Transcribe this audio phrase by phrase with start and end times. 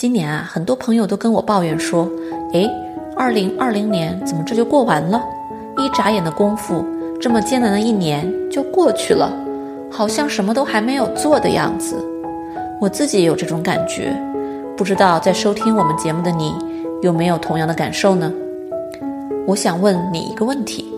[0.00, 2.08] 今年啊，很多朋友都跟我抱怨说
[2.54, 2.66] ：“诶，
[3.14, 5.22] 二零二零年怎么这就过完了？
[5.76, 6.82] 一眨眼的功夫，
[7.20, 9.30] 这么艰难的一年就过去了，
[9.90, 12.02] 好像什么都还没有做的样子。”
[12.80, 14.18] 我自己也有这种感觉，
[14.74, 16.54] 不知道在收听我们节目的你
[17.02, 18.32] 有没有同样的感受呢？
[19.46, 20.90] 我想问你一个问题：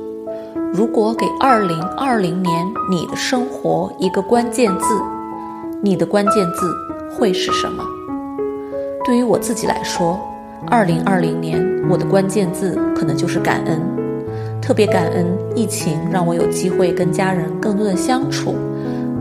[0.73, 4.95] 如果给二零二零年你的生活一个关键字，
[5.82, 6.73] 你的关键字
[7.19, 7.82] 会是什么？
[9.05, 10.21] 对于我自己来说，
[10.69, 11.60] 二零二零年
[11.91, 13.80] 我的关键字可能就是感恩，
[14.60, 18.55] 特别感恩疫情让我有机会跟家人更多的相处，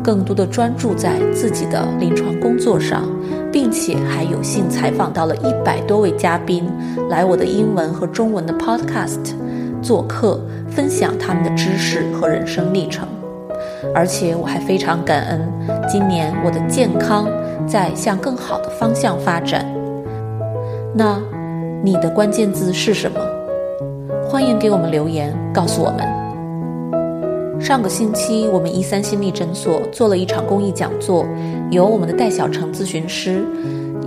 [0.03, 3.09] 更多的专注在自己的临床工作上，
[3.51, 6.69] 并且还有幸采访到了一百多位嘉宾
[7.09, 9.33] 来我的英文和中文的 podcast
[9.81, 10.39] 做客，
[10.69, 13.07] 分享他们的知识和人生历程。
[13.95, 15.51] 而且我还非常感恩，
[15.89, 17.27] 今年我的健康
[17.71, 19.65] 在向更好的方向发展。
[20.93, 21.17] 那
[21.81, 23.17] 你的关键字是什么？
[24.29, 27.61] 欢迎给我们留言告诉我们。
[27.61, 31.25] 上个星期，我们一三心理诊所做了一场公益讲座，
[31.69, 33.41] 由我们的戴小成咨询师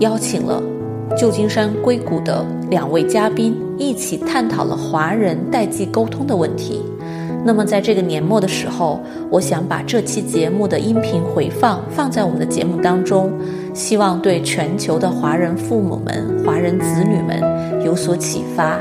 [0.01, 0.63] 邀请了
[1.17, 6.83] 旧金山硅谷的两位嘉宾，一起探讨了华人代际沟通的问题。
[7.47, 8.99] 那么，在这个年末的时候，
[9.31, 13.31] 我想把这期节目的音频回放放在我们的节目当中，
[13.75, 18.79] 希望对全球的华人父母们、华人子女们有所启发。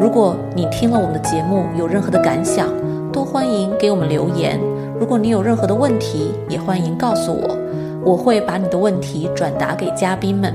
[0.00, 2.66] 如果你听了我们的节目有任何的感想，
[3.12, 4.58] 都欢迎给我们留言。
[4.98, 7.58] 如果你有任何的问题，也欢迎告诉我，
[8.04, 10.54] 我会把你的问题转达给嘉宾们。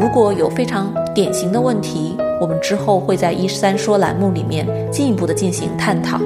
[0.00, 6.20] 如果有非常典型的问题，我们之后会在一三说栏目里面进一步的进行探讨。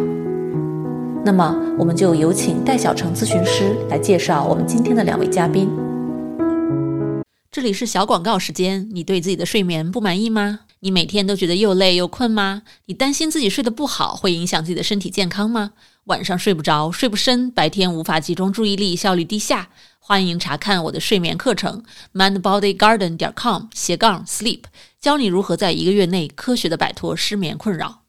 [1.25, 5.71] 那么，我们就有请戴小成咨询师来介绍我们今天的两位嘉宾。
[7.51, 8.89] 这里是小广告时间。
[8.93, 10.61] 你对自己的睡眠不满意吗？
[10.81, 12.63] 你每天都觉得又累又困吗？
[12.87, 15.71] 你担心自己睡得不好会影响自己的身体健康吗？
[16.07, 19.69] 晚上睡不着，睡不深，白天无法集中注意力，效率低下？
[20.01, 24.63] 欢迎查看我的睡眠课程，mindbodygarden 点 com 斜杠 sleep，
[25.01, 28.01] 教你如何在一个月内科学的摆脱失眠困扰。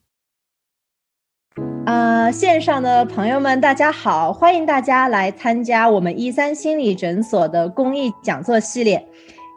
[1.85, 9.07] 呃，线上的朋友们，大家好，欢迎大家来参加我们一三心理诊所的公益讲座系列。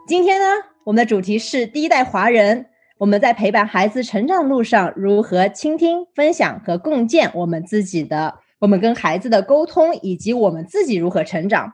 [0.07, 0.45] 今天呢，
[0.83, 2.67] 我们的主题是第一代华人，
[2.99, 11.73] 我们在陪伴孩子成长路上如何倾听、分享和共建我们自己的，我们跟孩子的沟通，以及我们自己如何成长。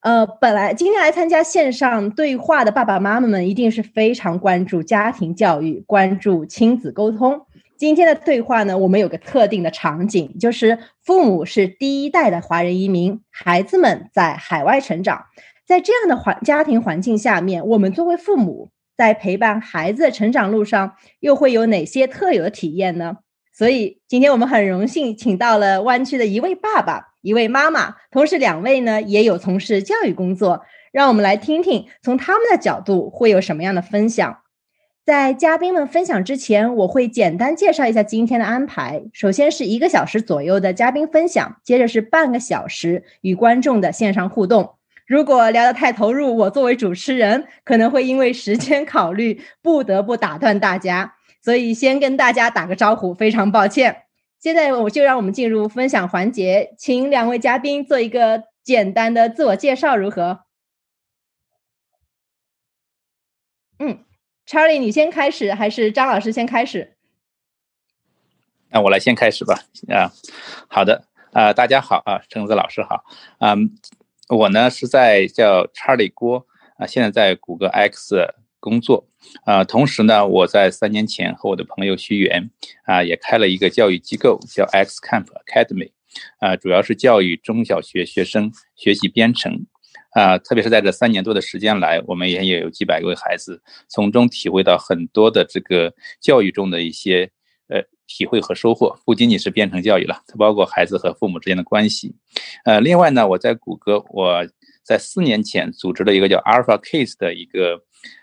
[0.00, 7.40] 呃，本来今天来参加线上对话的爸爸妈妈们，一定是非常关注家庭教育、关注亲子沟通。
[7.78, 15.24] 今天的对话呢，我们有个特定的场景，就是父母是第一代的华人移民，孩子们在海外成长，
[15.66, 18.68] 在这样的环家庭环境下面，我们作为父母
[18.98, 23.18] 在陪伴孩子的成长路上，又会有哪些特有的体验呢？
[23.54, 34.38] 所以今天我们很荣幸请到了湾区的一位爸爸、一位妈妈，同时两位呢也有从事教育工作，让我们来听听从他们的角度会有什么样的分享。
[35.04, 39.04] 在嘉宾们分享之前，我会简单介绍一下今天的安排。
[39.12, 44.77] 首先是一个小时左右的嘉宾分享，接着是半个小时与观众的线上互动。
[45.08, 54.02] 如果聊得太投入，我作为主持人可能会因为时间考虑不得不打断大家，所以先跟大家打个招呼，非常抱歉。
[54.38, 60.40] 现在我就让我们进入分享环节，请两位嘉宾做一个简单的自我介绍，如何？
[63.78, 64.04] 嗯。
[64.46, 66.96] Charlie，你先开始还是张老师先开始？
[68.68, 69.58] 那我来先开始吧。
[69.88, 70.12] 啊，
[70.68, 71.04] 好的。
[71.32, 73.04] 啊，大家好啊，橙子老师好。
[73.40, 73.70] 嗯，
[74.28, 76.46] 我呢是在叫查理郭
[76.76, 78.14] 啊，现在在谷歌 X
[78.60, 79.08] 工作。
[79.44, 82.50] 啊，同时呢，我在三年前和我的朋友徐源
[82.84, 85.90] 啊，也开了一个教育机构，叫 X Camp Academy。
[86.40, 89.66] 啊，主要是教育中小学学生学习编程。
[90.10, 97.30] 啊，特别是在这三年多的时间来，我们也有几百位孩子从中体会到很多的这个教育中的一些
[98.08, 102.16] 体会和收获，不仅仅是编程教育了，它包括孩子和父母之间的关系。
[102.64, 104.44] 呃，另外呢，我在谷歌，我
[104.82, 107.80] 在四年前组织了一个叫 Alpha Kids 的一个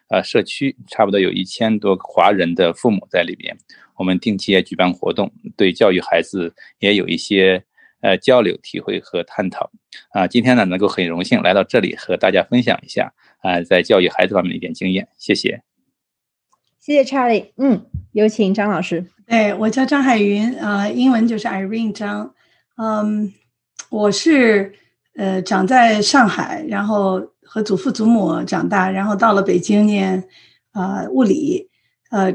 [0.09, 3.57] 呃社区，差不多有一千多华人的父母在里边，
[3.95, 7.63] 我们定期也举办活动，对教育孩子也有一些。
[8.01, 9.71] 呃，交流、体会和探讨
[10.11, 15.63] 啊，今天呢，能够很荣幸来到这里和大家分享一下啊，在教育孩子方面的一点经验，谢谢。
[16.79, 19.07] 谢谢 Charlie，嗯，有请张老师。
[19.27, 22.33] 对我叫张海云，呃，英文就是 Irene 张，
[22.77, 23.33] 嗯，
[23.89, 24.73] 我是
[25.15, 30.23] 呃长在上海，然后和祖父祖母长大，然后到了北京念
[30.71, 31.69] 啊物理，
[32.11, 32.31] 呃，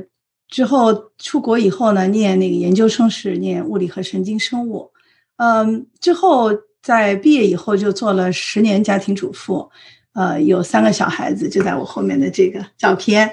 [0.48, 4.90] 之后出国以后呢，念那个研究生是念物理和神经生物，
[5.36, 6.50] 嗯，之后
[6.82, 9.70] 在毕业以后就做了十年家庭主妇，
[10.14, 13.30] 呃，有三个小孩子，就在我后面的这个照片，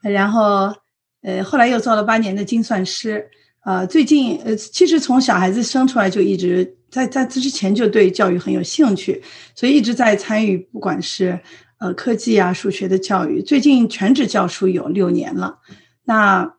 [0.00, 0.72] 然后
[1.22, 3.28] 呃，后来又做了八年的精算师，
[3.64, 6.76] 呃，最近呃，其实从小孩子生出来就一直。
[6.90, 9.22] 在在这之前就对教育很有兴趣，
[9.54, 11.38] 所以一直在参与，不管是
[11.78, 13.40] 呃科技啊、数学的教育。
[13.40, 15.56] 最近全职教书有六年了。
[16.02, 16.52] 那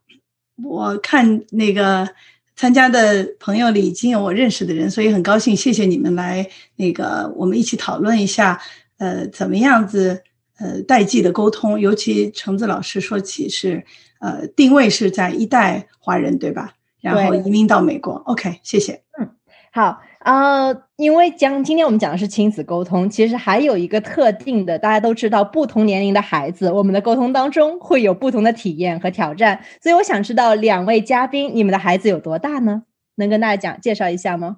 [0.63, 2.07] 我看那个
[2.55, 8.57] 参加的朋友里已经有我认识的人，所以很高兴，谢谢你们来那个我们一起讨论一下，
[8.99, 10.23] 呃，怎么样子
[10.61, 13.83] 呃代际的沟通，尤其橙子老师说起是
[14.19, 16.73] 呃定位是在一代华人对吧？
[17.01, 18.13] 然后移民到美国。
[18.25, 19.01] OK，谢谢。
[19.19, 19.29] 嗯，
[19.73, 20.01] 好。
[20.23, 29.59] 呃，因为讲今天我们讲的是亲子沟通，其实还有一个特定的，大家都知道，不同年龄的孩子，我们的沟通当中会有不同的体验和挑战。
[29.81, 32.83] 所以我想知道两位嘉宾，你们的孩子有多大呢？
[33.15, 34.57] 能跟大家讲介绍一下吗？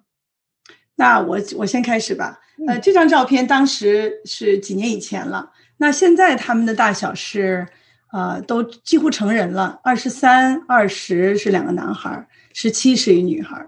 [0.96, 2.42] 那我我先开始吧。
[2.68, 5.50] 呃，这张照片当时是几年以前了，
[5.84, 7.68] 那现在他们的大小是，
[8.14, 9.82] 呃，都几乎成人了。
[9.84, 13.68] 二十三、二十是两个男孩，十七是一女孩。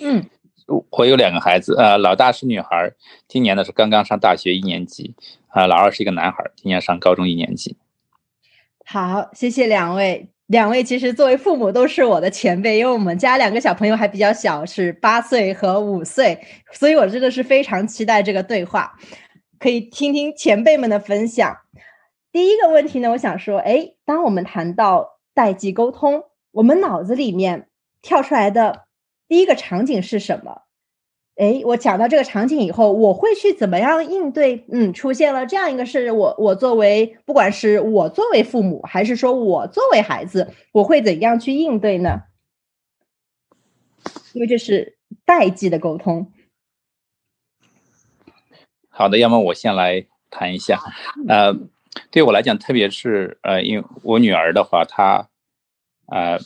[0.00, 0.26] 嗯。
[0.90, 2.90] 我有两个孩子，呃，老大是女孩，
[3.28, 5.14] 今年呢是刚刚上大学一年级，
[5.46, 7.76] 啊，老二是一个男孩，今年上高中一年级。
[8.84, 16.36] 好，谢谢两位，两位其实作为父母都是我的前辈，因为我们家两个小朋友还比较小，是八岁和五岁，
[16.72, 18.92] 所以我真的是非常期待这个对话，
[19.58, 21.58] 可以听听前辈们的分享。
[22.32, 27.68] 第一个问题呢，我想说，哎，当我们谈到代际沟通，我们脑子里面
[28.02, 28.86] 跳出来的。
[29.28, 30.62] 第一个场景是什么？
[31.36, 34.64] 哎，我讲到这个场景以后，我会去怎么样应对？
[34.70, 42.22] 嗯，出现了这样一个事，我我作为不管是我作为父母，还是说我作为孩子，我会怎样去应对呢？
[44.32, 46.32] 因为这是代际的沟通。
[48.96, 50.80] 好的，要么我先来谈一下。
[51.28, 51.54] 呃，
[52.10, 55.28] 对我来讲，特别是呃，因为我女儿的话，她
[56.06, 56.38] 呃。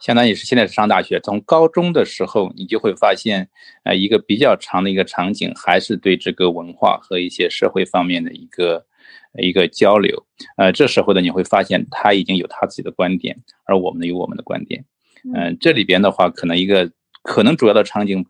[0.00, 3.50] 相当于是现在是上大学，从高中的时候，你就会发现，
[3.84, 8.86] 呃，一个比较长的一个场景，还是对这个文化和一些社会方面的一个
[9.34, 10.24] 一个交流。
[10.56, 14.86] 呃，这时候呢，你会发现他已经有他自己的观点，而我们呢有我们的观点。
[15.34, 16.90] 嗯，这里边的话，可能一个
[17.22, 18.24] 可能主要的场景，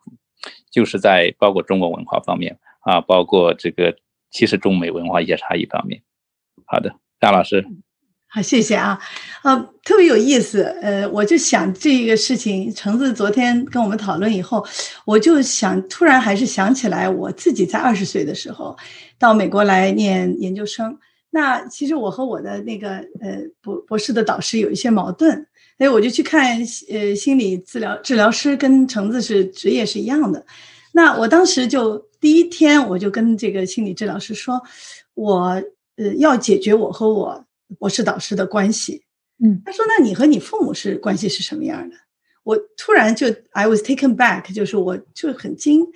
[0.72, 3.96] 就是在包括中国文化方面啊，包括这个
[4.30, 6.02] 其实中美文化一些差异方面。
[6.66, 7.66] 好的，张老师。
[8.32, 8.96] 好，谢谢啊，
[9.42, 14.64] 呃，特别有意思，呃，我就想这个事情，橙子昨天跟我们讨论以后，
[15.04, 18.76] 我就想突然还是想起来我自己在二十岁的时候
[19.18, 20.96] 到美国来念研究生，
[21.30, 26.56] 那其实我和我的那个呃博博士的导师有一些矛盾，所以我就去看
[26.88, 30.46] 呃心理治疗治疗师，跟橙子是职业是一样的，
[30.92, 34.62] 那我当时就第一天我就跟这个心理治疗师说，
[35.14, 35.62] 我
[35.96, 37.44] 呃要解决我和我。
[37.78, 39.04] 博士导师的关系，
[39.38, 41.94] 嗯，他说：“那你和你父母是关系是什么样的？”
[42.42, 45.86] 我突然就 I was taken back，就是我就很惊，因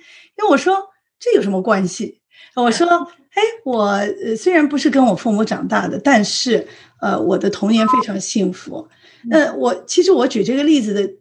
[0.41, 0.73] 为我说
[1.19, 2.21] 这有什么关系？
[2.55, 2.87] 我说
[3.35, 6.65] ：“哎，我呃虽然不是跟我父母长大的，但是
[7.01, 8.87] 呃我的童年非常幸福。
[9.25, 11.13] 那我其实我举这个例子的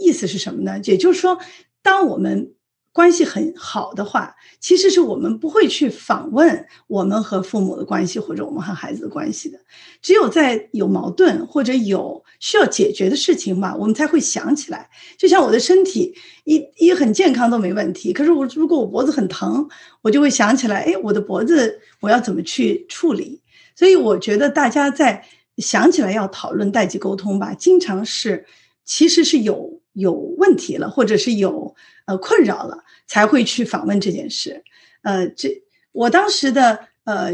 [0.00, 0.80] 意思是什么呢？
[0.82, 1.38] 也就是说，
[1.82, 2.52] 当我们
[2.92, 9.58] 关系很好的话，其实是我们不会去访问我们和父母的关系或者我们和孩子的关系的。
[10.02, 14.90] 只有在有矛盾或者有需要解决的事情吧，我们才会想起来。
[15.16, 19.68] 就像我的身体一一很健康都没问题，可是我如果我脖子很疼，
[20.02, 23.40] 我就会想起来，哎，我的脖子我要怎么去处理？
[23.76, 25.24] 所以我觉得大家在
[25.58, 28.44] 想起来要讨论代际沟通吧，经常是
[28.84, 31.74] 其实是有有问题了，或者是有。
[32.06, 34.64] 呃，困扰了才会去访问这件事。
[35.02, 37.30] 呃，这我当时的呃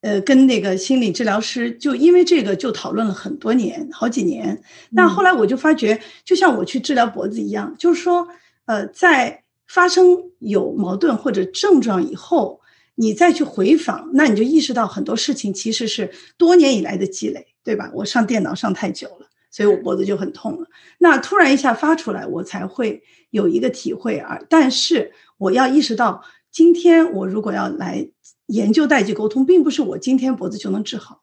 [0.00, 4.62] 呃，跟那个心理治疗师就因为这个就讨论了很多年，好几年。
[4.88, 8.26] 那后来我就发觉，就像我去治疗脖子一样，就是说，
[8.64, 12.62] 呃，在发生有矛盾或者症状以后，
[12.94, 17.90] 你再去回访，那你就意识到很多事情其实是多年以来的积累，对吧？
[17.92, 19.26] 我上电脑上太久了。
[19.56, 20.66] 所以我脖子就很痛了。
[20.98, 24.38] 那突然一下发出来，我才会有一个体会啊。
[24.50, 26.22] 但是我要意识到，
[26.52, 28.06] 今天我如果要来
[28.48, 31.22] 研究代际沟通，并不是我今天脖子就能治好。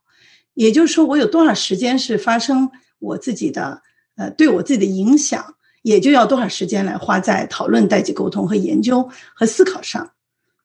[0.55, 3.83] 也就是说，我有多少时间是发生我自己的
[4.15, 10.09] 呃对我自己的影响，也就要多少时间来花在讨论代际沟通和研究和思考上。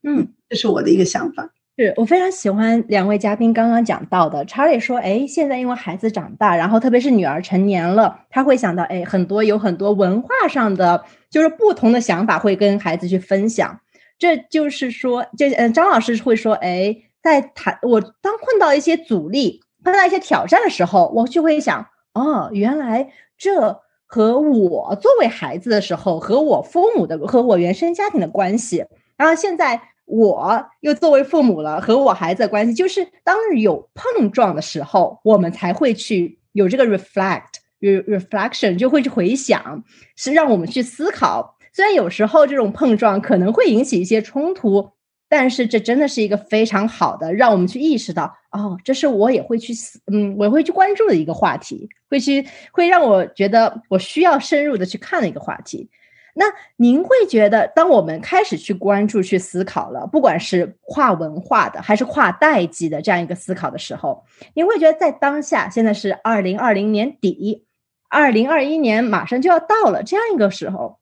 [0.02, 1.52] 嗯，这是我的一个想法。
[1.78, 4.44] 是我非常喜欢两位嘉宾刚刚讲到的。
[4.46, 13.78] 查理说：“哎，现在因为孩子长大，然后特别是女儿成年了，他会想到，哎，很多有很多文化上的就是不同的想法会跟孩子去分享。
[14.18, 23.08] 这就是说，这嗯，张老师会说，哎，在谈我当碰到一些阻力、碰到一些挑战的时候，我就会想，哦，原来
[23.38, 28.84] 这和我作为孩子的时候，和我父母的和我原生家庭的关系，
[29.16, 37.42] 然后现在。”我又作为父母了，和我孩子的关系，就是当有碰撞的时候，我们才会去有这个 reflect
[37.80, 39.84] reflection，就会去回想，
[40.16, 41.56] 是让我们去思考。
[41.72, 44.90] 虽然有时候这种碰撞可能会引起一些冲突，
[45.28, 55.88] 但是这真的是一个非常好的，让我们去意识到，哦，这是我也会去思，嗯，我会去关注的一个话题，会去会让我觉得我需要深入的去看的一个话题。
[56.34, 56.44] 那
[56.76, 67.64] 您会觉得，当我们开始去关注、去思考了，不管是跨文化的还是跨代际的这样一个思考的时候，您会觉得在当下，现在是二零二零年底，
[68.08, 70.98] 二零二一年马上就要到了这样一个时候，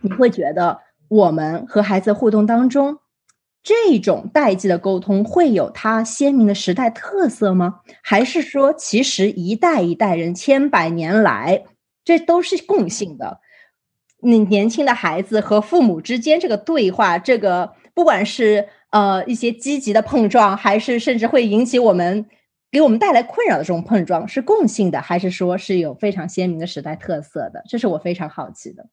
[0.00, 3.00] 你会觉得我们和孩子互动当中，
[3.62, 7.80] 这种代际的沟通会有它鲜明的时代特色吗？
[8.02, 11.64] 还是说，其实一代一代人千百年来，
[12.02, 13.40] 这都是共性的？
[14.24, 22.26] 你年轻的孩子和父母之间这个对话，这个不管是呃一些积极的碰撞，还是甚至会引起我们
[22.72, 27.62] 给我们带来困扰的这种碰撞，是共性的，还是说是有非常鲜明的时代特色的？
[27.68, 28.86] 这是我非常好奇的。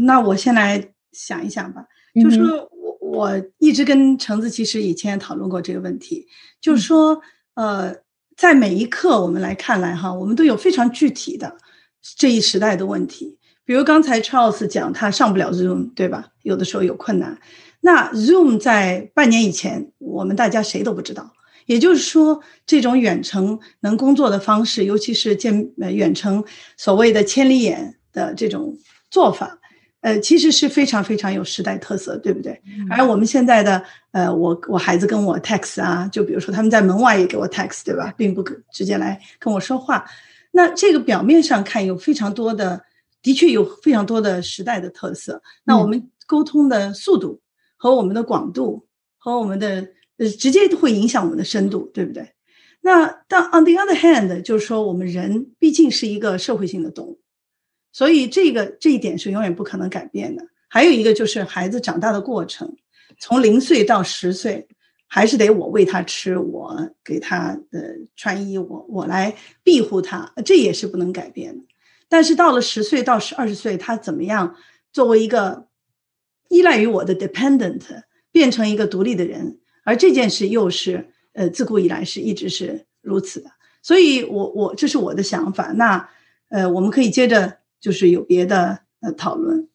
[0.00, 1.86] 那我先来想一想吧。
[2.20, 6.26] 就是我我一直跟橙子其实以前也讨论过这个问题，
[6.60, 7.20] 就是说
[7.54, 7.94] 呃，
[8.36, 11.56] 在每一刻我们来看来哈，我们都有非常具体的
[12.16, 13.37] 这一时代的问题。
[13.68, 16.28] 比如刚才 Charles 讲他上不了 Zoom，对吧？
[16.42, 17.38] 有的时候有困难。
[17.82, 21.34] 那 Zoom 在半年以前，我们大家谁都不知道。
[21.66, 26.42] 也就是说，这种远程能工作的方式，尤其是见呃远程
[26.78, 28.74] 所谓的千里眼的这种
[29.10, 29.58] 做法，
[30.00, 32.58] 呃，其实是非常非常有时代特色，对不对？
[32.88, 33.82] 而我们现在的
[34.12, 38.14] 呃，我我孩子跟我 text 啊，就比如说他们在门外也给我 text，对吧？
[38.16, 40.06] 并不直接来跟我说话。
[40.52, 42.87] 那这个表面上看有非常多的。
[43.22, 45.42] 的确有非常多的时代的特色。
[45.64, 47.40] 那我们沟通的速度
[47.76, 52.32] 和我们的广度和我们的呃，直接会影响我们的深度，对不对？
[52.80, 57.20] 那但 on the other hand，就是说我们人毕竟是一个社会性的动物，
[57.92, 60.44] 所以这个这一点是永远不可能改变的。
[60.68, 62.76] 还有一个就是孩子长大的过程，
[63.20, 64.66] 从零岁到十岁，
[65.06, 67.80] 还是得我喂他吃，我给他呃
[68.16, 71.64] 穿衣，我我来庇护他，这也是不能改变的。
[72.08, 74.56] 但是到了十岁到十二十岁，他怎么样
[74.92, 75.66] 作为一个
[76.48, 77.82] 依赖于我的 dependent，
[78.32, 79.58] 变成一个独立的人？
[79.84, 83.50] 而这件事又是呃自古以来是一直是如此的。
[83.82, 85.72] 所以，我我这是我的想法。
[85.72, 86.08] 那
[86.48, 89.68] 呃，我们可以接着就是有别的呃讨论。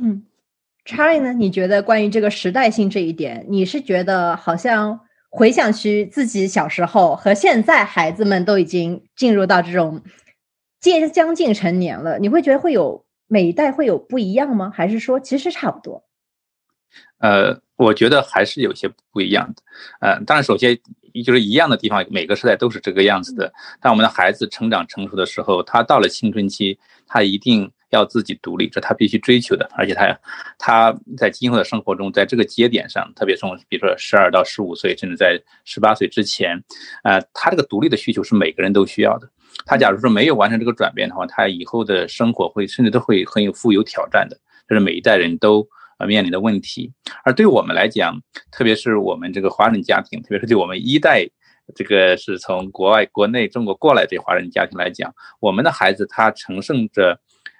[0.00, 0.24] 嗯
[0.84, 1.32] ，Charlie 呢？
[1.32, 10.02] 你觉得关于这个时代性这一点，你是觉得好像回想起自己小时候和现在孩子们都已经进入到这种。
[10.80, 14.72] 接将近成年了，你会觉得会有每一代会有不一样吗？
[14.74, 16.04] 还是说其实差不多？
[17.18, 19.62] 呃，我觉得还是有些不一样的。
[20.00, 20.78] 呃，当然，首先
[21.24, 23.52] 就是一样的地方，每个时代都是这个样子的。
[23.80, 29.68] 当我们的孩子成长成熟的时候，他到了青春期，他一定要自己独立，这他必须追求的。
[29.76, 30.18] 而且他
[30.58, 36.62] 他在今后的生活中，在这个节点上，特别从比如说十二到十五岁，甚至在十八岁之前，
[37.04, 39.28] 呃，他这个独立的需求是每个人都需要的。
[39.64, 45.66] 他假如说没有完成这个转变的话，他以后的生活会甚至都会很有富有挑战的，这是每一代人都
[45.98, 46.92] 呃面临的问题。
[47.24, 48.20] 而对我们来讲，
[48.52, 51.26] 特别是我们这个华人家庭，特别是对我们一代
[51.74, 57.18] 这个是从国外、国内、中国过来这华人家庭来讲，我们的孩子他承受着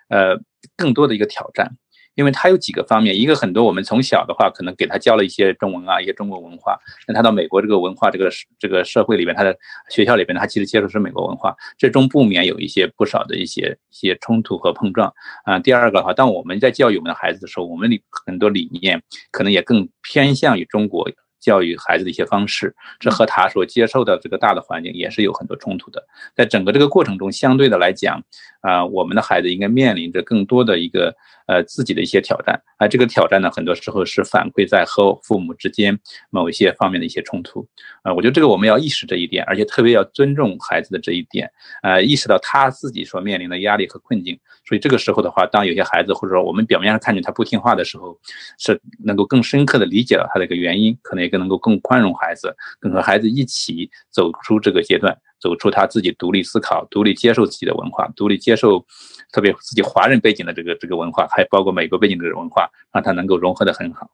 [0.08, 0.38] 呃
[0.76, 1.76] 更多的一个挑战。
[2.14, 6.76] 因为他有几个方面，一个很多我们从小的话可能给他教了一些中文啊，一些中国文化。
[7.06, 9.56] 那他到美国这个文化这个这个社会里边，他的
[9.88, 15.60] 学校里边，他其实接触是美国文化，这中不免有一些不少的一些一些冲突和碰撞啊。
[15.60, 19.00] 第二个的话，当我们在教育我们的孩子的时候，我们里很多理念
[19.30, 21.08] 可能也更偏向于中国。
[21.40, 26.04] 教育孩子的一些方式，这和他所接受的这个大的环境也是有很多冲突的。
[26.34, 28.22] 在整个这个过程中，相对的来讲，
[28.60, 31.14] 啊，我们的孩子应该面临着更多的一个
[31.46, 32.60] 呃自己的一些挑战。
[32.78, 35.98] 啊，这个挑战呢，很多时候是反馈在和父母之间
[36.30, 37.66] 某一些方面的一些冲突。
[38.02, 41.50] 啊，我觉得这个我们要意识这一点，而且特别要尊重孩子的这一点。
[41.82, 44.38] 呃，意识到他自己所面临的压力和困境。
[44.64, 48.18] 所以这个时候的话，当有些孩子或者说我们表面上看见他不听话的时候，
[48.58, 51.27] 是能够更深刻的理解到他的一个原因，可能。
[51.28, 58.82] 每个能够更宽容孩子，更和孩子一起走出这个阶段，走出他自己独立思考、独立接受自己的文化、独立接受
[59.30, 64.08] 特别自己华人背景的这个这个文化，还包括美国背景的文化，让他能够融合的很好。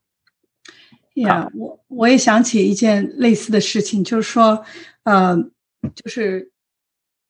[1.15, 4.65] 呀，我我也想起一件类似的事情，就是说，
[5.05, 5.37] 呃，
[5.95, 6.51] 就是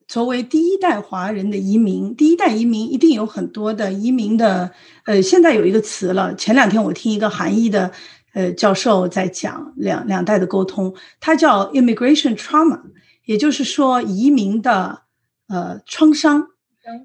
[0.09, 4.73] 作为第一代华人的移民，第一代移民一定有很多的移民的，
[5.05, 6.35] 呃，现在有一个词了。
[6.35, 7.93] 前两天我听一个韩裔的
[8.35, 12.81] 呃教授在讲两两代的沟通，他叫 immigration trauma，
[13.25, 15.03] 也就是说移民的
[15.49, 16.47] 呃创伤，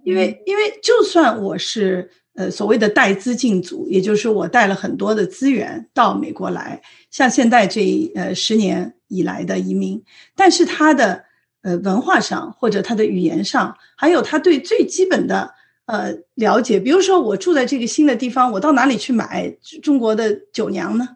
[0.03, 2.11] 因为因为就算我是。
[2.35, 6.81] 呃，所谓的带资进组，也就是我带了很多的资源到美国来，
[7.11, 10.01] 像现在这呃十年以来的移民，
[10.37, 11.21] 但是他的
[11.63, 15.53] 呃文化上或者他的语言上，还有他对最基本的
[15.85, 21.09] 呃了解，比如说我住在这个新的地方，我到哪里去买中国的酒酿呢？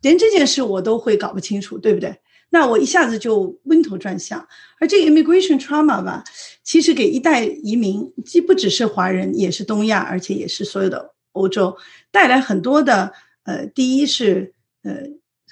[0.00, 2.20] 连这件事我都会搞不清楚，对不对？
[2.50, 4.46] 那我一下子就晕头转向，
[4.78, 6.22] 而这个 immigration trauma 吧，
[6.62, 11.76] 其实给一代移民，既不只是华人，也是东亚，而且也是所有的欧洲，
[12.12, 13.12] 带来很多的
[13.42, 14.94] 呃，第一是呃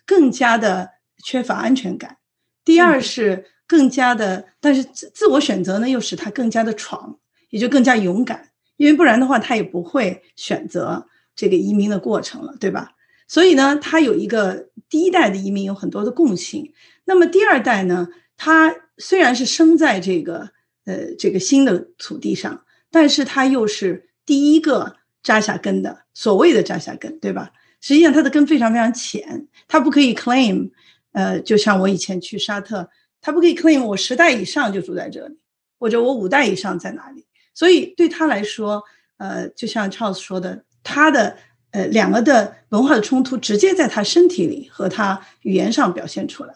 [0.06, 0.88] 更加的
[1.24, 2.18] 缺乏安全感，
[2.64, 7.18] 第二是更加的，但是自自我选择呢，又使他更加的闯，
[7.50, 12.92] 也就更加勇敢，因为不然的话，他也不会选择这个移民的过程了，对吧？
[13.26, 16.72] 所以呢，他有一个第一代的移民有很多的共性。
[17.04, 20.50] 那么第二代呢，他虽然是生在这个
[20.84, 27.50] 呃这个新的土地上，但是他又是第一个扎下根的，所谓的扎下根，对吧？
[27.80, 30.70] 实际上他的根非常非常浅，他不可以 claim，
[31.12, 32.88] 呃，就像我以前去沙特，
[33.20, 35.38] 他不可以 claim 我十代以上就住在这里，
[35.78, 37.26] 或者我五代以上在哪里。
[37.54, 38.82] 所以对他来说，
[39.16, 41.36] 呃，就像 Charles 说的，他的。
[41.74, 46.54] 呃，两个的文化的冲突直接在他身体里和他语言上表现出来。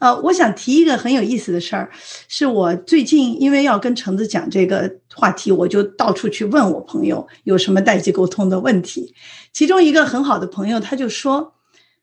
[0.00, 1.88] 呃，我想提一个很有意思的事儿，
[2.26, 9.14] 是我最近因为要跟橙子讲这个话题，我就到处去问我朋友有什么代际沟通的问题。
[9.52, 11.54] 其中一个很好的朋友，他就说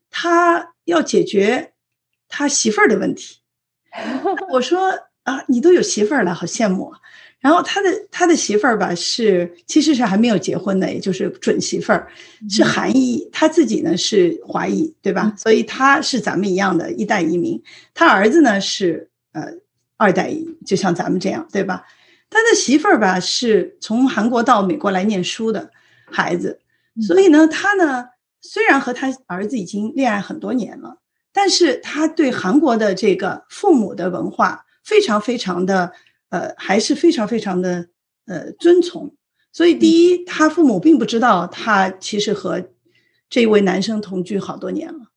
[0.09, 1.73] 他要解决
[2.29, 3.39] 他媳妇儿的问题。
[4.53, 4.89] 我说
[5.23, 6.99] 啊，你都有媳妇儿了，好羡慕啊。
[7.43, 12.07] 然后他的他的媳妇儿吧是其实是还没有结婚的，也就是准媳妇儿，
[12.49, 15.33] 是韩裔，他自己呢是华裔，对吧？
[15.35, 17.61] 所以他是咱们一样的一代移民。
[17.93, 19.43] 他儿子呢是呃
[19.97, 21.83] 二代移，就像咱们这样，对吧？
[22.29, 25.69] 他的媳妇儿吧是从韩国到美国来念书的
[26.09, 26.61] 孩子，
[27.05, 28.05] 所以呢，他呢
[28.39, 30.97] 虽然和他儿子已经恋爱很多年了，
[31.33, 35.91] 但是他对韩国的这个父母的文化非常非常的。
[36.33, 37.87] 呃，还是非常非常的
[38.25, 39.15] 呃遵从，
[39.51, 42.71] 所以第一，他父母并不知道他其实和
[43.29, 45.11] 这位男生同居好多年了。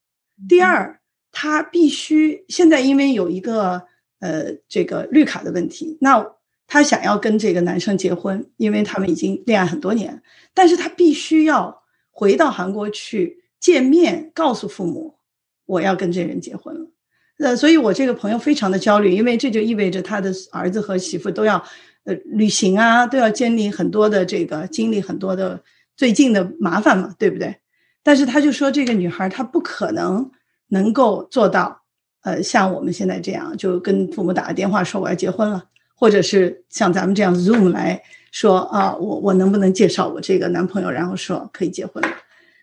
[0.46, 1.00] 第二，
[1.32, 3.82] 他必须现在因为有一个
[4.20, 6.22] 呃这个绿卡的问题，那
[6.66, 15.16] 他想要跟这个男生结婚，因为他们已经恋爱很多年，但是他必须要回到韩国去见面，告诉父母
[15.64, 16.90] 我要跟这人结婚了。
[17.38, 21.62] 呃，所以我这个朋友非常的焦虑，因为这就意味着他的儿子和媳妇都要，
[22.04, 25.62] 呃，旅行啊，都要经历很多的这个，经历很多的
[25.98, 27.54] 最近的麻烦嘛，对不对？
[28.02, 30.30] 但是他就说，这个女孩她不可能
[30.68, 31.82] 能够做到，
[32.22, 35.62] 呃，像我们现在这样，就跟父母打个电话说我要结婚了，
[35.94, 42.08] 或者是像咱们这样 Zoom 来说啊，我我能不能介绍我这个男朋友，然后说可以结婚了？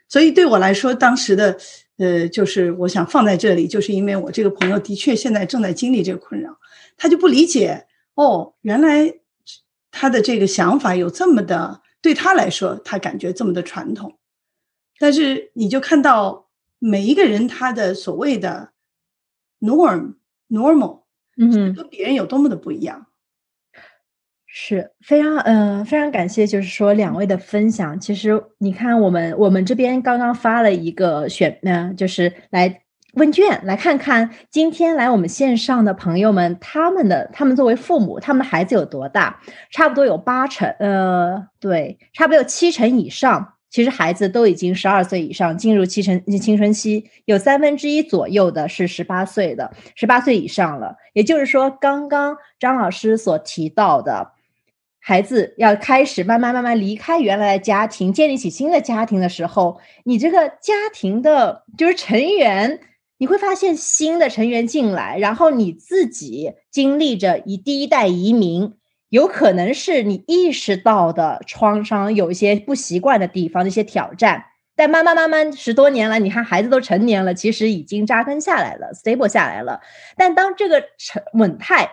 [0.10, 1.56] 所以对我来说，当时的。
[1.98, 6.58] 呃，就是我想放在这里，就是因为我这个朋友的确现在正在经历这个困扰，
[6.98, 9.14] 他就不理解哦，原来
[9.92, 14.18] 他的这个想法有这么的，对他来说，他感觉这么的传统，
[14.98, 18.72] 但是你就看到每一个人他的所谓的
[19.60, 20.16] norm
[20.50, 21.04] normal，
[21.38, 23.08] 嗯，跟别人有多么的不一样。
[24.56, 28.00] 是非常嗯非常感谢，就是说两位的分享。
[28.00, 39.42] 其实你看，我们我们这边刚刚发了一个选，嗯，就是来问卷，来看看今天来我们线上的朋友们，他们的他们作为父母，他们的孩子有多大？
[39.72, 43.56] 差不多有八成，呃，对，差不多有七成以上。
[43.72, 50.96] 其实孩子都已经十二岁以上，进入七成青春期，有三分之一左右的是十八岁的，十八岁以上了。
[51.14, 54.30] 也就是说，刚刚张老师所提到的。
[55.06, 62.80] 孩子要开始慢慢慢慢离开原来的家庭，建立起新的家庭的时候，你这个家庭的就是成员，
[63.18, 68.76] 你会发现新的成员进来，然后你自己经历着以第一代移民，
[69.10, 79.82] 有可能是你意识到的创伤，有一些不习惯的地方，一些挑战，但慢慢慢慢十多年了，你看孩子都成年了，其实已经扎根下来了，stable 下来了。
[80.16, 81.92] 但当这个成稳态，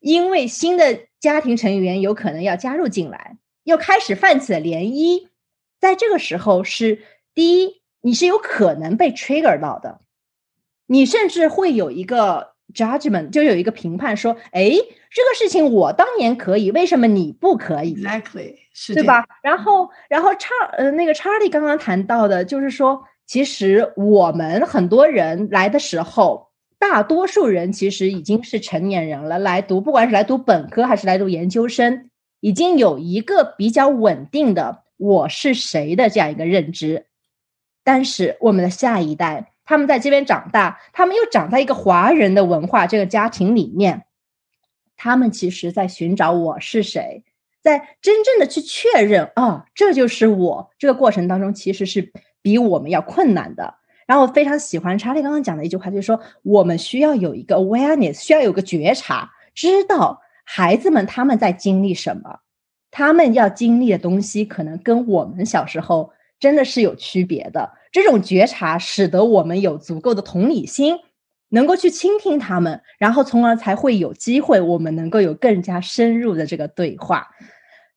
[0.00, 5.26] 因为新的家庭成员有可能要加入进来，又开始泛起了涟漪，
[5.80, 7.02] 在这个时候是
[7.34, 10.02] 第一，你是有可能被 trigger 到的，
[10.86, 14.70] 你甚至会有一个 judgment，就有一个评判说，哎，
[15.10, 19.24] 这个事情我当年可以，为什么你不可以？Exactly，是对吧？
[19.42, 26.45] 然后，然后查呃，那个查理刚刚谈到的，就是说，其实我们很多人来的时候，
[26.78, 32.10] 大多数人其实已经是成年人了，来读，不管是来读本科还是来读研究生，
[32.40, 37.06] 已经有一个比较稳定的我是谁的这样一个认知。
[37.82, 44.04] 但是我们的下一代，他们在这边长大，他们又长在一个华人的文化这个家庭里面，
[44.96, 47.24] 他们其实在寻找我是谁。
[47.62, 50.70] 在真正的去确认啊，这就是我。
[50.78, 52.12] 这个过程当中，其实是
[52.42, 53.74] 比我们要困难的。
[54.06, 62.38] 然后我非常喜欢查理刚刚讲的一句话，就是说我们需要有一个 awareness，需要有个觉察，知道孩子们他们在经历什么，
[62.90, 67.72] 他们要经历的东西可能跟我们小时候真的是有区别的。
[67.90, 70.98] 这种觉察使得我们有足够的同理心，
[71.48, 77.26] 能够去倾听他们，然后从而才会有机会，我们能够有更加深入的这个对话。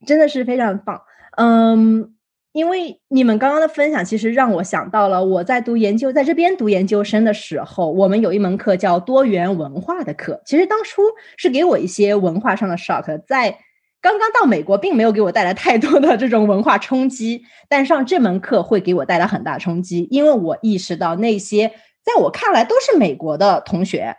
[0.05, 1.01] 真的是非常棒，
[1.35, 2.13] 嗯，
[2.51, 10.41] 因为你们刚刚的分享，其实让我想到了我在读研究，在这边读研究生的时候，我们有一门课叫多元文化的课。
[10.45, 11.03] 其实当初
[11.37, 13.59] 是给我一些文化上的 shock，在
[14.01, 21.67] 刚刚到美国，并没有给我带来太多的这种文化冲击，但上这门课会给我带来很大冲击，因为我意识到那些
[22.03, 24.15] 在我看来都是美国的同学。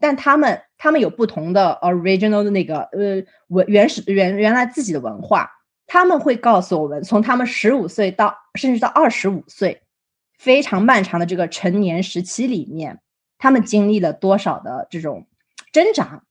[0.00, 5.48] 但他们他们有不同的 original 的那个呃文原始原原来自己的文化，
[5.92, 9.82] 他们会告诉我们，从他们十五岁到甚至到二十五岁，
[10.38, 12.98] 非常漫长的这个成年时期里面，
[13.36, 15.26] 他们经历了多少的这种
[15.70, 16.22] 挣扎，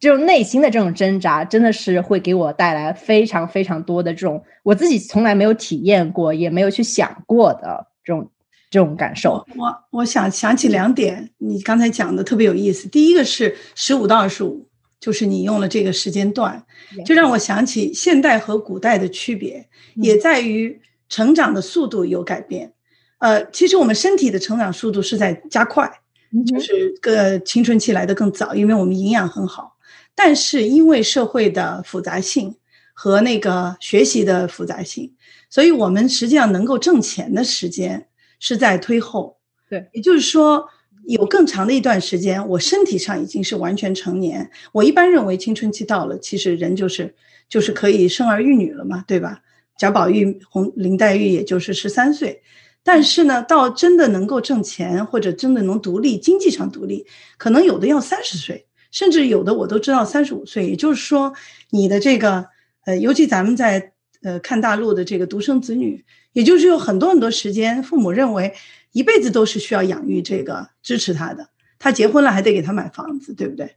[0.00, 8.28] 这种内心的这种挣扎，真的是会给我带来非常非常多的这种我自己从来没有体验过，也没有去想过的这种
[8.68, 9.46] 这种感受。
[9.54, 12.88] 我我想想起两点，你刚才讲的特别有意思。
[12.88, 14.68] 第一个是十五到二十五，
[15.04, 16.64] 就是你用了这个时间段，
[17.04, 22.72] 就让我想起现代和古代的区别，也在于成长的速度有改变。
[23.18, 26.00] 呃，其实我们身体的成长速度是在加快，
[26.46, 29.76] 就是个青春期来的更早，因为我们营养很好。
[30.14, 32.56] 但是因为社会的复杂性
[32.94, 35.12] 和那个学习的复杂性，
[35.50, 38.08] 所以我们实际上能够挣钱的时间。
[38.40, 39.38] 是在推后，
[39.70, 40.68] 对，也就是说，
[41.06, 44.50] 有更长的一段时间，我身体上已经是完全成年。
[44.72, 47.14] 我一般认为青春期到了，其实人就是
[47.48, 49.42] 就是可以生儿育女了嘛，对吧？
[49.78, 52.42] 贾宝玉、红林黛玉也就是十三岁，
[52.82, 57.04] 但是呢，到真的能够挣钱或者真的能独立，经济上独立，
[57.36, 60.68] 可能有的要三十岁，甚至有的我都知道三十五岁。
[60.68, 61.32] 也就是说，
[61.70, 62.46] 你的这个
[62.84, 66.04] 呃，尤其咱们在呃看大陆的这个独生子女。
[66.34, 68.52] 也就是有很多很多时间，父母认为
[68.94, 73.76] 一辈子都是需要养育这个支持他的，他结婚了还得给他买房子，对不对？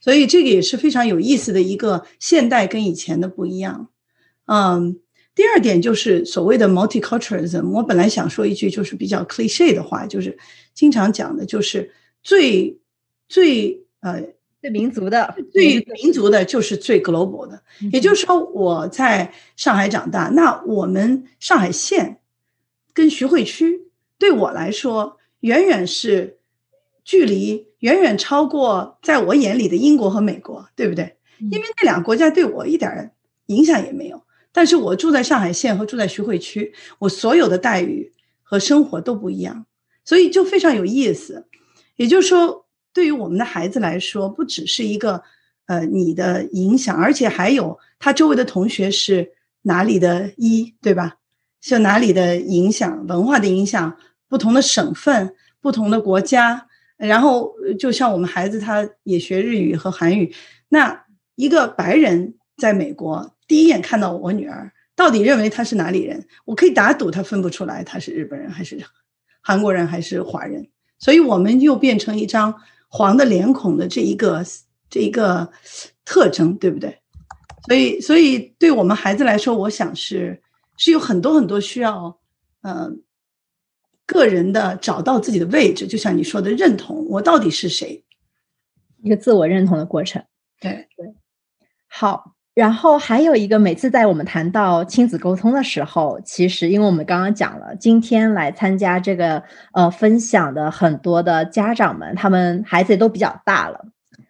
[0.00, 3.88] 所以这个也是非常有意思的一个现代跟以前的不一样。
[4.46, 5.00] 嗯，
[5.34, 10.38] 第二点就是所谓的 multiculturalism，我本来想说一句就是比较 cliche 的话，就是
[10.72, 12.78] 经常讲的就是最
[13.28, 14.22] 最呃。
[14.60, 22.18] 最民族的，最民族的就是最 global 的，也就是说，我在上海长大，那我们上海县
[22.92, 23.86] 跟徐汇区
[24.18, 26.38] 对我来说，远远是
[27.04, 31.16] 距离远远超过在我眼里的英国和美国，对不对？
[31.38, 33.12] 因为那两个国家对我一点
[33.46, 34.22] 影响也没有。
[34.52, 39.66] 但是我住在上海县和住在徐汇区，我所有的待遇和生活都不一样，
[40.04, 41.46] 所以就非常有意思。
[41.96, 42.64] 也就是说。
[42.90, 45.22] 对于我们的孩子来说，不只是一个
[45.66, 51.18] 呃你的影响，而且还有他周围的同学是哪里的一，对吧？
[51.60, 53.96] 是哪里的影响，文化的影响，
[54.28, 60.34] 不同的省份、不同的国家，然后就像我们孩子他也学日语和韩语，
[60.68, 66.26] 那一个白人在美国第一眼看到我女儿，到底认为她是哪里人？
[66.44, 68.78] 我可以打赌他分不出来他是日本人还是
[69.40, 72.54] 韩国人还是华人，所以我们又变成一张。
[72.90, 74.42] 黄的脸孔的这一个
[74.88, 75.46] 这一个
[76.06, 76.98] 特征，对不对？
[77.66, 80.40] 所以，所以对我们孩子来说，我想是
[80.78, 82.18] 是有很多很多需要，
[82.62, 82.90] 呃，
[84.08, 88.02] 个人的找到自己的位置，就像你说的认同，我到底是谁，
[89.02, 90.24] 一个自我认同的过程。
[90.58, 91.14] 对对，
[91.86, 92.32] 好。
[92.54, 103.84] 然后还有一个，每次在我们谈到亲子沟通的时候，其实因为我们刚刚讲了，今天来参加这个呃分享的很多的家长们，他们孩子都比较大了，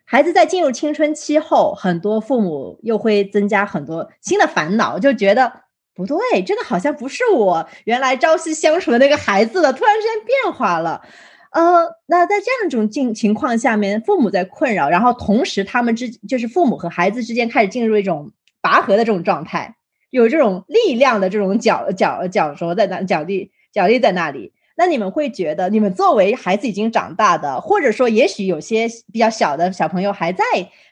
[0.05, 5.51] 孩子在进入青春期后，很多父母又会增加很多新的烦恼，就觉得
[5.99, 11.03] 不对，这个好像不是我原来朝夕相处的那个孩子了，突然之间变化了。
[11.51, 18.31] 呃，那在这样一种境情况下面，父母在困扰，然后同时他们之就是父母和孩子之间开始进入一种
[18.61, 19.75] 拔河的这种状态，
[20.11, 24.53] 有这种力量的这种角角角着在那角力角力在那里。
[24.79, 30.45] 那你们会觉得，你们作为孩子已经长大的，或者说也许有些比较小的小朋友还在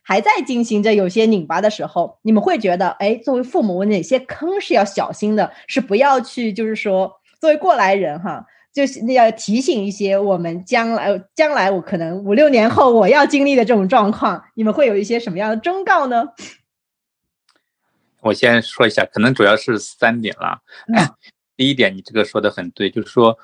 [0.03, 8.44] 还在进行着有些拧巴的时候，你们会觉得，哎，作为父母哪些坑是要小心的，是不要去，就是说作为过来人哈。
[8.75, 16.25] 就是要提醒一些我们将来将来我可能五六年后我要经历的这种状况，你们会有一些什么样的忠告呢？
[18.20, 20.61] 我先说一下，可能主要是三点了。
[21.57, 23.38] 第一点，你这个说的很对，就是说。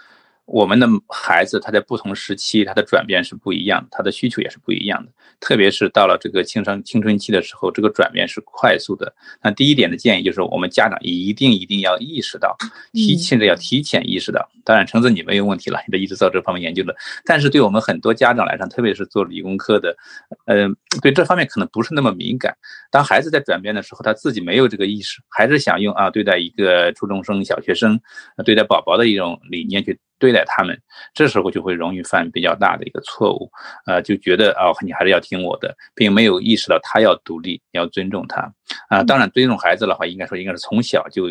[0.52, 5.10] 我们的孩子他在不同时期他的转变是不一样的，他的需求也是不一样的。
[5.40, 9.14] 特别是到了这个青春青春期的时候，这个转变是快速的。
[9.42, 12.54] 那第一点的建议就是，我们家长一定一定要意识到，
[12.92, 14.46] 提现在要提前意识到。
[14.62, 16.94] 当然，橙子你没有问题了，你这一直做这方面研究的。
[17.24, 19.96] 但是对我们很多家长来说，特别是做理工科的，
[20.44, 20.68] 呃，
[21.00, 22.54] 对这方面可能不是那么敏感。
[22.90, 27.98] 当孩子在转变的时候，他自己没有这个意识，还是想用啊对待一个初中生、小学生，
[28.44, 29.98] 对待宝宝的一种理念去。
[30.22, 30.80] 对待他们，
[31.12, 33.50] 这时候就会容易犯比较大的一个错误，
[33.86, 38.48] 呃，就觉得啊，你还是要听我的，并没有意识到他要独立，要尊重他
[38.88, 39.02] 啊。
[39.02, 41.24] 当然，尊重孩子的话，应该说应该是从小就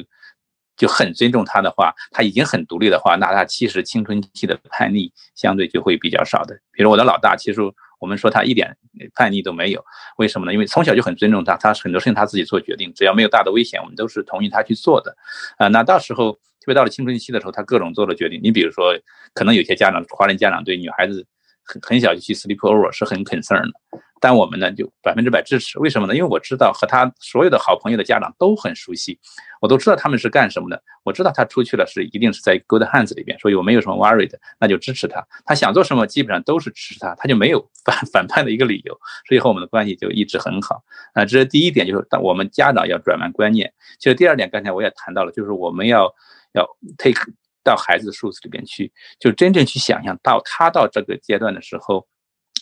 [0.75, 6.59] 就很尊重他的话，他已经很独立的话，那他其实青春期的叛逆相对就会比较少的。
[6.73, 7.61] 比如我的老大，其实
[7.97, 8.75] 我们说他一点
[9.15, 9.81] 叛逆都没有，
[10.17, 10.51] 为什么呢？
[10.51, 15.15] 因为从小就很尊重他，他很多事情他自己做决定，只要没有大的危险，我们都是同意他去做的
[15.57, 15.69] 啊。
[15.69, 16.37] 那到时候。
[16.61, 18.39] 特别到了青春期的时候，他各种做了决定。
[18.41, 18.93] 你比如说，
[19.33, 21.25] 可能有些家长，华人家长对女孩子
[21.63, 23.73] 很很小就去 sleep over 是很 concern 的，
[24.19, 25.79] 但我们呢就百分之百支持。
[25.79, 26.15] 为什么呢？
[26.15, 29.19] 因为我知道和他所有的好朋友的家长都很熟悉，
[29.59, 30.83] 我都知道他们是干什么的。
[31.03, 35.25] 我知道他出去了是一定是在 good hands 里边，所以我没有什么 worried，那就支持他。
[35.45, 38.93] 他想做什么基本上都是支持他，他就没有反 反叛的一个理由，
[39.27, 40.83] 所以和我们的关系就一直很好。
[41.13, 43.73] 啊，这是第一点，就是当我们家长要转换观念。
[43.97, 46.13] 其实第二点，刚才我也谈到了，就是我们要。
[46.53, 47.21] 要 take
[47.63, 52.07] 到孩子的数字里边去，就真正去想象到他到这个阶段的时候，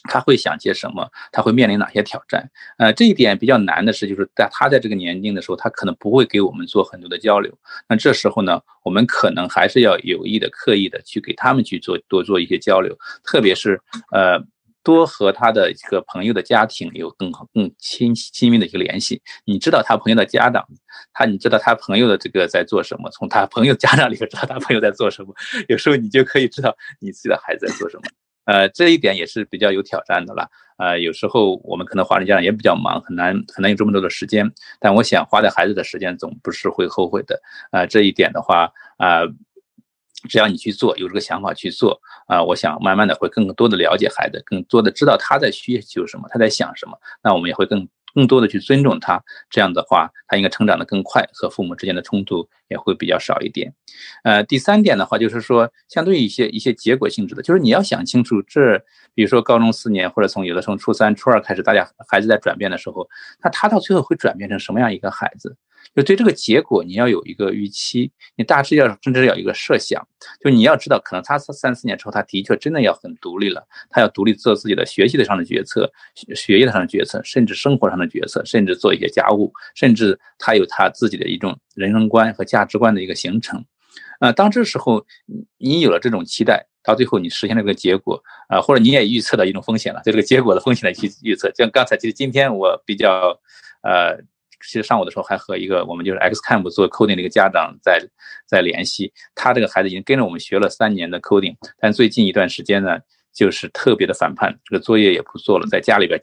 [0.10, 2.50] 他会想些什么，他会面临哪些挑战。
[2.78, 7.58] 呃，这一点比较难的是，就是在他在这个年龄的时候，他可能不会给我们做很多的交流。
[7.88, 14.44] 那这时候呢，我们可能还是要有意的、刻意的去给他们去做多做一些交流，特别是呃。
[14.84, 19.22] 多和他的一个朋友的家庭有更好、更亲亲密的一个联系。
[19.46, 20.66] 你知道他朋友的家长，
[21.14, 23.10] 他你知道他朋友的这个在做什么？
[23.12, 25.34] 从他朋友家长里边知道他朋友在做什么。
[25.68, 28.04] 有时候你就可以知道你自己的孩子在做什么。
[28.46, 30.50] 呃，这一点也是比较有挑战的了。
[30.78, 34.50] 呃，有时候我们可能华人家长也比较忙，很难很难有这么多的时间。
[34.80, 37.40] 但我想花在孩子的时间总不是会后悔的。
[37.72, 39.24] 呃，这一点的话，啊。
[40.28, 49.24] 只要你去做，有这个想法去做啊，我想慢慢的会更多的了解孩子，更多的知道他在需求什么，他在想什么，那我们也会更更多的去尊重他。
[49.50, 53.74] 这样的话，他应该成长的更快，和父母之间的冲突也会比较少一点。
[54.24, 58.78] 呃，第三点的话，就是说，相对于一些一些结果性质的，就是你要想清楚，这
[59.14, 63.08] 比如说高中四年，或者从有的从初三、初二开始，大家孩子在转变的时候，
[63.42, 65.56] 那他到最后会转变成什么样一个孩子？
[65.96, 70.08] 就对这个结果，你要有一个预期，你大致要甚至要有一个设想。
[70.40, 75.92] 就你要知道，可能他三四年之后，他的确真的要很独立了，他要独立做自己的学习的上的决策、
[76.36, 83.66] 学业上的决策，甚至生活上的决策，甚至做一些家务，甚至他有他自己的一种人生观和价值观的一个形成。
[84.20, 85.06] 呃，当这时候
[85.58, 91.52] 你有了这种期待，到最后你实现了个结果，啊，或者你也预测到一种风险了，对这个结果的风险的去预测。
[91.56, 93.40] 像刚才其实今天我比较，
[93.82, 94.22] 呃。
[94.66, 98.02] 其实上午的时候还和一个我们就是 Xcamp 做 coding 的一个家长在
[98.46, 103.00] 在联系，他这个孩子已经跟着我们学了三年的 coding，但最近一段时间呢，
[103.34, 106.20] 就是特别的反叛，这个作业也不做了，在家里边。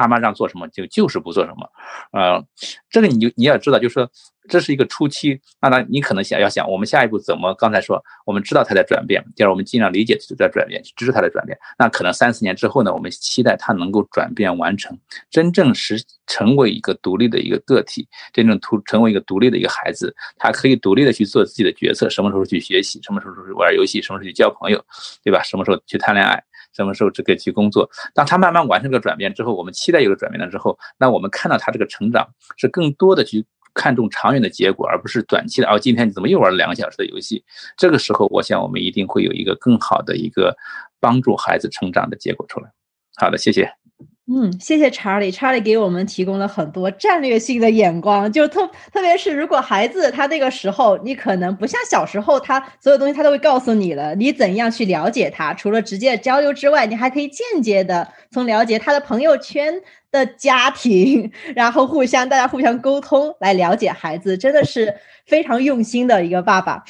[0.00, 1.70] 爸妈让做什么就就是不做什么，
[2.12, 2.44] 呃，
[2.90, 4.10] 这个你就你要知道，就是说
[4.48, 7.52] 这是一个初期，那那你可能想要想我们下一步怎么？
[7.54, 11.58] 刚才说我们知道他在转变，第二我们尽量理解他在转变，去支持他的转变。
[11.78, 14.96] 那可能三四年之后呢，我们期待他能够转变完成，
[15.30, 24.84] 真正是成为一个独立的一个个体，真正突成为一个独立的一个孩子，他可以独立的去做自己的决策，什么时候去学习，什么时候去玩游戏，什么时候去交朋友，
[25.24, 25.42] 对吧？
[25.42, 26.42] 什么时候去谈恋爱。
[26.76, 27.88] 什么时候这个去工作。
[28.14, 35.68] 当他慢慢完成这个转变之后，我们期待有个转变了之后，那我们看到他这个成长是更多的去看重长远的结果，而不是短期的。
[35.68, 37.42] 哦，今天你怎么又玩了两个小时的游戏？
[37.76, 40.54] 这个时候，我想我们一定会有一个更好的一个
[41.00, 42.70] 帮助孩子成长的结果出来。
[43.16, 43.85] 好的，谢谢。
[44.28, 45.30] 嗯，谢谢查理。
[45.30, 55.54] 查理给我们提供了很多战略性的眼光，就特特别是如果孩子他那个时候，你可能不像小时候，他所有东西他都会告诉你了，你怎样去了解他？
[55.54, 66.82] 除了直接的交流之外，你还可以间接的从了解他的朋友圈的家庭， 然后互相大家互相沟通来了解孩子，真的是非常用心的一个爸爸。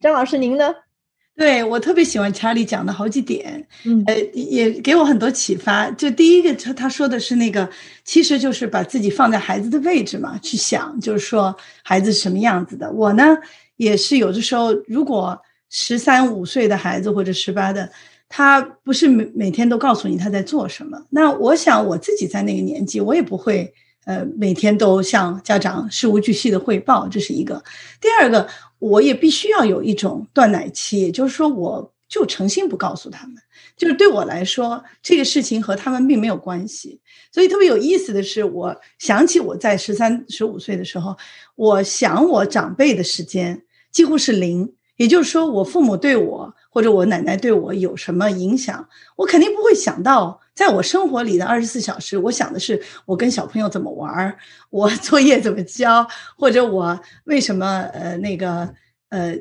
[0.00, 0.74] 张老师，您呢？
[1.40, 5.90] 对我特别喜欢查理讲的好几点，嗯，呃，也给我很多启发。
[5.92, 7.66] 就第一个，他他说的是那个，
[8.04, 12.92] 其实就是把自己放在孩子的位置嘛，去想，就是说孩子什么样子的。
[12.92, 13.38] 我呢，
[13.78, 17.90] 也是有的时候，如果十三五岁的孩子或者十八的，
[18.28, 23.72] 他不是每每天都告诉你他在做什么，那我想我自己在那个年纪，我也不会，
[24.10, 27.62] 呃，每天都向家长事无巨细的汇报，这是一个。
[28.00, 28.48] 第二个。
[28.80, 33.36] 我也必须要有一种断奶期，也就是说，我就诚心不告诉他们，
[33.76, 36.98] 就是对我来说，这个事情和他们并没有关系。
[37.30, 41.14] 所以特别有意思的是，我想起我在十三、十五岁的时候，
[41.56, 44.72] 我想我长辈的时间几乎是零。
[44.96, 58.70] 也就是说，我父母对我或者我奶奶对我有什么影响，我肯定不会想到，在我生活里的二十四小时，我想的是我跟小朋友怎么玩儿，我 作业怎么交，或者我为什么呃那个
[59.08, 59.34] 呃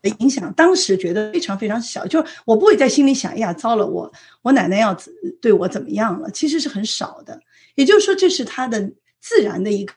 [0.00, 4.96] 的影响，当时觉得非常非常小，就我不会在心里想，哎呀，糟了，我我奶奶要
[5.42, 6.30] 对我怎么样了？
[6.30, 7.38] 其实是很少的。
[7.74, 9.92] 也就是说，这是他的自然的一个。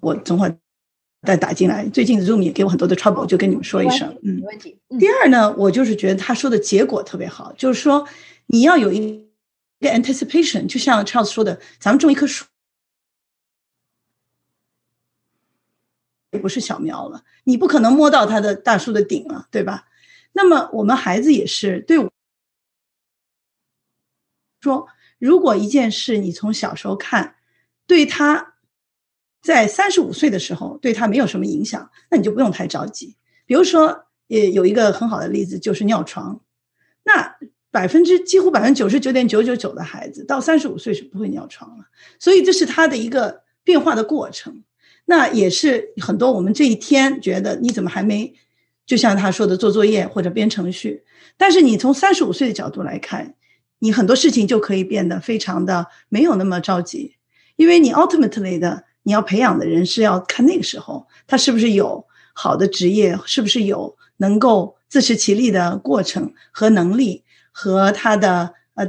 [0.00, 0.54] 我等会
[1.22, 1.88] 再打进来。
[1.88, 4.08] 最近 Zoom 也给我很多的 trouble，就跟你们说一声。
[4.22, 4.78] 嗯，没问题。
[4.98, 8.06] 第二呢，我就是觉得他说的结果特别好，就是说
[8.46, 9.26] 你要有一
[9.80, 12.44] 个 anticipation，就像 Charles 说的，咱们种一棵树，
[16.30, 19.88] 不是小苗了，你不可能摸到它的大树的顶了，对吧？
[20.32, 22.12] 那么我们孩子也是对我
[24.60, 24.86] 说，
[25.18, 27.36] 如果一件事你从小时候看，
[27.86, 28.52] 对他。
[29.46, 33.14] 在三十五岁的时候，对他没有什么影响，那你就不用太着急。
[33.46, 36.40] 比如说，也有一个很好的例子，就是尿床。
[37.04, 37.36] 那
[37.70, 41.84] 百分之几乎百分之九十九点九九九的孩子到三十五岁是不会尿床了，
[42.18, 44.64] 所以这是他的一个变化的过程。
[45.04, 48.34] 那也是很多我们这一天觉得你怎么还没，
[48.84, 51.04] 就像他说的做作业或者编程序，
[51.36, 53.36] 但是你从三十五岁的角度来看，
[53.78, 57.14] 你很多事情就可以变得非常的没有那么着急，
[57.54, 58.82] 因为你 ultimately 的。
[59.06, 68.84] 你要培养的人是要看那个时候他是不是有好的职业，是不是有能够自食其力的过程和能力，和他的呃，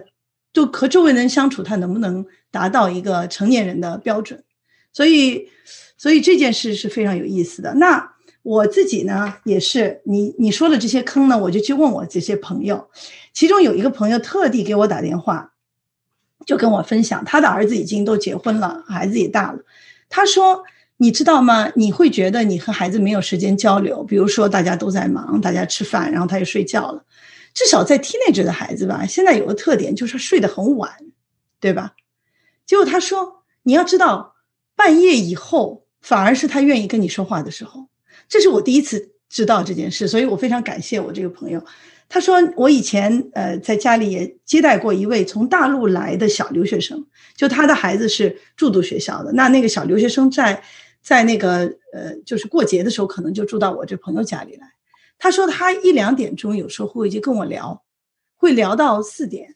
[0.51, 4.43] 就和周围人相处，他能不能达到一个成年人的标准？
[4.91, 5.49] 所以，
[5.97, 7.75] 所以这件事是非常有意思的。
[7.75, 12.89] 那我自己呢，也是你你说的这些坑呢，我就去问我这些朋友，
[13.33, 15.53] 其中有一个朋友特地给我打电话，
[16.47, 19.59] 就跟我分享，他的儿子已经都结婚了，孩子也大了。
[20.09, 20.63] 他说
[20.97, 21.71] ：“你知道吗？
[21.75, 27.03] 你会觉得你和孩子没有时间交流，比如说大家都在忙，大家吃饭，然后他就睡觉了。
[27.53, 30.91] 至少在 teenage 的孩子吧，现在有个特点就是睡得很晚，
[31.59, 31.93] 对吧？
[32.65, 34.35] 结果他说，你要知道，
[34.75, 37.87] 半夜以后反而是他愿意跟你说话的时候。
[38.29, 41.63] 这是我第一次知道这件事，所以我非常感谢我这个朋友。”
[42.09, 49.33] 他说：“我以前呃在家里也接待过一位从大陆来的小留学生，就他的孩子是住读学校的。
[49.33, 50.63] 那那个小留学生在
[51.01, 54.71] 在那个呃就是过节的时候，可能就住到我这朋友家里来。
[55.17, 57.83] 他说他一两点钟有时候会就跟我聊，
[58.37, 59.55] 会聊到四点。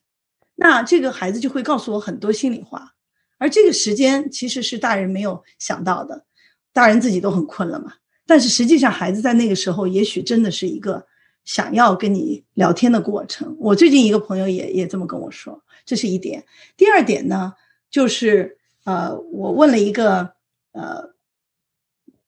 [0.56, 2.92] 那这个孩子就会告诉我很多心里话，
[3.38, 6.26] 而这个时间其实是大人没有想到的，
[6.74, 7.94] 大人自己都很困了嘛。
[8.26, 11.08] 但是实际上孩子在那个时候也许真的是一个。”
[11.44, 16.46] 想要跟你聊天的过程，我最近一个朋友也也这么跟我说，这是一点。
[16.78, 17.54] 第二点呢，
[17.90, 20.34] 就是呃，我问了一个
[20.72, 21.14] 呃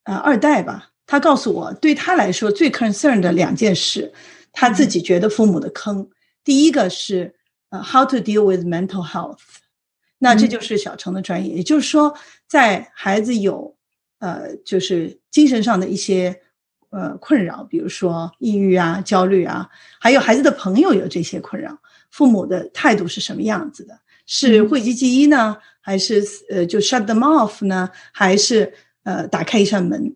[0.04, 4.12] 呃二代吧，他告诉我，对他来说最 concern 的两件事，
[4.52, 6.10] 他自己觉得父母的坑，
[6.44, 7.36] 第一个是
[7.70, 9.38] 呃 how to deal with mental health，
[10.18, 12.16] 那这就是小程的专业，也就是说，
[12.48, 13.76] 在孩子有
[14.18, 16.42] 呃就是精神上的一些。
[16.94, 19.68] 呃，困扰，比如说抑郁啊、焦虑啊，
[20.00, 21.76] 还有孩子的朋友有这些困扰，
[22.12, 24.00] 父母的态度是什么样子的？
[24.28, 28.72] 是讳疾忌医呢，还是呃就 shut them off 呢，还是
[29.04, 30.16] 呃打开一扇门？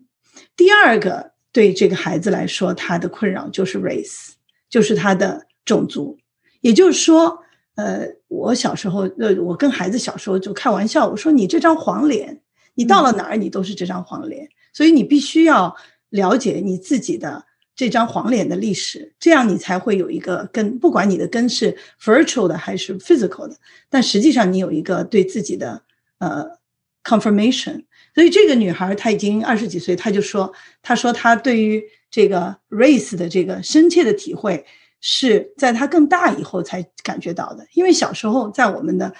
[0.56, 4.30] 第二个对这个孩子来说，他的困扰就是 race，
[4.70, 6.16] 就是他的种族。
[6.60, 7.38] 也就是说，
[7.74, 12.40] 呃，我小时候，呃，我跟孩子小时候就开玩笑，我说你这张黄脸，
[12.74, 15.76] 你到了哪儿你都是这张黄脸，所以你必须要
[16.10, 17.44] 了解你自己的。
[17.78, 20.76] 这张黄脸的历史，这样你才会有一个根。
[20.80, 23.56] 不管你的根是 virtual 的还是 physical 的，
[23.88, 25.80] 但实际上你有一个对自己的
[26.18, 26.58] 呃
[27.04, 27.84] confirmation。
[28.16, 30.52] 所以这个女孩她已经二十几岁，她就说，
[30.82, 31.80] 她说她对于
[32.10, 34.66] 这个 race 的这个深切的体会，
[35.00, 37.64] 是在她更大以后才感觉到的。
[37.74, 39.14] 因为小时候在我们的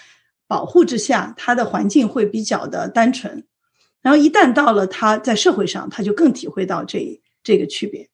[0.48, 3.44] 保护之下，她的环境会比较的单纯，
[4.01, 8.09] 然后一旦到了她在社会上，她就更体会到这这个区别。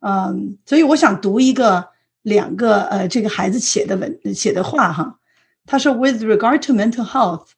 [0.00, 1.88] 嗯，所以我想读一个
[2.22, 5.18] 两个呃，这个孩子写的文写的话哈。
[5.64, 7.50] 他说：“With regard to mental health,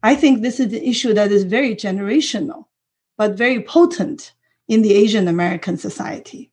[0.00, 2.66] I think this is an issue that is very generational,
[3.16, 4.28] but very potent
[4.66, 6.50] in the Asian American society.”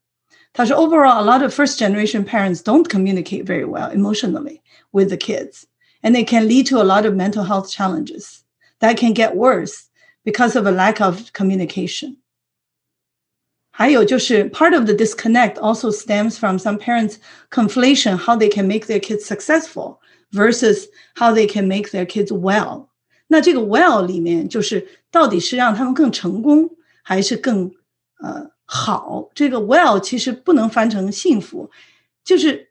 [0.51, 4.61] 他说：“Overall, a lot of first generation parents don't communicate very well emotionally
[4.91, 5.65] with the kids,
[6.01, 8.39] and it can lead to a lot of mental health challenges
[8.79, 9.88] that can get worse
[10.23, 12.17] because of a lack of communication.”
[13.71, 17.17] 还有就是 part of the disconnect also stems from some parents
[17.49, 19.97] conflation how they can make their kids successful
[20.31, 22.87] versus how they can make their kids well。
[23.27, 26.69] 那这个 well 里面就是到底是让他们更成功
[27.03, 27.69] 还是更
[28.19, 29.29] 呃好？
[29.33, 31.69] 这个 well 其实不能翻成幸福，
[32.23, 32.68] 就是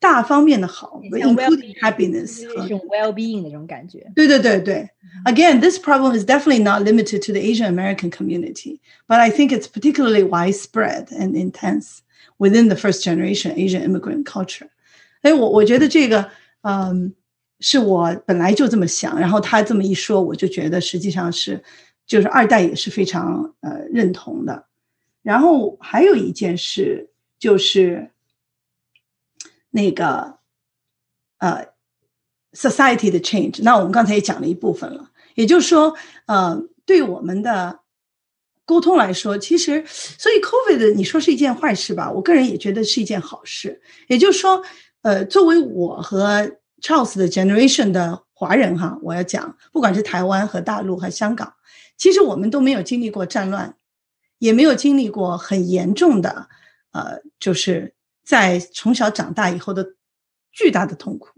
[0.00, 4.10] 大方面的好，including happiness 一种 well-being 的这种感觉。
[4.16, 4.90] 对对对对，
[5.24, 9.68] Again, this problem is definitely not limited to the Asian American community, but I think it's
[9.68, 11.98] particularly widespread and intense
[12.38, 14.66] within the first generation Asian immigrant culture.
[15.20, 16.28] 哎，我我觉得这个，
[16.62, 17.14] 嗯，
[17.60, 21.62] 是我本来就这么想，然后他这么一说，我就觉得实际上是，
[22.08, 24.64] 就是二代也是非常呃认同的。
[25.22, 28.08] 然后还有一件事就是。
[29.77, 30.39] 那个
[31.37, 31.67] 呃
[32.51, 35.11] ，society 的 change，那我们刚才也讲了一部分了。
[35.35, 37.81] 也就是说，呃，对我们的
[38.65, 42.11] 沟通来说，其实，所以 COVID 你说是一件坏事吧？
[42.11, 43.79] 我个人也觉得是一件好事。
[44.07, 44.63] 也就是说，
[45.03, 51.53] 呃，作为我和 Charles 的 generation 的华人哈，我要讲，不管是台湾和大陆和香港，
[51.97, 53.77] 其实我们都没有经历过战乱，
[54.39, 56.49] 也没有经历过很严重的，
[56.93, 57.93] 呃，就是。
[58.27, 59.93] 在从小长大以后的
[60.51, 61.29] 巨大的痛苦，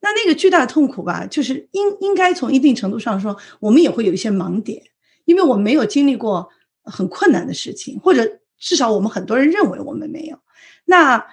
[0.00, 4.82] 那那个巨大的痛苦吧，就是应应该从一定程度上说，我们也会有一些盲点，
[5.26, 6.48] 因为我们没有经历过
[6.82, 8.28] 很困难的事情，或者
[8.58, 10.36] 至少我们很多人认为我们没有。
[10.86, 11.24] 那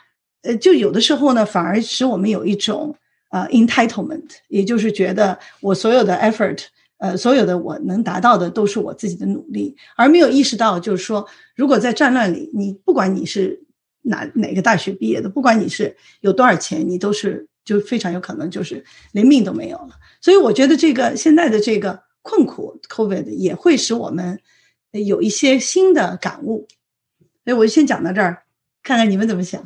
[0.43, 2.95] 呃，就有的时候呢，反而使我们有一种
[3.31, 6.65] 呃 entitlement，也就是觉得我所有的 effort，
[6.99, 13.63] 呃，所有的我能达到的都是我自己的努力，而没有意识到，就是说，如果在战乱里，你不管你是。
[14.03, 19.89] 哪哪个大学毕业的，不管你是有多少钱，你都是就非常有可能就是连命都没有了。
[20.19, 24.39] 所以我觉得这个现在的这个困苦，COVID 也会使我们
[24.91, 26.67] 有一些新的感悟。
[27.43, 28.43] 所以我就先讲到这儿，
[28.83, 29.63] 看看你们怎么想。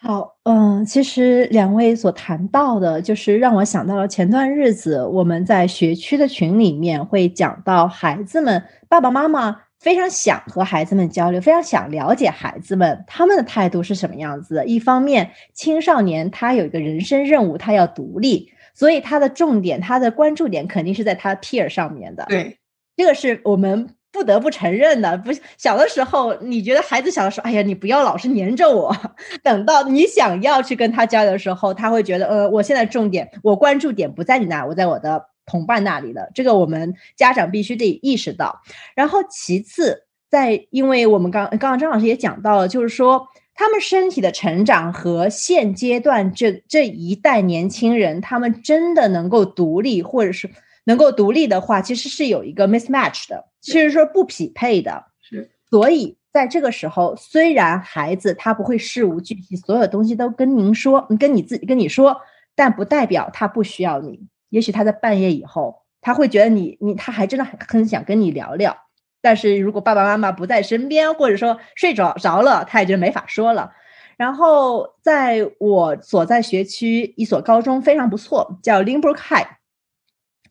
[0.00, 9.63] 好，嗯，其实两位所谈到的，就是让我想到了前段日子我们在学区的群里面会讲到孩子们爸爸妈妈。
[9.84, 14.64] 非常想和孩子们交流，非常想了解孩子们他们的态度是什么样子的。
[14.64, 22.24] 一方面，青少年他有一个人生任务，他要独立，所以他的重点、他的关注点肯定是在他 peer 上面的。
[22.30, 22.56] 对，
[22.96, 25.18] 这个是我们不得不承认的。
[25.18, 28.96] 不，小的时候你觉得孩子小的时候，哎呀，你不要老是黏着我。
[29.44, 35.26] 等到你想要去跟他交流的时候，他会觉得，呃，我现在重点，我关注点不在你那，我在我的。
[35.46, 38.62] 同伴那里的这个，我们家长必须得意识到。
[38.94, 50.50] 然后其次，在因为我们刚刚刚张老师也讲到了，就是说他们身体的成长和现阶段这这一代年轻人，他们真的能够独立，或者是
[50.84, 55.04] 能够独立的话，其实是有一个 mismatch 的，其实说不匹配的。
[55.22, 62.16] 是，所以在这个时候，虽然孩子他不会事无巨细，所有东西都跟您说，跟你自己跟你说，
[62.56, 64.20] 但不代表他不需要你。
[64.54, 68.76] 也许他在半夜以后，他会觉得你你他还真的很很想跟你聊聊，
[69.20, 73.72] 但是如果爸爸妈妈不在身边，或者说睡着着了，他也就没法说了。
[74.16, 79.48] 然后在我所在学区一所高中非常不错，叫 Limburg High，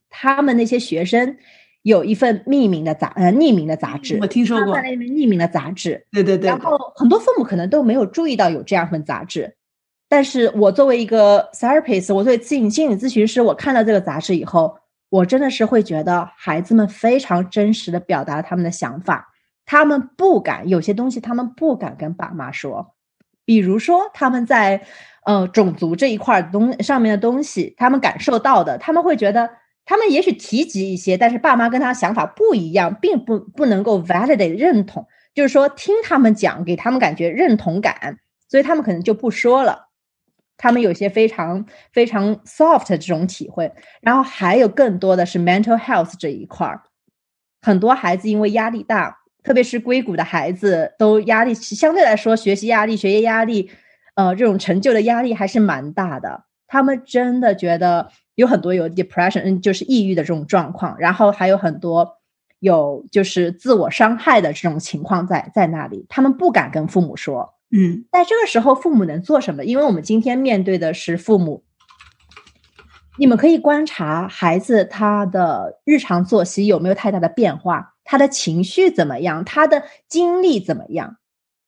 [0.09, 1.37] 他们那些学生
[1.81, 6.49] 有一份匿名的杂呃匿名的杂志，我听说过那边匿名的杂志，对对对。
[6.49, 9.55] 然后很多父母可能都没有注意到有这样一份杂志。
[10.13, 14.77] 但是我作为一个 therapist，我作为心理心理咨询师，我看到这个杂志以后，
[15.09, 19.29] 我真的是会觉得孩子们非常真实的表达他们的想法，
[19.65, 22.93] 他们不敢有些东西，他们不敢跟爸妈说，
[23.43, 24.85] 比如说他们在
[25.25, 29.49] 呃种族这一块东上面的东西，他们感受到的，他们会觉得
[29.83, 39.89] 他们也许提及一些，但是爸妈跟他想法不一样，并不不能够 validate 认同，就是说听他们讲，给他们感觉认同感，所以他们可能就不说了。
[40.57, 46.81] 他们有些非常非常 soft 这种体会，然后还有更多的是 mental health 这一块儿。
[47.61, 53.69] 很多孩子因为压力大，特别是硅谷的孩子，都压力相对来说学习压力、学业压力，
[54.15, 56.43] 呃，这种成就的压力还是蛮大的。
[56.67, 62.17] 他们真的觉得有很多有 depression，就是抑郁的这种状况，然后还有很多
[62.59, 67.53] 有就是自我伤害的这种情况在在那里，他们不敢跟父母说。
[67.75, 69.65] 嗯，在这个时候，父母能做什么？
[69.65, 71.63] 因为我们今天面对的是父母，
[73.17, 81.17] 你们可以观察孩子他的日常作息有没有太大的变化，他的情绪怎么样，他的精力怎么样，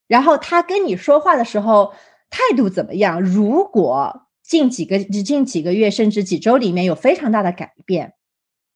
[0.07, 1.95] 然后他跟你说话的时候
[2.29, 3.19] 态度怎么样？
[3.19, 8.13] 如果近几个近几个月甚至几周里面有非常大的改变，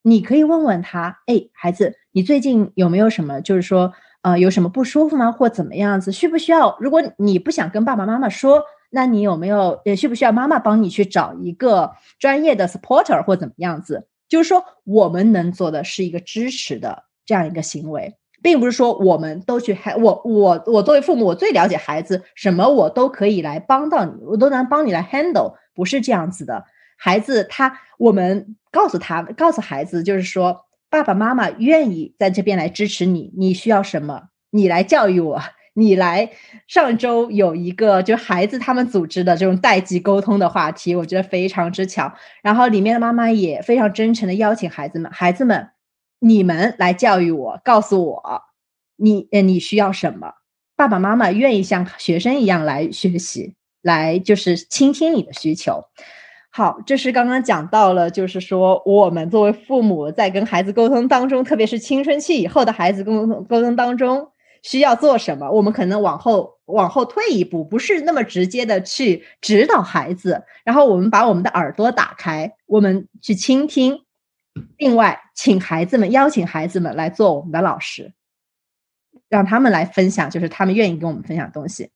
[0.01, 3.39] 你可以问问他：哎，孩子，你最近有没有什么？
[3.39, 3.93] 就是说。
[4.21, 5.31] 呃，有什么不舒服吗？
[5.31, 6.11] 或怎么样子？
[6.11, 6.77] 需不需要？
[6.81, 9.79] 如果你不想跟爸爸妈妈说，那你有没有？
[9.85, 14.07] 也需不需要妈妈帮你去找一个专业的 supporter 或怎么样子？
[14.27, 26.65] 就是说，我们能做的是一个支持的这样一个行为，并不是说我们都去还我我我作为父母，我最了解孩子，什么我都可以来帮到你，我都能帮你来 handle，不是这样子的。
[26.97, 30.65] 孩子他，我们告诉他，告诉孩子，就是说。
[30.89, 34.29] 爸爸妈妈愿意在这边来支持你，你需要什么？
[34.49, 35.39] 你来教育我，
[35.73, 36.31] 你来。
[36.67, 42.11] 上周有一个就孩子他们组织的这种代际沟通的话题，我觉得非常之巧。
[42.41, 45.69] 然后里面的妈妈也非常真诚的邀请孩子们，孩子们，
[46.19, 48.41] 你们来教育我，告诉我
[48.95, 50.33] 你呃你需要什么？
[50.75, 55.83] 爸爸妈妈愿意像学生一样来学习，来就是倾听你的需求。
[56.51, 64.31] 好，这是刚刚讲到了，就是说我们作为父母在跟孩子沟通当中，特别是青春期以后的孩子沟通沟通当中
[64.63, 65.51] 需要做什么。
[65.51, 73.99] 我们可能往后往后退一步，不是那么直接的去指导孩子，然后我们把我们的耳朵打开，我们去倾听。
[74.77, 78.11] 另外，请孩子们邀请孩子们来做我们的老师，
[79.29, 81.91] 让他们来分享，就是他们愿意跟我们分享东西。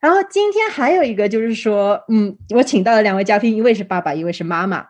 [0.00, 4.86] 然后今天还有一个就是说，嗯，我请到了两位嘉宾，一位是爸爸，一位是妈妈。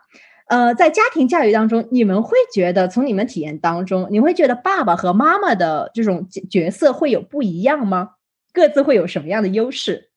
[0.47, 8.11] 呃，在家庭教育当中，你们会觉得从你们体验当中，你会觉得爸爸和妈妈的这种角色会有不一样吗？
[8.53, 10.09] 各自会有什么样的优势？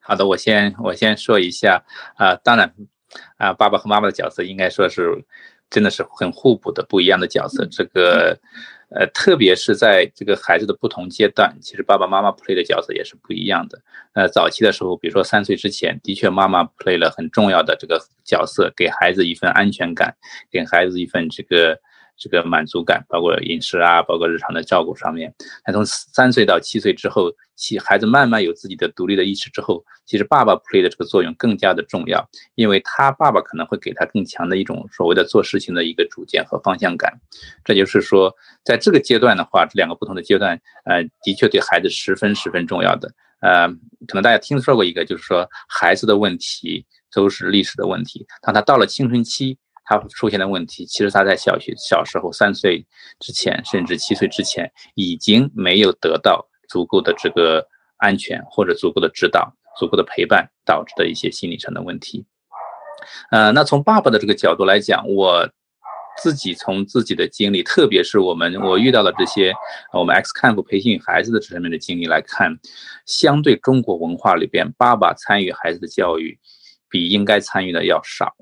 [0.00, 1.84] 好的，我先我先说一下
[2.16, 2.74] 啊，当然
[3.36, 5.24] 啊，爸爸和妈妈的角色应该说是
[5.70, 8.40] 真的是很互补的不一样的角色，这个。
[8.88, 13.80] 呃，特别是在这个孩子的不同阶段，其实爸爸妈妈 play 的角色也是不一样的。
[14.14, 20.16] 呃，早期的时候，比如说三岁之前，的确妈妈 play 了很重要的这个角色，给孩子一份安全感，
[20.50, 21.78] 给孩子一份这个。
[22.18, 25.34] 这个满足感，包括饮食啊，包括日常的照顾上面。
[25.66, 37.12] 那从三岁到七岁之后，其孩子慢慢有自己的独立的意识之后，其实爸爸 play 的这个作用更加的重要，因为他爸爸可能会给他更强的一种所谓的做事情的一个主见和方向感。
[37.64, 43.12] 这就是说，在这个阶段的话，这两个不同的阶段，呃，的确对孩子十分十分重要的。
[43.40, 43.68] 呃，
[44.08, 48.26] 可能大家听说过一个，就是说孩子的问题都是历史的问题。
[48.40, 49.58] 当他到了青春期。
[49.86, 52.84] 他出现的问题，其实他在小学小时候三岁
[53.20, 57.64] 之前，甚至七岁之前，已经没有得到足够的这个
[57.98, 62.26] 安全或者足够的指导、足够的陪伴，导致的一些心理上的问题。
[63.30, 65.48] 呃，那从爸爸的这个角度来讲，我
[66.20, 69.52] 自己从自己的经历，特别是我们我遇到了这些
[69.92, 72.58] 我们 X 看护培训孩子的这上面的经历来看，
[73.04, 76.38] 相对中国文化里边，爸爸参与孩子的教育
[76.88, 78.34] 比应该参与的要少。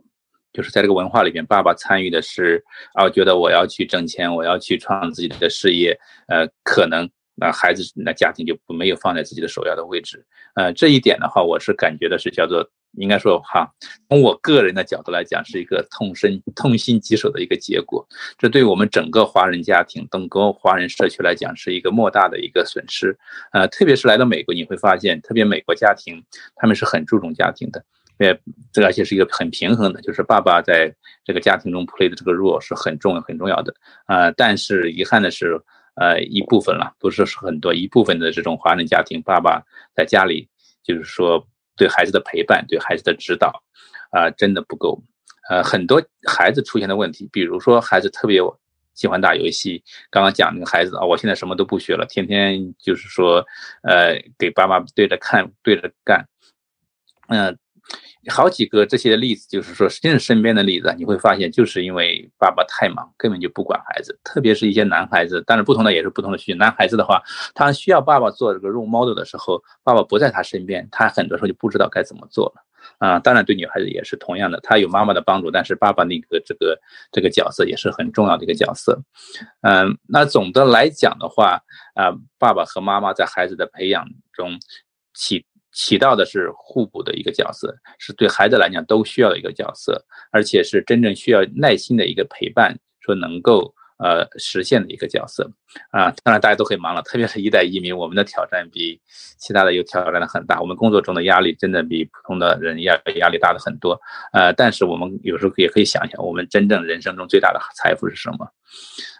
[0.54, 5.98] 就是在这个文化里边，爸爸参与的是啊，觉得我要去挣钱，我要去创自己的事业，
[6.28, 10.24] 呃，可能那孩子那家庭就不没有放在自己的首要的位置，
[10.54, 12.64] 呃，这一点的话，我是感觉的是叫做
[12.96, 13.68] 应该说哈，
[14.08, 18.06] 从我个人的角度来讲，是一个痛身痛心疾首的一个结果，
[18.38, 23.18] 这对我们整个华人家庭、整个华人社区来讲，是一个莫大的一个损失，
[23.52, 26.22] 呃，特别是来到美国，你会发现，特别美国家庭
[26.54, 27.84] 他们是很注重家庭的。
[28.18, 28.32] 呃，
[28.72, 30.94] 这而且是一个很平衡的，就是爸爸在
[31.24, 33.74] 这个家庭中 play 的这个 role 是很重要、很重要的。
[34.06, 35.60] 呃，但是遗憾的是，
[35.96, 39.60] 呃，一部分了，不是很多，一部分的这种华人家庭，爸爸
[39.96, 40.48] 在家里
[40.84, 41.44] 就是说
[41.76, 43.62] 对孩子的陪伴，对孩子的指导，
[44.10, 45.02] 啊，真的不够。
[45.50, 48.40] 呃，很多孩子出现的问题，比如说孩子特别
[48.94, 53.44] 喜欢打游戏，刚刚讲那个孩子啊，我现在什么都不学了，天天就是说，
[53.82, 56.28] 呃，给爸妈对着看，对着干，
[57.26, 57.58] 嗯。
[58.30, 64.18] 好几个这些例子，就是说，真是身边的例子，你会发现，就是因为爸爸太忙，根本就不管孩子。
[64.24, 66.58] 特别是一些男孩子，但是不同的也是不同的需求。
[66.58, 67.22] 男孩子的话，
[67.54, 72.64] 他需要爸爸做这个 role model 的时候，爸爸不在他身边，他很多时候就不知道该怎么做了。
[72.98, 76.80] 啊，当然对女孩子也是同样的，他有妈妈的帮助，但是爸爸那个这个
[77.12, 79.02] 这个角色也是很重要的一个角色。
[79.60, 81.60] 嗯，那总的来讲的话，
[81.94, 84.58] 啊，爸爸和妈妈在孩子的培养中
[85.12, 85.44] 起。
[85.74, 90.00] 起到的是互补的一个角色，是对孩子来讲都需要的一个角色，
[90.30, 95.50] 而且是真正需要耐心的一个陪伴，说能够呃实现的一个角色
[95.90, 96.14] 啊。
[96.22, 99.00] 当然大家都很忙了，特别是一代移民，我们的挑战比
[99.36, 104.00] 其他的有挑战的很大，我们工作中的压力真的比普通的人压压力大的很多。
[104.32, 108.48] 呃，但是我们有时候也可以想想，我们真正人生中最大的财富是什么？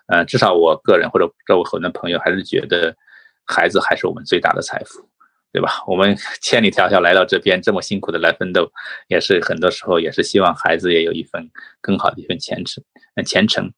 [0.07, 2.95] 呃，至少我个人或者周围很多朋友还是觉得，
[3.45, 5.05] 孩子还是我们最大的财富。
[5.55, 5.85] 对吧？
[5.87, 8.69] 我们千里迢迢来到这边，这么辛苦的来奋斗，
[9.07, 11.49] 也是很多时候也是希望孩子也有一份
[11.81, 12.83] 更好的一份前程。
[13.25, 13.73] 前程，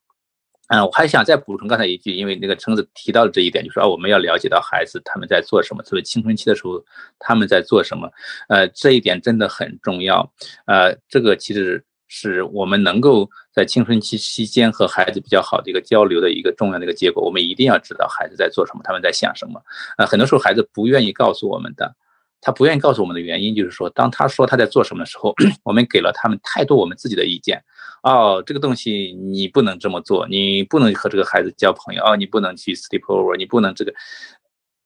[0.68, 6.83] 嗯，我还想再补充刚才一句，因为那个橙子提到了这一点，就是说我们要了解到孩子他们在做什么，特别青春期的时候
[7.18, 8.11] 他们在做什么，
[8.49, 10.33] 呃，这一点真的很重要。
[10.66, 11.85] 呃，这个其实。
[12.09, 17.23] 是我们能够在青春期期间和孩子比较好的一个交流的一个重要的一个结果。
[17.23, 19.61] 我们一定要知道孩子在做什么，他们在想什么。
[19.99, 21.95] 呃，很多时候孩子不愿意告诉我们的，
[22.41, 25.35] 他不愿意告诉我们的原因就是说，当他说他在做什么的时候，
[25.65, 27.63] 我们给了他们太多我们自己的意见。
[28.03, 32.05] 哦，这个东西你不能这么做，你不能和这个孩子交朋友。
[32.05, 33.93] 哦，你不能去 sleep over，你不能这个。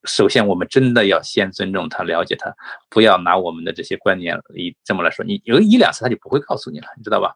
[0.04, 2.54] 首先，我们真的要先尊重他，了解他，
[2.88, 5.24] 不要拿我们的这些观念一这么来说。
[5.24, 7.34] 你有一两次，他就不会告诉你了，你知道吧？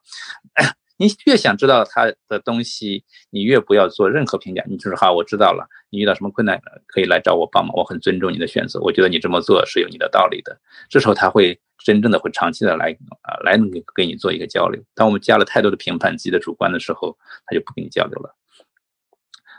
[0.97, 4.63] 你越想知道他的东西，你越不要做任何评价。
[4.69, 5.67] 你就是好，我知道了。
[5.91, 8.79] 你遇到什么困难，可以来找我帮忙，我很尊重你的选择。
[8.81, 10.57] 我觉得你这么做是有你的道理的。
[10.89, 13.59] 这时候他会真正的会长期的来啊，来
[13.93, 14.81] 跟你做一个交流。
[14.95, 18.35] 当我们加了太多的评判、自己的主观的时候，他就不跟你交流了。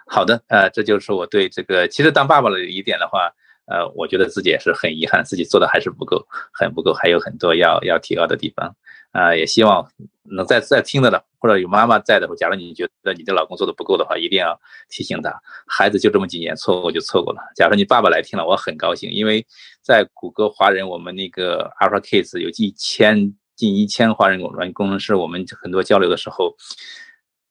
[0.06, 3.32] 好的，呃，这就是我对这个，其实当爸爸的一点的话，
[3.66, 8.76] 呃，我觉得自己也是很遗憾，自己做的还是不够，很不够，还有很多要要提高的地方，
[9.12, 9.89] 啊，也希望
[10.24, 15.34] 能在在听的了，或者有妈妈在的，假如你觉得你的老公做的不够的话，一定要提醒他，
[15.66, 17.41] 孩子就这么几年，错过就错过了。
[17.56, 19.43] 假如你爸爸来听了，我很高兴，因为
[19.82, 26.56] 在谷歌华人，我们那个 Alpha Kids 有一千近一千华人软工程师，我们很多交流的时候。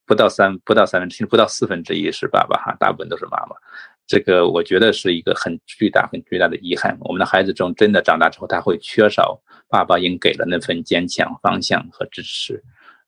[0.07, 3.57] 不到三，不到三分之一，不到四分之一是爸爸哈，大部分都是妈妈。
[4.07, 6.96] 这个我觉得是一个很巨大、很巨大的遗憾。
[7.00, 12.62] 我们的孩子中真的长大之后，他会缺少爸爸应给的那份坚强、方向和支持。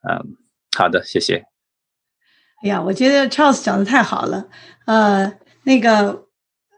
[0.08, 0.36] 嗯，
[0.76, 1.44] 好的，谢谢。
[2.62, 4.48] 哎呀，我觉得 Charles 讲的太好了。
[4.86, 6.26] 呃，那个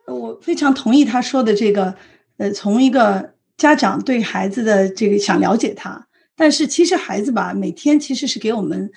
[0.06, 1.94] 我非常同意他说的这个。
[2.38, 6.06] 呃，从一个家长对孩子的这个想了解他，
[6.36, 8.88] 但是其实孩子吧，每天其实是给我们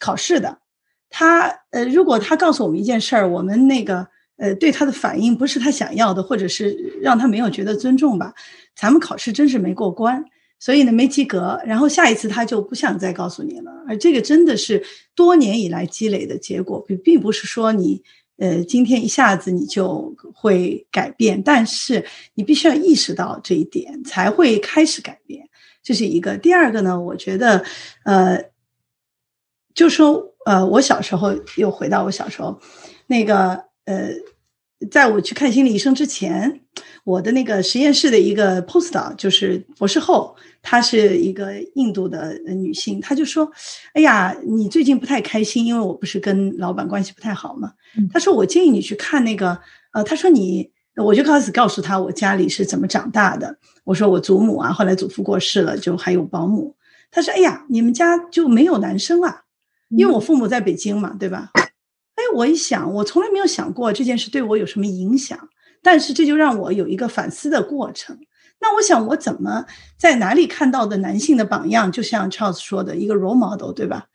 [0.00, 0.58] 考试的。
[1.18, 4.06] 他呃，如果他告诉我们一件事儿，我们那个
[4.36, 8.34] 呃，对他的反应不是他想要的，或者是让他没有觉得尊重吧，
[8.74, 10.22] 咱们考试真是没过关，
[10.58, 13.72] 所以呢没及格，然后下一次他就不想再告诉你了。
[13.88, 18.02] 而这个真的是多年以来积累的结果，并并不是说你
[18.36, 22.04] 呃今天一下子你就会改变，但是
[22.34, 25.48] 你必须要意识到这一点，才会开始改变。
[25.82, 26.36] 这是一个。
[26.36, 27.64] 第二个呢，我觉得
[28.04, 28.50] 呃，
[29.72, 30.35] 就说。
[30.46, 32.56] 呃，我小时候又回到我小时候，
[33.08, 34.10] 那个呃，
[34.92, 36.60] 在我去看心理医生之前，
[37.02, 43.50] 我的那个实验室的一个 postdoc 就是博士后，她是一个印度的女性，她就说
[43.94, 47.72] ：“哎呀，你最近不太开心，因为我不是跟老板关系不太好嘛。”
[48.12, 49.58] 她说：“我建议你去看那个，
[49.94, 53.58] 呃，她说你，我就开始告诉她我家里是怎么长大的。
[53.82, 56.76] 我说我祖母啊，后来祖父过世了，就还有保姆。
[57.10, 59.42] 她说：哎呀，你们家就没有男生啊？”
[59.88, 61.50] 因为我父母在北京嘛，对吧？
[61.54, 65.38] 哎，我一想，我从来没有想过这件事对我有什么影响，
[65.82, 68.18] 但是这就让我有一个反思的过程。
[68.58, 69.66] 那我想，我怎么
[69.98, 71.92] 在哪里看到的男性的榜样？
[71.92, 74.06] 就像 Charles 说的一个 role model，对吧？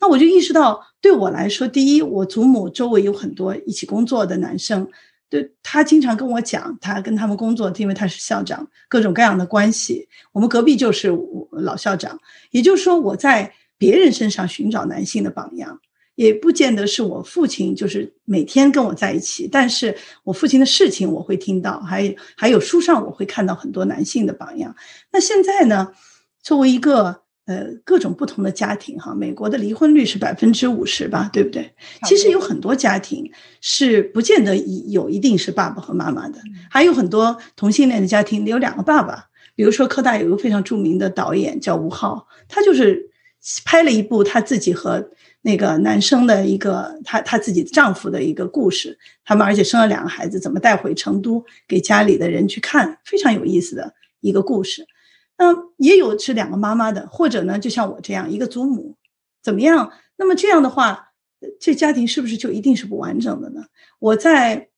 [0.00, 4.88] 那我就意识到，对我来说，第一，我祖母周围有很多一起工作的男生，
[5.30, 10.08] 对他经常跟我讲，他跟他们工作，因为他是校长，各种各样的关系。
[10.32, 11.16] 我们隔壁就是
[11.52, 12.18] 老校长，
[12.50, 13.54] 也就是说，我在。
[13.84, 15.78] 别人身上寻找男性的榜样，
[16.14, 24.74] 也不见得是我父亲就是每天跟我在一起，但是我父亲的事情我会听到，还有还有书上我会看到很多男性的榜样。
[25.12, 25.92] 那现在呢，
[26.42, 31.70] 作为一个呃各种不同的家庭哈，美国的离婚率是百分之五十吧，对不对？
[32.06, 33.30] 其实有很多家庭
[33.60, 34.56] 是不见得
[34.88, 36.38] 有一定是爸爸和妈妈的，
[36.70, 39.28] 还有很多同性恋的家庭有两个爸爸。
[39.56, 43.10] 比如说科大有一个非常著名的导演叫吴昊，他就是
[43.64, 45.10] 拍了一部她自己和。
[45.46, 54.86] 那个男生的一个，她她自己丈夫的一个故事，他们而且生了两个孩子，怎么带回成都给家里的人去看，非常有意思的一个故事。
[55.36, 58.96] 那也有是两个妈妈的，或者呢，就像我这样一个祖母，
[59.42, 59.92] 怎么样？
[60.16, 61.10] 那么这样的话，
[61.60, 63.66] 这家庭是不是就一定是不完整的呢？
[63.98, 64.70] 我在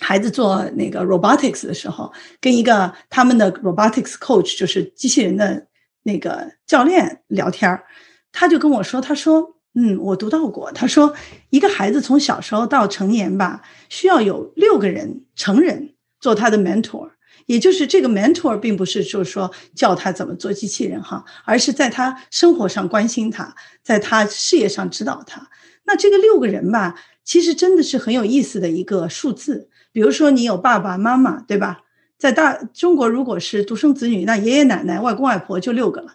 [0.00, 5.66] 孩子做那个 robotics 的时候，跟一个他们的 robotics coach，就是机器人的
[6.04, 7.84] 那个教练聊天儿。
[8.30, 10.72] 他就跟我说：“他说，嗯，我读到过。
[10.72, 11.14] 他说，
[11.50, 17.10] 一个孩子从小时候到成年吧，需要有六个人成人做他的 mentor，
[17.46, 25.48] 也就是这个 mentor 并不是就是说教他怎么做机器人哈，而是在他生活上关心他，在他事业上指导他。
[25.84, 29.68] 那这个六个人吧，其实真的是很有意思的一个数字。
[29.92, 31.82] 比如说你有爸爸妈妈，对吧？
[32.18, 36.14] 在大中国，如果是独生子女，那爷爷奶奶、外公外婆就六个了。”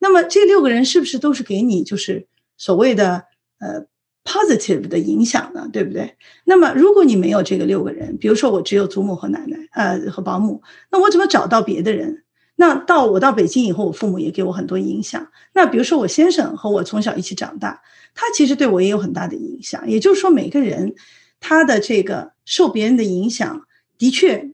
[0.00, 2.26] 那么这六个人是不是都是给你就是
[2.56, 3.24] 所谓的
[3.58, 3.86] 呃
[4.22, 5.68] positive 的影响呢？
[5.72, 6.16] 对不对？
[6.44, 12.24] 那么如果你没有这个六个人，比如说我只有祖母和奶奶，呃和保姆，那我怎么找到别的人？
[12.56, 15.26] 那到我到北京以后，我父母也给我很多影响。
[15.54, 17.82] 那比如说我先生和我从小一起长大，
[18.14, 19.88] 他其实对我也有很大的影响。
[19.90, 20.94] 也就是说，每个人
[21.40, 23.66] 他的这个受别人的影响，
[23.98, 24.50] 的确，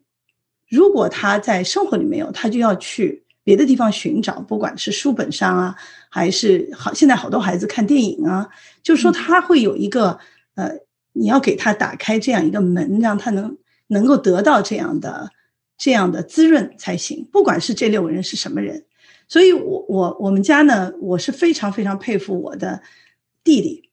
[0.70, 3.24] 如果他在生活里没有，他就要去。
[3.42, 5.74] 别的地方寻找，不管是书本上啊，
[6.10, 8.46] 还是好，现在好多孩子看电影啊，
[8.82, 10.18] 就是说他会有一个
[10.54, 10.70] 呃，
[11.14, 13.56] 你要给他打开这样一个门，让他能
[13.88, 15.30] 能够得到这样的
[15.78, 17.26] 这样的滋润才行。
[17.32, 18.84] 不管是这六个人是什么人，
[19.26, 22.82] 所以我我我们家呢，我是非常非常佩服我的
[23.42, 23.88] 弟弟，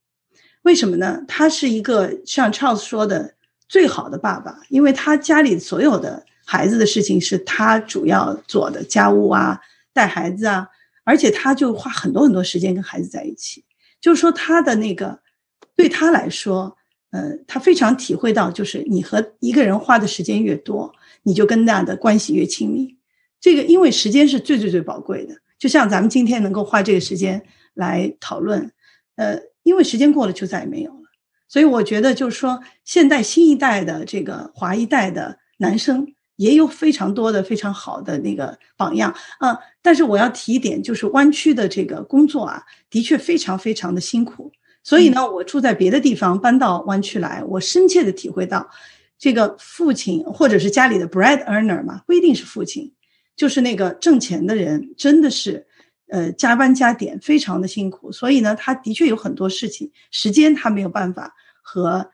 [0.64, 1.24] 为什么呢？
[1.26, 3.34] 他是一个像 Charles 说的
[3.70, 6.26] 最好的爸爸，因为他家里所有的。
[6.50, 9.60] 孩子的事情是他主要做的家务啊，
[9.92, 10.66] 带孩子啊，
[11.04, 13.66] 而且他就花很多很多时间跟孩子在一起。
[14.00, 15.20] 就是说，他的那个
[15.76, 16.78] 对他来说，
[17.12, 22.96] 呃，他非常体会到，就是你和一个人花的时间越多，你就跟那样的关系越亲密。
[23.42, 27.44] 这个因为时间是最最最宝贵的，就像咱们今天能够花这个时间
[27.74, 28.72] 来讨论，
[29.18, 31.10] 呃，因为时间过了就再也没有了。
[31.50, 36.14] 所以我觉得，就是说，现代新一代的这个华一代的男生。
[36.38, 44.52] 也有非常多的非常好的那个榜样啊，但是我要提一点，就是湾区的这个工作啊，的确非常非常的辛苦。
[44.84, 48.70] 所以呢，我住在别的地方，搬到湾区来，我深切的体会到，
[49.20, 52.94] 这个父亲或者是家里的 bread earner 嘛，不一定是父亲，
[53.36, 55.68] 就是那个挣钱的人，真的是
[56.10, 58.12] 呃加班加点，非常的辛苦。
[58.12, 62.10] 所以呢，他的确有很多事情，时间他没有办法和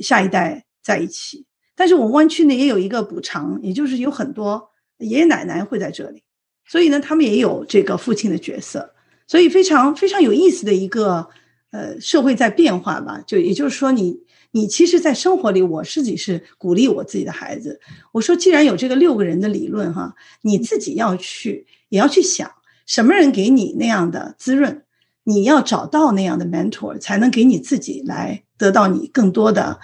[0.00, 1.44] 下一代在一起。
[1.76, 6.22] 但是我们湾区呢也有一个补偿，也就是有很多爷爷奶奶会在这里，
[6.66, 8.94] 所以呢他们也有这个父亲的角色，
[9.26, 11.28] 所以非常非常有意思的一个
[11.70, 13.20] 呃社会在变化吧。
[13.26, 14.16] 就也就是说，你
[14.52, 17.80] 你其实，在生活里，我自己是鼓励我自己的孩子，
[18.12, 22.48] 我说既然有这个六个人的理论哈，你自己要去也要去想
[22.86, 24.84] 什么人给你那样的滋润，
[25.24, 29.80] 你要找到那样的 mentor，才能给你自己来得到你更多的。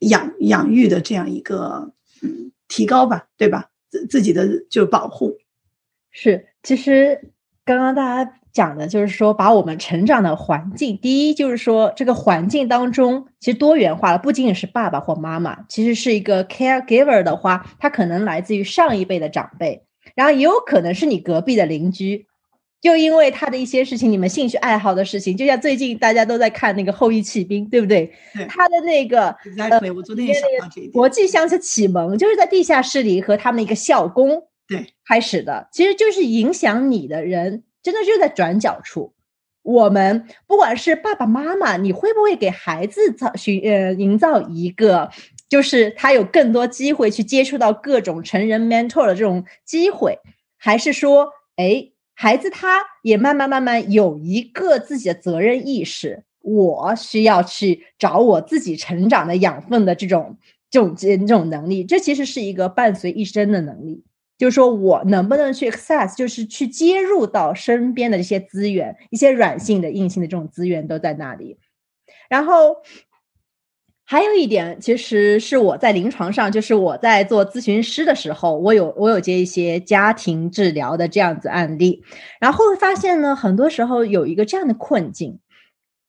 [0.00, 1.92] 养养育的这样一个
[2.22, 3.70] 嗯提高吧，对吧？
[3.90, 5.38] 自自己的就是保护，
[6.10, 6.46] 是。
[6.62, 7.32] 其实
[7.64, 19.84] 刚刚大家讲的就是说，把我们成长的环境，第一就是说这个环境当中其实多元化了，不仅仅是爸爸或妈妈，其实是一个 caregiver 的话，他可能来自于上一辈的长辈，
[20.14, 22.27] 然后也有可能是你隔壁的邻居。
[22.80, 28.12] 就因为他的一些事情，你们兴趣爱好的事情，就像最近大家都在看那个《后羿弃兵》，对不对？
[28.48, 29.30] 他的那个
[29.70, 30.92] 呃，我昨天也想到这一点。
[30.92, 39.12] 国际象棋启蒙就是在地下室里和他们一个校工对开始的，其实就是影响你的人，真的就在转角处。
[39.62, 45.10] 我们不管是爸爸妈妈，你会不会给孩子造寻呃营造一个，
[45.48, 50.20] 就是他有更多机会去接触到各种成人 mentor 的这种机会，
[50.56, 51.90] 还是说，哎？
[52.20, 60.36] 孩子他也慢慢慢慢有一个自己的责任意识，我需要去找我自己成长的养分的这种
[60.68, 64.02] 这种这种能力，这其实是一个伴随一生的能力。
[64.36, 71.56] 就是说我能不能去 access，就是去接入到身边的这些资源，一些软性的、硬性的这种资源都在那里。
[72.28, 72.74] 然后
[74.10, 82.02] 还有一点，其实是我在临床上，就是我在做咨询师的时候，我有我有接一些家庭治疗的这样子案例，
[82.40, 85.40] 然后会发现呢，很多时候有一个这样的困境，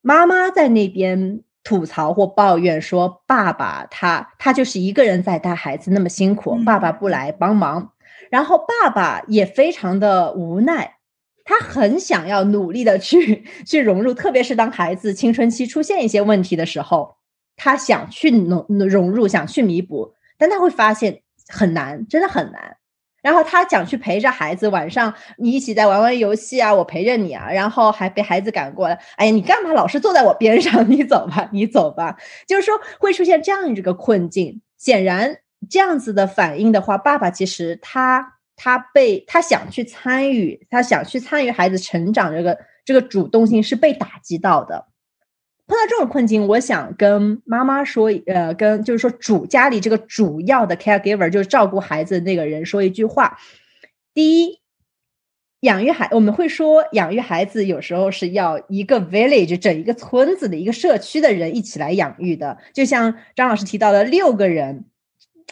[0.01, 7.91] 妈妈在那边吐槽或抱怨说，爸爸他他就是一个人在带孩子那么辛苦，爸爸不来帮忙，
[8.31, 10.95] 然后爸爸也非常的无奈。
[11.43, 17.17] 他很想要努力的去 去融入，特别是当孩子青春期出现一些问题的时候，
[17.59, 22.77] 他想去融融入，想去弥补，但他会发现很难，真的很难。
[23.21, 30.83] 然后他想去陪着孩子，晚上你一起在玩玩游戏啊，我陪着你啊，然后还被孩子赶过来，哎呀，你干嘛老是坐在我边上？
[30.89, 32.17] 你走吧，你走吧。
[32.47, 34.61] 就是说会出现这样一个困境。
[34.77, 35.37] 显然
[35.69, 38.35] 这样子的反应的话，爸爸其实他。
[38.61, 44.85] 他被他想去参与，他想去参与孩子成长，这个这个主动性是被打击到的。
[45.69, 53.37] 碰到这种困境，我想跟妈妈说，呃，跟就是说主家里这个主要的 caregiver，就是照顾孩子那个人说一句话：
[54.13, 54.59] 第一，
[55.61, 64.83] 养育孩我们会说养育孩子有时候是要一个 village 整一个村子的一个社区的人一起来养育的，就像张老师提到的六个人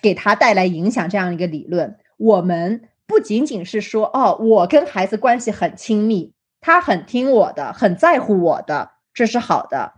[0.02, 2.90] 给他带来影响这样一个理论，我们。
[3.10, 9.94] 不仅仅是说哦，我跟孩子关系很亲密，他很听我的，很在乎我的，这是好的。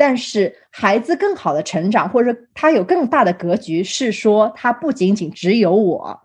[0.00, 6.22] 但是孩子更好的成长，或者说他有更大的格局，是说他不仅仅只有我，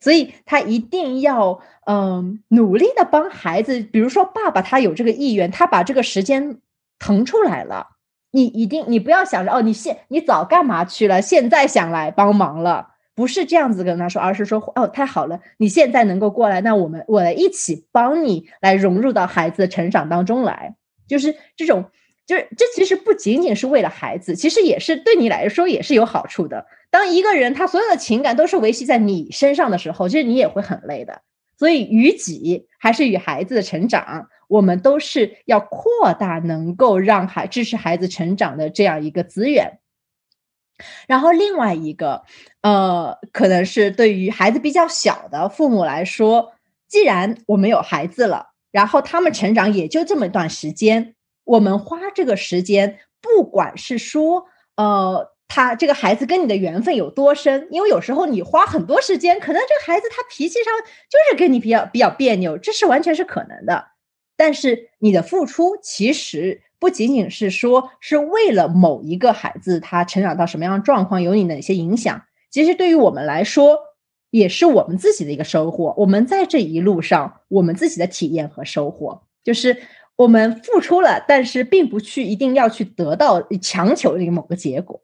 [0.00, 3.80] 所以他一定要嗯努力的帮孩子。
[3.80, 6.58] 比如说爸爸他有这个意愿，他把这个时间
[6.98, 7.86] 腾出来了，
[8.32, 12.88] 你一定你不要想着哦，你现你早干嘛去了，现在想来帮忙了。
[13.14, 20.76] 不是这样子跟他说，而是说哦，太好了，你现在能够过来，那我们我来一起帮你来融入到孩子的成长当中来，
[21.08, 21.86] 就是这种，
[22.30, 26.64] 就是这其实不仅仅是为了孩子，其实也是对你来说也是有好处的。
[26.88, 31.22] 当一个人他所有的情感都是维系在你身上的时候，其实你也会很累的。
[31.58, 39.80] 所以与己还是与孩子的成长，我们都是要扩大能够让孩支持孩子成长的这样一个资源。
[41.08, 42.22] 然后另外一个，
[42.62, 46.52] 呃，可能是对于孩子比较小的父母来说，
[46.86, 51.16] 既然我们有孩子了，然后他们成长也就这么一段时间，
[51.50, 54.44] 我们花这个时间，不管是说，
[54.76, 60.72] 呃，他这个孩子跟你的缘分有多深，因为有时候你花很多时间，可能这个孩子他脾气上
[61.10, 63.86] 就是跟你比较比较别扭，这是完全是可能的，
[64.36, 66.62] 但是你的付出其实。
[66.80, 73.78] 不仅仅是说是为了某一个孩子他成长到什么样的状况有你哪些影响，其实对于我们来说
[74.30, 75.94] 也是我们自己的一个收获。
[75.98, 79.76] 我们在这一路上，我们自己的体验和收获，就是
[80.20, 85.00] 我们付出了，但是并不去一定要去得到强求这个某个结果。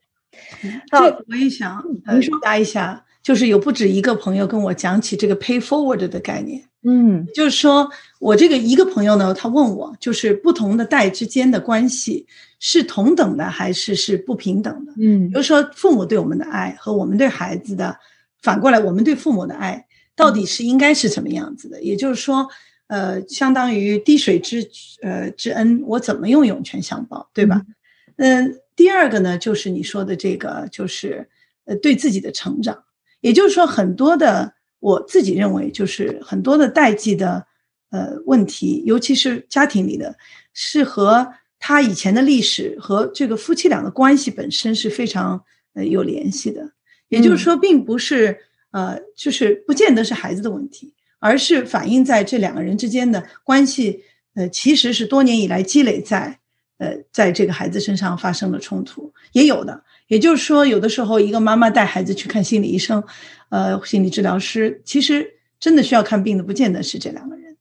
[0.90, 6.62] 好，我也想回答一下，就是有不止一个朋友跟我讲起这个 pay forward 的概念。
[6.82, 7.90] 嗯，就是说
[8.20, 12.26] 我这个一个朋友呢，他问我，就是不同的代之间的关系
[12.60, 14.92] 是同等的还是是不平等的？
[15.00, 17.96] 嗯，比如说父母对我们的爱和我们对孩子的，
[18.42, 21.82] 反过来我们对父母的爱到底是应该是什么样子的？
[21.82, 22.46] 也就是说，
[22.88, 24.68] 呃，相当于滴水之
[25.02, 27.62] 呃之恩，我怎么用涌泉相报，对吧？
[28.16, 31.28] 嗯，第二个呢，就是你说的这个，就是
[31.64, 32.84] 呃对自己的成长，
[33.20, 34.54] 也就是说很多的。
[34.78, 37.46] 我自己认为，就是很多的代际的
[37.90, 40.14] 呃问题，尤其是家庭里的，
[40.52, 46.72] 是和他以前的历史和这个夫妻俩的关系本身是非常呃有联系的。
[47.08, 48.38] 也就是说，并不是
[48.70, 50.94] 呃，就是不见得是孩子的问题，
[51.26, 54.00] 而是反映在这两个人之间的关系，
[54.34, 56.38] 呃，其实是多年以来积累在
[56.78, 59.82] 呃在这个孩子身上发生了冲突，也有的。
[60.06, 63.02] 也就是说，有的时候一个妈妈带孩子去看心理医生，
[63.48, 67.56] 呃，心理治疗师，其实真的需要看病的，不见得是这两个人。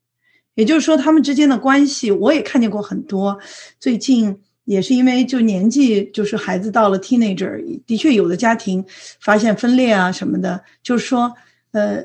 [0.54, 3.40] 也就是说，他们之间的关系，我也看见过很多。
[3.80, 8.86] 最近也是因为就年纪，就是孩子到了 teenager，的确有的家庭
[9.20, 10.64] 发现分裂啊什么的。
[10.84, 11.34] 就是说，
[11.72, 12.04] 呃，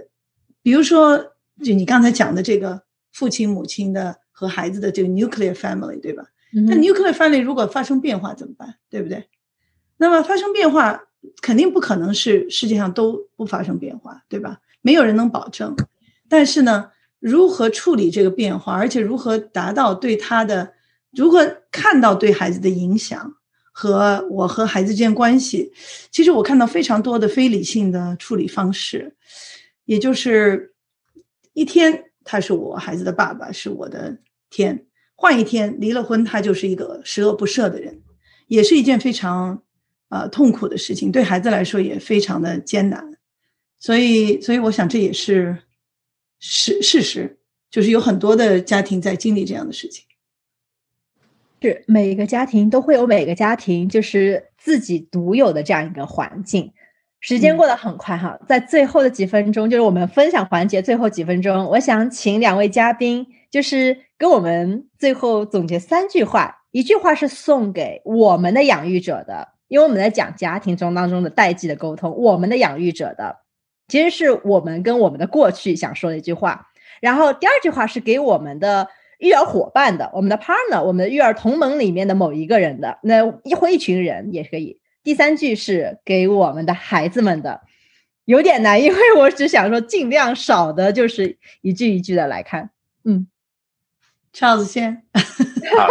[0.63, 1.30] 比如说，
[1.63, 2.83] 就你刚才讲的这个
[3.13, 6.25] 父亲母亲的和孩子的这个 nuclear family，对吧？
[6.53, 8.77] 那 nuclear family 如果发生变化怎么办？
[8.89, 9.29] 对不对？
[9.99, 11.01] 那么发生变化，
[11.43, 14.61] 肯定不可能是世界上都不发生变化，对吧？
[14.83, 15.77] 没有人能保证。
[16.29, 20.73] 但是呢，如何处理这个变化，而且如何达到对他的，
[21.13, 23.35] 如何看到对孩子的影响
[23.73, 25.73] 和我和孩子之间关系，
[26.11, 29.15] 其实我看到非常多的非理性的处理方式，
[29.85, 30.70] 也就是
[31.61, 34.17] 一天他是我孩子的爸爸，是我的
[34.49, 34.75] 天；
[35.15, 38.01] 换一天离了婚，他就是一个十恶不赦的人。
[38.47, 39.63] 也是一件非常
[40.09, 43.19] 呃痛苦的事情，对孩子来说也非常的艰难。
[43.79, 45.59] 所以，所以我想这也是
[46.39, 47.39] 事事实，
[47.71, 50.07] 就是有很多的家庭在经历这样的事情。
[51.61, 56.73] 是每个家庭都会有每个家庭就是自己独有的这样一个环境。
[57.21, 66.57] 时间过得很快哈，在最后的几分钟，就是我们分享环节最后几分钟，我想请两位嘉宾，就是跟我们最后总结三句话。
[66.73, 73.37] 一句话是送给我们的养育者的，因为我们在讲家庭中当中的代际的沟通，我们的养育者的，
[73.89, 76.69] 其实是我们跟我们的过去想说的一句话。
[77.01, 84.80] 然后第二句话是给我们的育儿伙伴的，我们的 partner，我们的育儿同盟里面的某一个人的，那一或一群人也可以。
[85.03, 87.63] 第三句是给我们的孩子们的，
[88.27, 92.71] 有点难，因为我只想说尽量少的，就是一句一句的来看。
[93.05, 93.27] 嗯
[94.33, 95.03] ，Charles 先。
[95.77, 95.89] 好。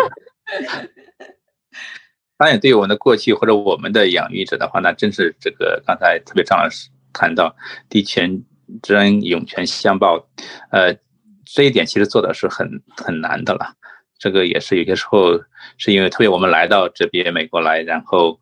[2.37, 7.55] 当然，对于我们的过去或者我们的养育者的话，那真是这个刚才特别张老师谈到
[7.89, 8.43] “地权
[8.81, 10.29] 之恩，涌泉相报”，
[10.71, 10.95] 呃，
[11.43, 13.73] 这一点其实做的是很很难的了。
[14.17, 15.37] 这个也是有些时候
[15.77, 18.39] 是因为特别我们来到这边美国来，然后。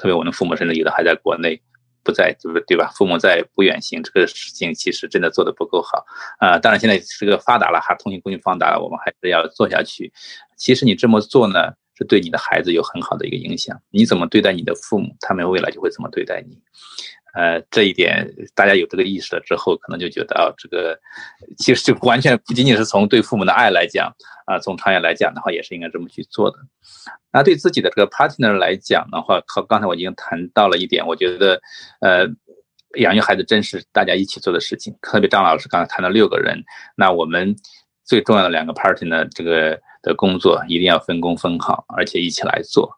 [0.00, 1.60] 特别我们父母甚至有的还在国内，
[2.02, 2.90] 不在，就是对吧？
[2.96, 6.06] 父母在不远行，这个事情其实真的做的不够好
[6.38, 6.58] 啊。
[6.58, 10.10] 当然现在这个发达了，哈，通信工具发达了，我们还是要做下去。
[10.56, 13.78] 其实你这么做呢，是对你的孩子有很好的一个影响。
[13.90, 16.58] 你怎么对待你的父母，他们未来就会怎么对待你。
[17.32, 20.98] 呃，这一点大家有这个意识了之后，可能就觉得啊，这个
[21.58, 24.12] 其实就完全不仅仅是从对父母的爱来讲
[24.46, 26.56] 啊，从长远来讲的话，也是应该这么去做的。
[27.32, 31.60] 那对自己的这个 partner 来讲的话，靠刚才我已经谈到了一点，我觉得，
[32.00, 32.26] 呃，
[32.98, 34.92] 养育孩子真是大家一起做的事情。
[35.00, 36.60] 特别张老师刚才谈到六个人，
[36.96, 37.54] 那我们
[38.04, 42.90] 最重要的两个 partner 这个的工作一定要分工分好，而且一起来做，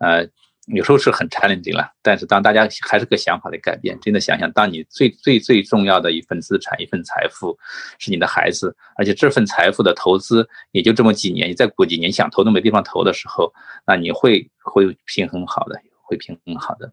[0.00, 0.28] 呃。
[0.74, 7.58] 有时候是很 challenging 了，但是当大家还是个想法的改变，真的想想，当你最最最重要的一份资产、一份财富
[7.98, 13.52] 是你的孩子，而且这份财富的投资也就这么几年，你再过几年想投都没地方投的时候，
[13.86, 16.92] 那你会会平衡好的，会平衡好的。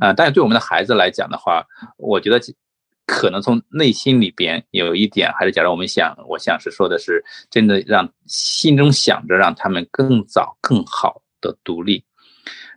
[0.00, 1.64] 啊，但是对我们的孩子来讲的话，
[1.98, 2.40] 我觉得
[3.06, 12.04] 可能从内心里边有一点，还是假如我们想，我想是说的是，真的让心中想着让他们更早、更好的独立。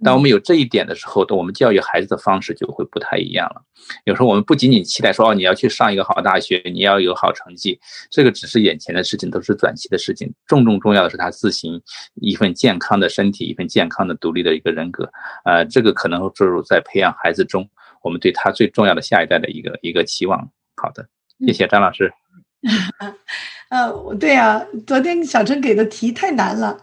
[0.06, 3.62] 当我们有这一点的时候，我们教育孩子的方式就会不太一样了。
[4.04, 7.80] 有时候我们不仅仅期待说哦，你要去上一个好大学，你要有好成绩，
[8.12, 10.32] 这个只是眼前的事情，都是短期的事情。
[10.46, 11.82] 重重重要的是他自行
[12.22, 15.12] 一份健康的身体，一份健康的独立的一个人格。
[15.44, 17.68] 呃，这个可能就是在培养孩子中，
[18.04, 20.40] 我们对他最重要的下一代的一个一个期望。
[20.76, 21.08] 好的，
[21.48, 22.14] 谢谢张老师。
[23.70, 26.78] 呃，对啊，昨天小陈给的题太难了。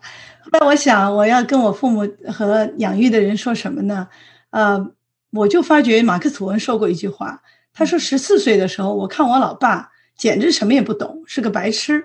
[0.51, 4.09] 那我想，我要跟我父母和养育的人说什么呢？
[4.51, 4.91] 呃，
[5.31, 12.05] 我就发觉马克吐温说过一句话，他说十四岁的时候，我看我老爸简直什么也不懂，是个白痴。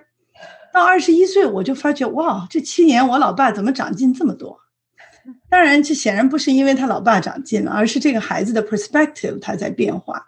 [0.72, 4.60] 到二十一岁，我就发觉，哇，这七年我老爸怎么长进这么多？
[5.50, 10.26] 当然，这显然不是因为他老爸长进了，而是这个孩子的 perspective 他在变化。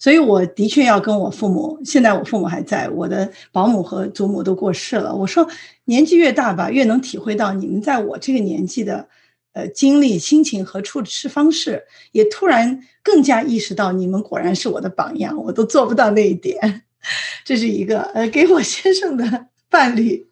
[0.00, 5.14] 所以我的确要跟我父母，现在我父母还在，我的保姆和祖母都过世了。
[5.14, 5.46] 我说，
[5.84, 9.06] 年纪越大吧，越能体会到你们在我这个年纪的，
[9.52, 16.84] 呃，经历、心情和处事方式，也突然更加意识到你们果然是我的榜样，我都做不到那一点。
[17.44, 20.26] 这是一个，呃，给我先生的伴侣，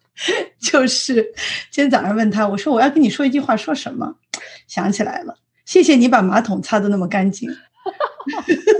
[0.59, 1.15] 就是
[1.69, 4.15] 今天早上问他，我说我要跟你说一句话，说什么？
[4.67, 7.47] 想起来了，谢谢你把马桶擦得那么干净。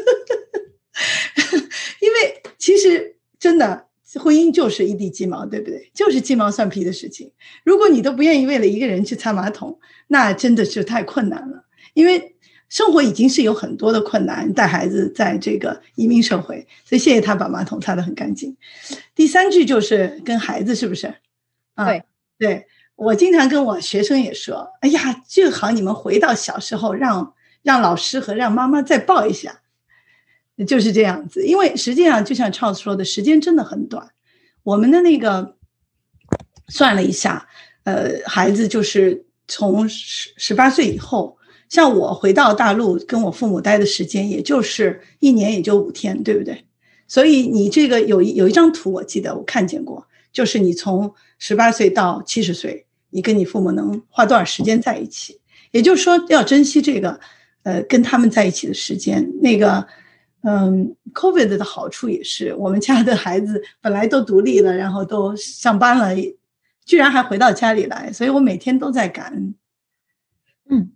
[2.69, 3.87] 其实真的
[4.19, 5.89] 婚姻就是一地鸡毛，对不对？
[5.91, 7.31] 就是鸡毛蒜皮的事情。
[7.63, 11.65] 如果你都不愿意为了一个人去擦马桶，那真的是太困难了。
[11.95, 12.35] 因为
[12.67, 18.55] 生活已经是有很多的困难，带孩子在这个移民社会，所以谢谢他把马桶擦得很干净。
[19.15, 21.11] 第三句就是跟孩子是不是？
[21.75, 22.03] 对
[22.37, 29.61] 对，我经常跟我学生也说：“哎呀，最好你们回到小时候，让让老师和让妈妈再抱一下。”
[30.65, 34.09] 就是这样子，因为实际上就像 Charles 说的，时间真的很短。
[34.63, 35.55] 我们的那个
[36.67, 37.47] 算了一下，
[37.85, 41.37] 呃，孩子就是从十十八岁以后，
[41.69, 46.65] 像我回到大陆跟我父母待的时间，也就是一年也就五天，对不对？
[47.07, 55.39] 所以你这个有一有一张图，我记得我看见过，就是你从十八岁到七十岁，你跟你父母能花多少时间在一起？
[55.71, 57.17] 也就是说，要珍惜这个，
[57.63, 59.87] 呃，跟他们在一起的时间，那个。
[60.43, 66.15] 嗯，COVID 的好处也是，我们家的孩子本来都独立了，然后都上班了，
[66.85, 69.55] 居然还回到家里来，所以我每天都在感恩。
[70.69, 70.91] 嗯，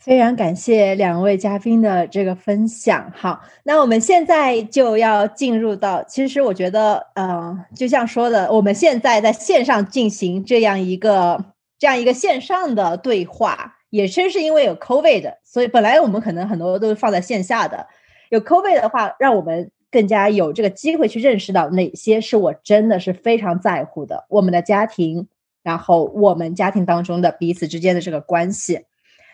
[0.00, 3.12] 非常感谢两位嘉宾的这个分享。
[3.14, 11.44] 好，那我们现在就要进入到，其实我觉得，嗯，就像说的，我们现在在线上进行这样一个
[11.78, 17.86] 这样一个线上的对话，也正是因为有 COVID，所以本来我们可能很多都是放在线下的，
[18.30, 25.28] 有 COVID 的话，让我们更加有这个机会去认识到哪些是我真的是非常在乎的，我们的家庭，
[25.62, 28.84] 然后我们家庭当中的彼此之间的这个关系。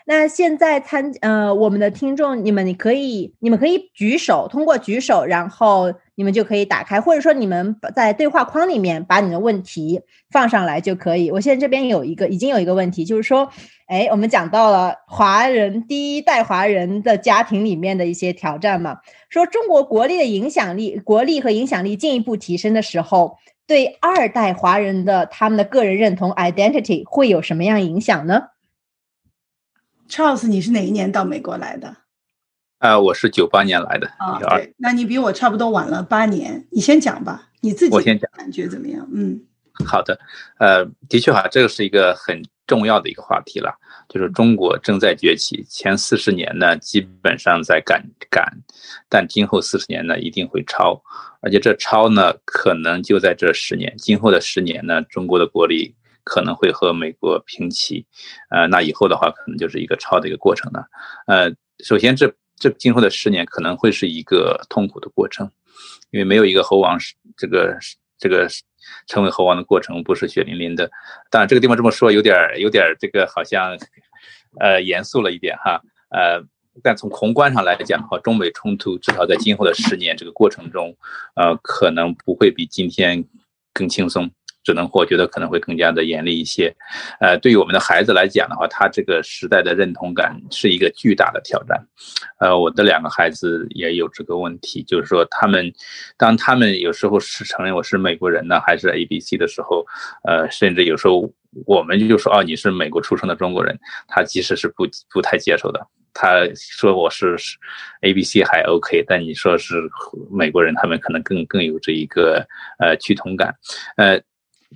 [0.04, 10.00] 那现在参呃，我们的听众，你们你可以，你们可以举手，通过举手，然后你们就可以打开，或者说你们在对话框里面把你的问题
[10.30, 11.30] 放上来就可以。
[11.30, 13.48] 我现在这边有一个，已经有一个问题，就是说，
[13.86, 18.98] 哎，我们讲到了华人第一代华人的家庭里面的一些挑战嘛，
[19.28, 23.38] 说中国国力的影响力、国力和影响力进一步提升的时候，
[23.68, 28.48] 对二代华人的他们的个人认同 identity 会有什么样影响呢？
[30.12, 31.96] ？Charles，你是哪一年到美国来的？
[32.80, 34.06] 啊，我是九八年来的。
[34.18, 36.66] 啊，对，那你比我差不多晚了八年。
[36.70, 39.08] 你先讲吧，你自己我先讲，感觉怎么样？
[39.10, 39.40] 嗯，
[39.86, 40.20] 好的，
[40.58, 43.74] 呃，的确哈，这个是一个很重要的一个话题了，
[44.06, 48.44] 就是中国正在崛起，前四十年呢基本上在赶赶，
[49.08, 51.02] 但今后四十年呢一定会超，
[51.40, 55.94] 而且这超呢可能就在这十年，今后的十年呢，中国的国力。
[56.24, 58.06] 可能会和美国平齐，
[58.50, 60.86] 呃，那以后的话可能就是一个超的一个过程了。
[61.26, 61.52] 呃，
[61.84, 65.50] 首先这这今后的十年可能会是一个痛苦的过程，
[66.10, 67.76] 因为没有一个猴王是这个
[68.18, 68.48] 这个
[69.06, 70.90] 成为猴王的过程不是血淋淋的。
[71.30, 73.76] 当然这个地方这么说有点有点这个好像
[74.60, 76.40] 呃严肃了一点哈，呃，
[76.82, 80.96] 但从宏观上来讲的话，中美冲突至少在今后的十年这个过程中，
[81.34, 83.24] 呃，可能不会比今天
[83.72, 84.30] 更轻松。
[84.64, 86.74] 只能我觉得可能会更加的严厉一些，
[87.20, 91.84] 呃，对于我们的孩子来讲的话，他这个时代的认同感是一个巨大的挑战，
[92.38, 95.72] 呃，我的两个孩子也有这个问题，就是说他们，
[96.16, 99.84] 当他们有时候是承认我是美国人呢，还是 A B C 的时候，
[100.24, 101.32] 呃，甚至有时候
[101.66, 105.80] 我们就说哦你是美国出生的中国人，他其实是不不太接受的，
[106.14, 107.36] 他说我是
[108.02, 109.74] A B C 还 OK，但你说是
[110.30, 112.46] 美国人，他们可能更更有这一个
[112.78, 113.54] 呃趋同感，
[113.96, 114.20] 呃。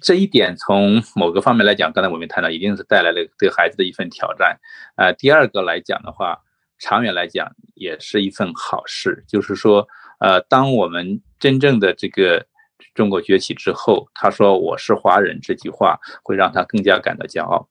[0.01, 4.59] 这一点从某个方面来讲，刚才我们谈到，一定是带来了对孩子的一份挑战。
[4.97, 6.39] 呃，第二个来讲的话，
[6.79, 9.25] 长远来讲也是一份好事。
[9.27, 9.87] 就是说，
[10.21, 12.47] 呃，当我们真正的这个
[12.95, 17.69] 中国崛起之后，他说我是华人这句话，会让他更加感到骄傲。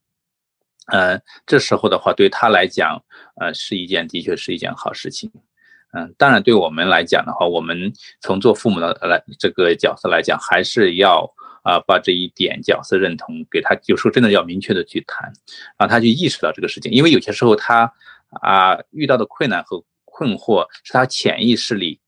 [0.86, 3.02] 呃，这时候的话，对他来讲，
[3.40, 5.30] 呃，是一件的确是一件好事情。
[5.92, 11.32] 嗯，当然对我们来讲的话，我们从做父母的来这个角色来讲，还是要。
[11.66, 15.32] 啊，把这一点角色认同给他，有时候真的要明确的去谈，
[15.76, 16.92] 让他去意识到这个事情。
[16.92, 17.92] 因为有些时候他
[18.40, 21.98] 啊遇到的困难和困惑是他潜意识里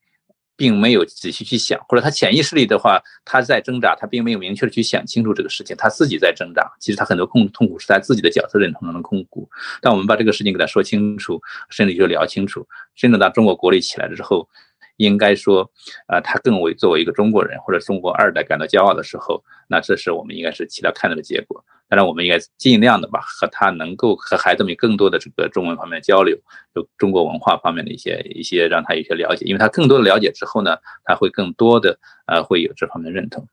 [0.55, 6.71] 并没有仔细去想，或者他潜意识里的话他在挣扎，他并没有明确的去想清楚这个事情，他自己在挣扎。
[6.79, 9.49] 其实他很多痛痛苦是他自己的角色认同中的痛苦。
[9.81, 14.47] 但我们把这个事情给他说清楚，甚至就聊清楚，甚至当中国国力起来了之后。
[14.99, 15.71] 应该说，
[16.07, 21.63] 呃，他更为作为一个中国人或者中国二代感到骄傲的时候，那这是我们应该是期待看到的结果。
[21.87, 26.37] 当然，我们应该尽量的吧，和他能够和孩子们更多的这个中文方面的交流，
[26.75, 29.45] 就中国文化方面的一些一些，让他有些了解。
[29.45, 30.75] 因为他更多的了解之后呢，
[31.05, 31.97] 他会更多的
[32.27, 33.47] 呃会有这方面认同。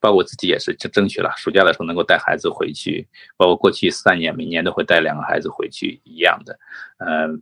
[0.00, 3.06] 包括我自己也是就争取了，暑假的时候能够带孩子回去，
[3.36, 6.58] 包括过去三年每年都会带两个孩子回去一样的，
[6.98, 7.08] 嗯。
[7.08, 7.38] 呃，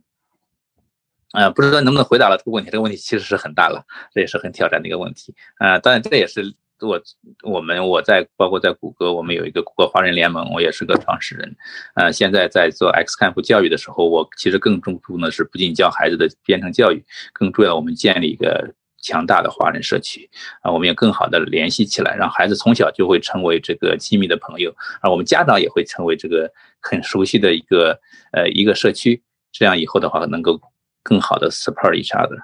[1.33, 2.69] 呃不知道能不能回答了这个问题？
[2.69, 5.33] 这个问题其实是很大了，这也是很挑战的一个问题。
[5.59, 6.99] 呃，当然这也是我
[7.43, 11.55] 我们我在包括在谷歌，我们有一个谷歌华人联盟，我也是个创始人。
[11.93, 17.03] 呃，现在在做 X Camp 教育的时候，我其实更注重注呢是不仅教孩子的编程教育，
[17.33, 20.27] 更重要我们建立一个强大的华人社区
[20.63, 26.51] 啊，我们要更好的联系起来，让孩子从小就会成为这个亲密的朋友，而我们家长也会成为这个
[26.81, 27.99] 很熟悉的一个
[28.33, 29.21] 呃一个社区，
[29.51, 30.59] 这样以后的话能够。
[31.03, 32.37] 更好的 support each other。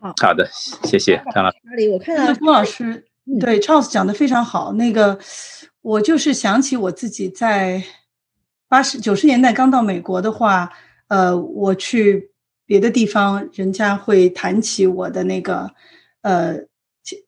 [0.00, 0.48] 好好的，
[0.82, 1.58] 谢谢张老师。
[1.92, 3.06] 我看到郭老师
[3.40, 4.72] 对 Charles 讲的非常好。
[4.72, 5.16] 那个，
[5.80, 7.80] 我就是想起我自己在
[8.68, 10.68] 八十九十年代刚到美国的话，
[11.06, 12.32] 呃，我去
[12.64, 15.70] 别的地方，人家会谈起我的那个，
[16.22, 16.56] 呃，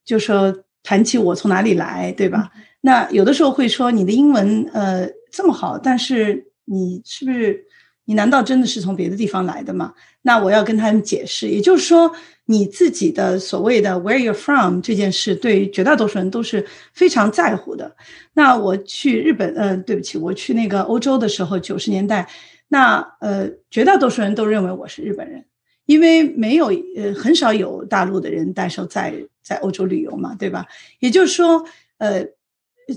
[0.05, 2.51] 就说谈起我从哪里来，对吧？
[2.81, 7.65] 那有的时候会说你的英文呃这么好，但是你是不是？
[8.09, 9.93] 你难道真的是从别的地方来的吗？
[10.23, 12.11] 那我要跟他们解释，也就是说，
[12.47, 17.95] 你自己的所谓的 “where you're from” 这件事，对于绝大多数人都是非常在乎的。
[18.33, 22.27] 那我去日本，嗯，对不起，我去那个欧洲的时候，九十年代，
[22.69, 25.45] 那呃，绝大多数人都认为我是日本人，
[25.85, 30.67] 因为没有呃很少有大陆的人代收在在欧洲旅游嘛，对吧？
[31.01, 31.63] 也就是说，
[31.99, 32.25] 呃，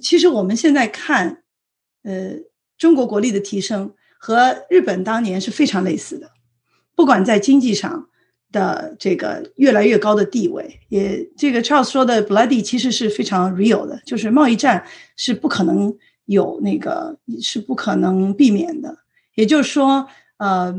[0.01, 1.43] 其实我们现在看，
[2.03, 2.35] 呃，
[2.77, 6.29] 中国国力的提升和日本当年是非常类似的，
[6.95, 8.07] 不管在经济上
[8.51, 14.85] 的这个越来越高的地位，也这个 Charles 说的 bloody 其实是非常 real 的，就是贸易战
[15.17, 15.91] 是不可能
[16.25, 18.95] 有那个是不可能避免的。
[19.33, 20.07] 也就是说，
[20.37, 20.71] 呃，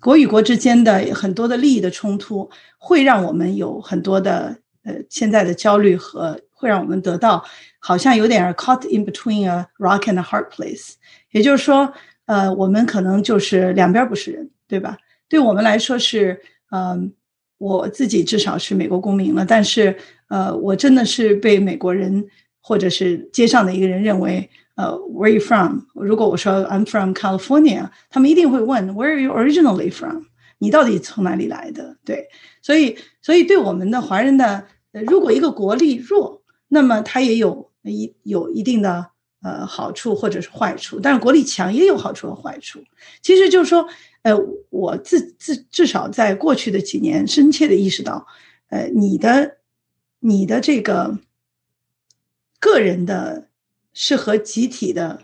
[0.00, 7.44] 国与国之间的很多的利益的冲突，会让我们有很多的呃现在的焦虑和会让我们得到
[7.78, 10.94] 好像有点 caught in between a rock and a hard place。
[11.30, 11.92] 也就是说，
[12.28, 14.96] 呃，我们可能就是两边不是人，对吧？
[15.28, 16.38] 对我们来说是，
[16.70, 17.12] 嗯，
[17.58, 19.96] 我自己至少是美国公民了，但是
[20.28, 22.24] 呃，我真的是被美国人
[22.60, 24.48] 或者是街上的一个人认为。
[24.78, 25.80] 呃，Where are you from？
[25.94, 30.26] 如果我说 I'm from California，他们一定会问 Where are you originally from？
[30.58, 31.96] 你到底从哪里来的？
[32.04, 32.28] 对，
[32.62, 39.10] 所以，所以对我们的华人的，如果一个国力弱，那么他也有一有一定的
[39.42, 42.82] 呃好处或者是坏处，但是国力强也有好处和坏处。
[43.22, 43.88] 其实就是说，
[44.22, 44.34] 呃，
[44.70, 48.26] 我自自至少在过去的几年，深切的意识到，
[48.68, 49.58] 呃，你的
[50.20, 51.18] 你的这个
[52.58, 53.46] 个人的。
[54.00, 55.22] 是和集体的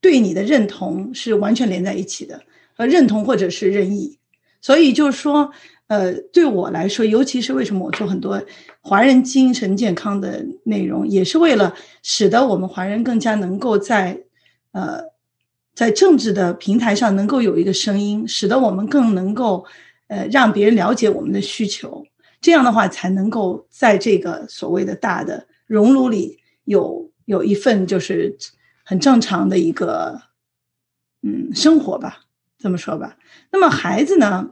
[0.00, 2.42] 对你的认同是完全连在一起的，
[2.76, 4.18] 呃，认同或者是任意。
[4.60, 5.52] 所以就是说，
[5.92, 8.42] 呃，对我来说，尤其是为什么我做很多
[8.80, 14.18] 华人精神健康的内容，也是为了使得我们华人更加能够在
[14.72, 15.02] 呃
[15.74, 19.66] 在政治的平台上能够有一个声音，使得我们更能够
[20.08, 22.02] 呃让别人了解我们的需求。
[22.40, 27.10] 这样的话，才能够在这个所谓的大的熔炉里有。
[27.24, 28.36] 有一份就是
[28.84, 30.20] 很正常的一个
[31.22, 32.24] 嗯生活吧，
[32.58, 33.16] 这么说吧。
[33.52, 34.50] 那么孩子呢？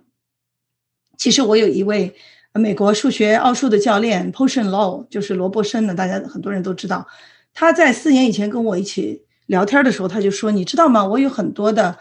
[1.20, 2.10] 其实我有一位
[2.54, 7.06] 美国数学奥数的教练 Potion Law，就是罗伯森的，大家很多人都知道。
[7.52, 11.06] 他在四年以前跟我一起聊天的时候，他就说：“你知道吗？
[11.06, 11.94] 我有很多的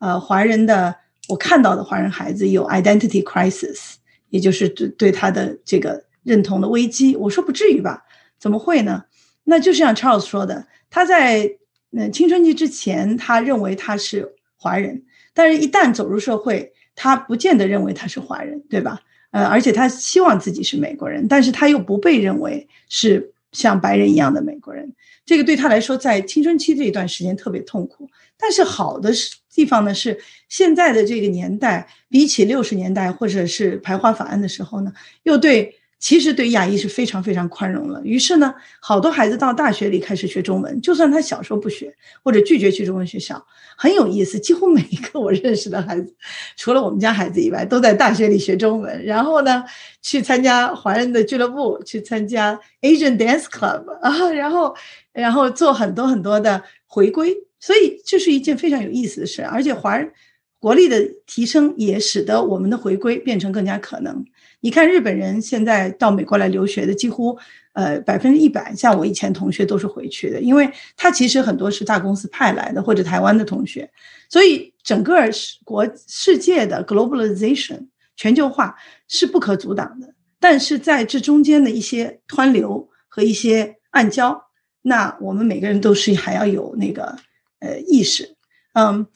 [0.00, 0.92] 呃华人的，
[1.28, 3.94] 我看到的华人孩子有 identity crisis，
[4.30, 8.04] 也就是对对他的这个认同的危机。”我说：“不至于吧？
[8.40, 9.04] 怎么会呢？”
[9.44, 11.48] 那就是像 Charles 说的，他在
[11.92, 19.00] 嗯青春期之前，他认为他是华人，但是一旦走入社会，他不见得认为他是华人，对吧？
[19.30, 24.94] 呃，而且他希望自己是美国人，但是他又不被认为是像白人一样的美国人，
[25.26, 28.08] 这个对他来说，在青春期这一段时间特别痛苦。
[28.36, 34.92] 但是好的是地方呢，是现在的这个年代，比起六十年代或者是排华法案的时候呢，
[35.22, 35.78] 又对。
[35.98, 38.00] 其实对亚裔是非常非常宽容了。
[38.04, 43.42] 于是呢，好多孩子到大学里开始学中文，就算他小时候不学或者拒绝去中文学校，
[43.76, 44.38] 很有意思。
[44.38, 46.14] 几乎每一个我认识的孩子，
[46.56, 49.04] 除了我们家孩子以外，都在大学里学中文。
[49.04, 49.64] 然后呢，
[50.02, 54.74] 去参加华人的俱乐部，去参加 Asian Dance Club 啊，然后
[55.12, 57.34] 然后做很多很多的回归。
[57.58, 59.42] 所以这是一件非常有意思的事。
[59.42, 60.12] 而且华人
[60.58, 64.22] 国力的提升也使得我们的回归变成更加可能。
[64.64, 67.36] 你看，日本人现在到美国来留学的几乎，
[67.74, 70.66] 呃，百分之一百，像我以前同学都是回去的，因为
[70.96, 73.90] 他其实很多是大公司派来的或者台湾的同学，
[74.30, 78.74] 所以整个世国世界的 globalization 全球化
[79.06, 80.14] 是不可阻挡的。
[80.40, 84.34] 但是在这中间的一些湍流和一些暗礁，
[84.80, 87.14] 那我们每个人都是还要有那个
[87.60, 88.34] 呃意识。
[88.72, 89.06] 嗯，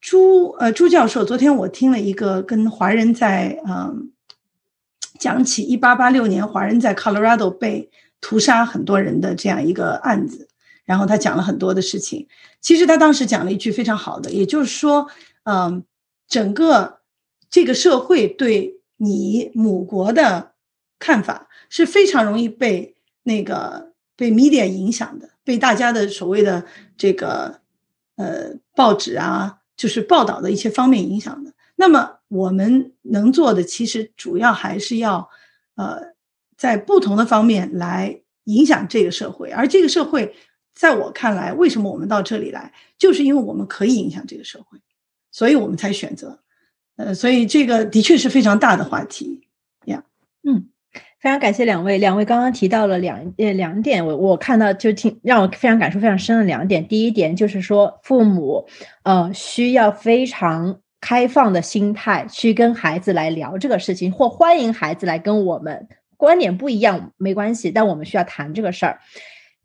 [0.00, 4.12] 朱呃朱教授，昨天我听了一个跟华人在嗯。
[5.18, 7.90] 讲起一八八六年华人在 Colorado 被
[8.20, 10.48] 屠杀很多人的这样一个案子，
[10.84, 12.26] 然后他讲了很多的事情。
[12.60, 15.08] 其实他当时讲了一句非常好的，也就是说，
[15.44, 15.84] 嗯，
[16.28, 17.00] 整个
[17.50, 20.52] 这个社会对你母国的
[20.98, 26.64] 看法是非常容易被那个被 media 影响的，被大家的所谓的
[26.96, 27.60] 这个
[28.16, 31.52] 呃报纸啊，就是报道的一些方面影响的。
[31.78, 32.16] 那么。
[32.30, 35.30] 我们能做的其实主要还是要，
[35.76, 36.12] 呃，
[36.58, 40.36] 在不同的方面来影响这个社会，而这个社会
[40.74, 44.78] 在我看来，为什么我们到这里来，就是因为我们可以影响这个社会，
[45.32, 46.38] 所以我们才选择，
[46.96, 49.48] 呃，所以这个的确是非常大的话题
[49.86, 50.04] 呀。
[50.46, 50.68] 嗯，
[51.18, 58.68] 非常感谢两位，两位刚刚提到了两呃两点，我我看到就挺让我非常感触非常深的两点，第一点就是说父母
[59.04, 60.78] 呃需要非常。
[61.00, 68.98] 开放的心态去跟孩子来聊这个事情，或欢迎孩子来跟我们观点不一样没关系，但我们需要谈这个事儿。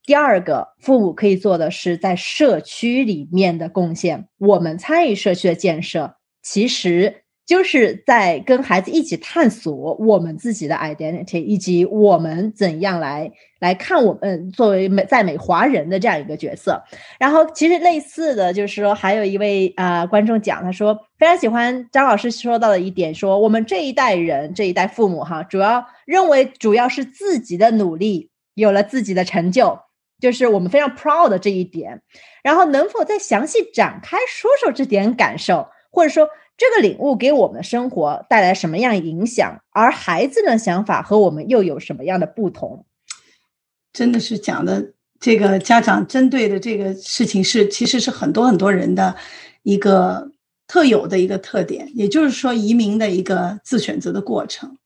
[0.06, 4.28] 第二个，父母可以做的是在社区里面的贡献。
[4.38, 7.23] 我们参与社区的建设，其实。
[7.46, 13.30] 就是在跟孩子一起探索我们自己的 identity，以及我们怎样来
[13.60, 16.82] 来看我们作为美在美华人的这样一个角色。
[17.20, 29.78] 然后，其实类似的就是说，还有一位啊观众讲，他说非常喜欢张老师说到的一点，说我们这一代人这一代父母哈，主要认为主要是自己的努力有了自己的成就，
[30.22, 32.02] 就是我们非常 proud 的这一点。
[32.42, 36.30] 然后，能否再详细展开说说这点感受，或者说？
[36.56, 39.62] 这个领悟给我们的生活带来什么样影响？
[39.72, 42.86] 而孩子的想法和我们又有什么样的不同？
[43.92, 49.16] 真的是讲的这个家长针对的这个事情是，其实是很多很多人的
[49.64, 50.32] 一个
[50.68, 54.78] 特有的一个特点，也就是说移民的一个自选择的过程。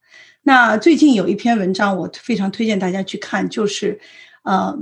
[0.42, 4.00] 那最近有一篇文章，我非常推荐大家去看，就是
[4.44, 4.78] 呃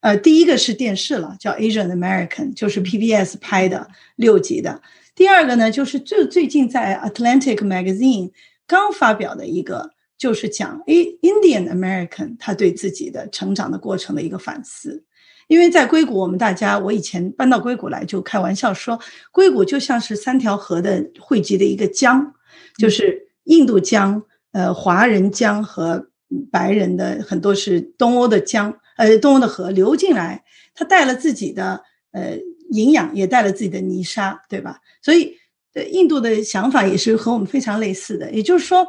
[0.00, 4.80] 呃，第一个是电视了，叫《Asian American》，就是 PBS 拍的六集的。
[5.16, 8.28] 第二个呢，就是最最近在《Atlantic Magazine》
[8.66, 15.02] 刚发表的一个，就是讲诶 Indian American 他对自己的成长的过程的一个反思。
[15.48, 19.00] 因为在硅谷，我们大家我以前搬到硅谷来就开玩笑说，
[19.32, 22.34] 硅谷就像是三条河的汇集的一个江，
[22.76, 24.22] 就是印度江、
[24.52, 26.10] 呃华人江和
[26.52, 30.44] 白人的很多是东欧的江，呃东欧的河流进来，
[30.74, 31.82] 它带了自己的
[32.12, 32.38] 呃。
[32.70, 34.80] 营养也带了自己的泥沙，对吧？
[35.02, 35.36] 所以，
[35.74, 38.30] 呃印度的想法也是和我们非常类似的。
[38.30, 38.86] 也就是说，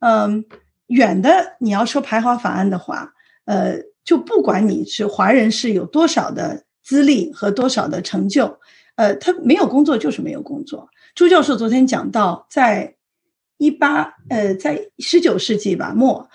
[0.00, 0.44] 嗯，
[0.88, 3.12] 远的你要说排华法案的话，
[3.46, 8.58] 呃，就不管你是华人是有多少的资历和多少的成就，
[8.94, 10.88] 呃，他没有工作就是没有工作。
[11.14, 12.94] 朱教授昨天讲到，在
[13.58, 16.28] 一八呃，在十九世纪吧末，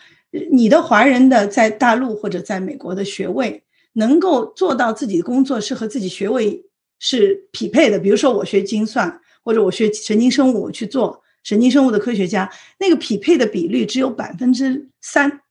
[0.52, 3.64] 你的华人的在大陆或者在美国的学位，
[3.94, 6.66] 能够做到自己的工作是和自己学位。
[7.04, 12.48] 是匹配的，比如说我学精算，或者我学神经生物，我去做神经生物的科学家，
[12.80, 15.42] 那个匹配的比率只有百分之三，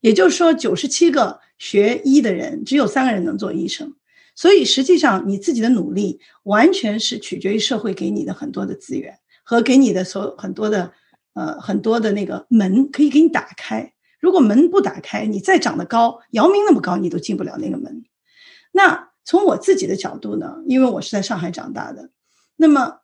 [0.00, 3.94] 也就是说九十七个学医的人，只有三个人能做医生。
[4.34, 10.92] 所以实际上你自己的努力完全是取决于社会给你的很多的资源和给你的所有很多的
[11.34, 13.92] 呃很多的那个门可以给你打开。
[14.18, 18.02] 如果门不打开，你再长得高，姚明那么高，你都进不了那个门。
[18.72, 19.11] 那。
[19.24, 22.10] 从我自己的角度呢，因为我是在上海长大的，
[22.56, 22.98] 那么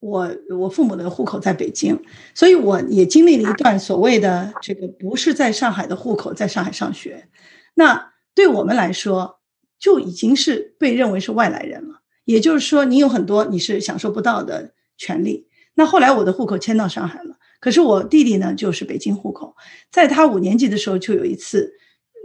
[0.00, 2.02] 我我父母的户口在北京，
[2.34, 7.28] 所以我也经历了一段所谓的这个不是在上海的户口，在上海上学，
[7.74, 9.40] 那对我们来说
[9.78, 12.00] 就已经是被认为是外来人了。
[12.24, 15.46] 也就是说，你有很多你是享受不到的权利。
[15.74, 19.54] 那后来我的户口迁到上海了，可是我弟弟呢就是北京户口，
[19.90, 21.74] 在他五年级的时候就有一次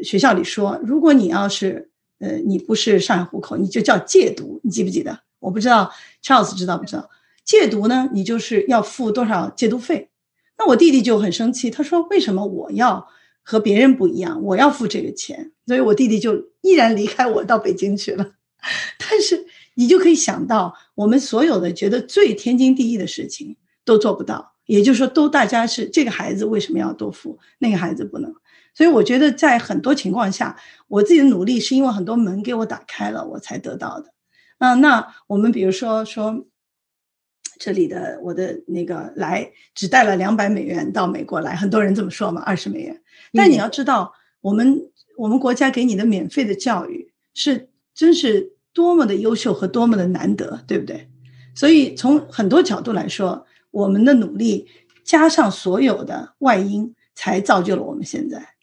[0.04, 1.92] 学校里说，如果你要是。
[2.20, 5.20] 呃，你不是上海户口，你就叫借读，你记不记得？
[5.40, 5.92] 我不知道
[6.24, 7.10] ，Charles 知道不知道？
[7.46, 10.10] 借读呢，你就是要付多少借读费？
[10.58, 13.08] 那我弟弟就很生气，他说：“为什么我要
[13.44, 14.42] 和别人不一样？
[14.44, 18.32] 我要付这个钱？”所以，我弟弟就毅然离开我到北京去了。
[19.00, 19.46] 但是，
[19.76, 28.34] 你就可以想到，我们所有的觉得最天经地义的事情都做不到，也就是说，都大家是这个孩子为什么要多付，那个孩子不能？
[28.78, 30.56] 所以我觉得，在很多情况下，
[30.88, 34.14] 我自己的努力是因为很多门给我打开了，我才得到的。
[34.60, 36.46] 嗯，那我们比如说说，
[37.58, 43.02] 这里的我的那个来只带了两百美元到美国来，很多人这么说嘛，二十美元。
[43.34, 44.80] 但你要知道，我们
[45.18, 51.10] 我们国家给你的免费的教育是真是多么的优秀和多么的难得，对不对？
[51.56, 54.68] 所以从很多角度来说，我们的努力
[55.04, 58.54] 加上所有的外因，才造就了我们现在。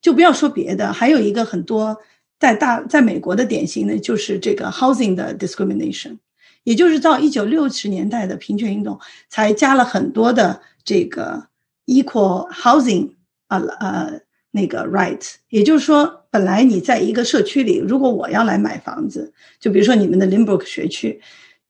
[0.00, 1.98] 就不要说别的，还有一个很多
[2.38, 6.18] 在大在美国的典型呢，就是这个 housing 的 discrimination，
[6.64, 8.98] 也就是到一九六十年代的平权运动
[9.28, 11.46] 才加了很多的这个
[11.86, 13.10] equal housing
[13.48, 14.20] 啊呃
[14.50, 21.20] 那个 right，也就是说，本来你在一个社区里，如果我要来买房子，就比如说你们的 Limburg 学区。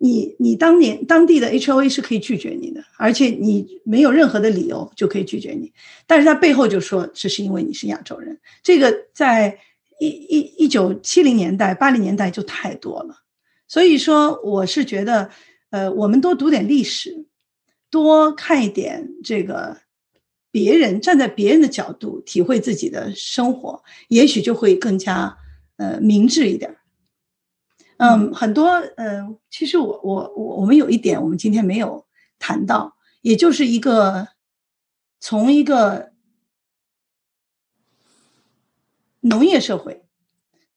[0.02, 5.70] 你你当年当地的 H O A 是可以拒绝你的，而且你没有任何的理由就可以拒绝你，
[6.06, 9.58] 但是他背后就说这是因为你是亚洲人，这个在
[10.00, 13.14] 一一一九七零年代八零年代就太多了，
[13.68, 15.28] 所以说我是觉得，
[15.68, 17.26] 呃，我们多读点历史，
[17.90, 19.76] 多看一点这个
[20.50, 25.36] 别人站在别人的角度体会自己的生活，也许就会更加
[25.76, 26.74] 呃明智一点。
[28.00, 28.66] 嗯，很多
[28.96, 32.06] 呃，其实我我我我们有一点，我们今天没有
[32.38, 34.28] 谈到，也就是一个
[35.20, 36.10] 从一个
[39.20, 40.02] 农业社会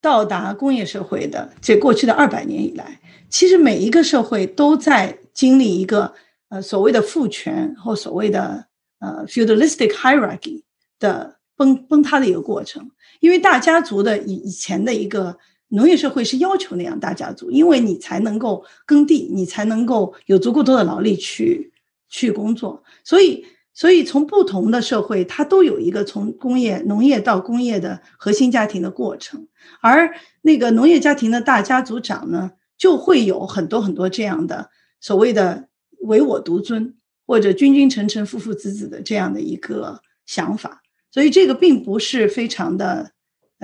[0.02, 6.14] 到达工业社会的这过去的二百年以来，其实每一个社会都在经历一个
[6.50, 8.68] 呃所谓的父权或所谓的
[9.00, 10.62] 呃 feudalistic hierarchy
[11.00, 12.92] 的崩崩塌的一个过程。
[13.22, 15.38] 因为大家族的以以前的一个
[15.74, 21.72] 农业社会是要求那样大家族，因为你才能够耕地，你才能够有足够多的劳力去
[22.10, 23.46] 去工作，所以。
[23.76, 29.48] 所以，从不同的社会，它都有一个从工业、农业到工业的核心家庭的过程。
[29.82, 30.14] 而
[30.44, 34.70] 那个农业家庭的大家族长呢，就会有很多很多这样的
[35.02, 35.70] 所谓的
[36.02, 36.94] 唯我独尊，
[37.26, 40.84] 或者君君臣臣、父父子子的这样的一个想法。
[41.10, 43.13] 所以，这个并不是非常的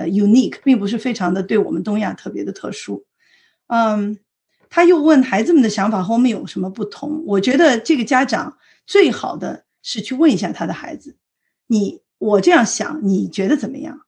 [0.00, 3.04] 呃 unique，并不是非常的对我们东亚特别的特殊。
[3.68, 4.18] 嗯，
[4.68, 7.22] 他又问孩子们的想法和我们有什么不同？
[7.26, 9.64] 我觉得这个家长最好的。
[9.82, 11.16] 是去问一下他的孩子，
[11.66, 14.02] 你我这样想，你觉得怎么样？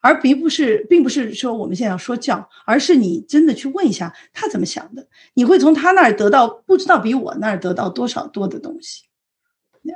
[0.00, 9.04] 而并不是，并不是说我们现在要说教，而是你真的去问一下他怎么想的，你会从他那儿得到不知道比我那儿得到多少多的东西。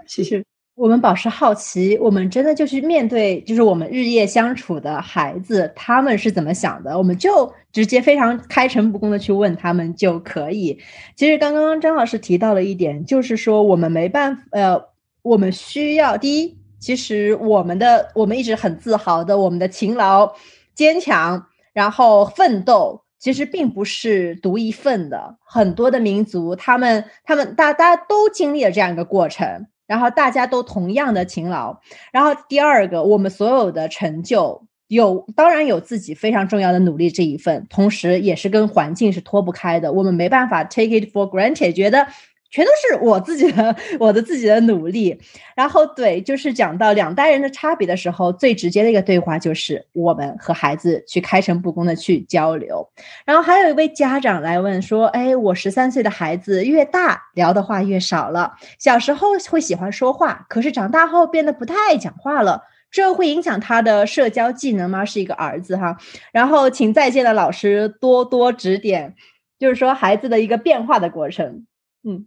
[0.06, 0.44] 谢谢。
[0.74, 10.78] 我们保持好奇，我们真的就是面对，就是我们日夜相处的孩子，他们是怎么想的，我们就直接非常开诚布公的去问他们就可以。
[11.14, 14.94] 其实刚刚张老师提到了一点，就是说我们没办法，呃。
[15.24, 20.34] 我们需要第一，其实我们的我们一直很自豪的，我们的勤劳、
[20.74, 25.38] 坚强，然后奋斗，其实并不是独一份的。
[25.46, 31.80] 很多的民族，他们他们大大家都经历了这样一个过程，然后大家都同样的勤劳。
[32.12, 39.92] 然后第二个，我们所有的成就有当然有自己非常重要的努力这一份，同时也是跟环境是脱不开的。
[39.92, 42.06] 我们没办法 take it for granted，觉得。
[42.54, 45.20] 全都是我自己的， 我的自己的努力。
[45.56, 52.88] 然后，对，就是讲到两代人的差别的时候，最直接的一个对话就是我们和孩子去开诚布公的去交流。
[53.24, 65.96] 然后还有一位家长来问说：“哎，我十三岁的孩子越大聊的话越少了，小时候会喜欢说话，可是长大后变得不太爱讲话了，这会影响他的社交技能吗？”是一个儿子哈。
[66.30, 69.16] 然后，请在线的老师多多指点，
[69.58, 71.66] 就是说孩子的一个变化的过程。
[72.04, 72.26] 嗯。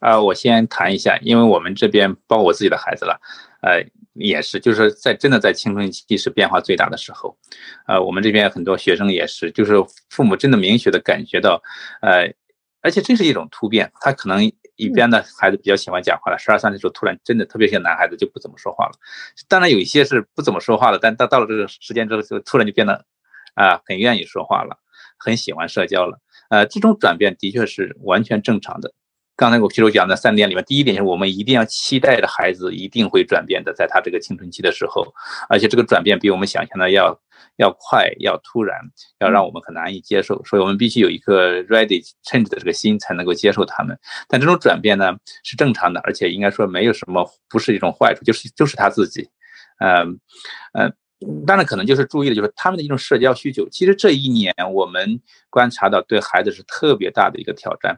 [0.00, 3.20] 啊，我先谈一下，因为我们这边包括我自己的孩子了，
[3.62, 3.84] 呃，
[4.14, 7.36] 也是，就是在真的在青春期是变化最大的时候，
[7.86, 9.74] 呃，我们这边很多学生也是，就是
[10.10, 11.62] 父母真的明确的感觉到，
[12.02, 12.32] 呃，
[12.82, 14.44] 而且这是一种突变，他可能
[14.76, 18.92] 一边的孩子比较喜欢讲话了，十二三岁时候突然真的，特别是男孩子就不怎么说话了，
[19.48, 23.04] 当然有一些是不怎么说话了，但到到了这个时间之后，就突然就变得
[23.54, 24.78] 啊很愿意说话了，
[25.16, 26.18] 很喜欢社交了，
[26.50, 28.92] 呃，这种转变的确是完全正常的。
[29.36, 35.12] 刚才我其实讲的三点里面，第一点是我们一定要期待的孩子一定会转变的，在他这个青春期的时候，
[35.48, 37.20] 而且这个转变比我们想象的要
[37.56, 38.78] 要快、要突然，
[39.18, 43.98] 要让我们很难以接受，所以我们必须有一颗 ready change 的这个心才能够接受他们。
[44.28, 49.28] 但这种转变呢是正常的，而且应该说没有什么不是一种坏处，就是就是他自己，
[49.80, 50.20] 嗯
[50.74, 50.94] 嗯。
[51.46, 53.66] 当然，可能就是注意的，就是他们的一种社交需求。
[53.70, 57.96] 其实这一年，我们观察到对孩子是特别大的一个挑战。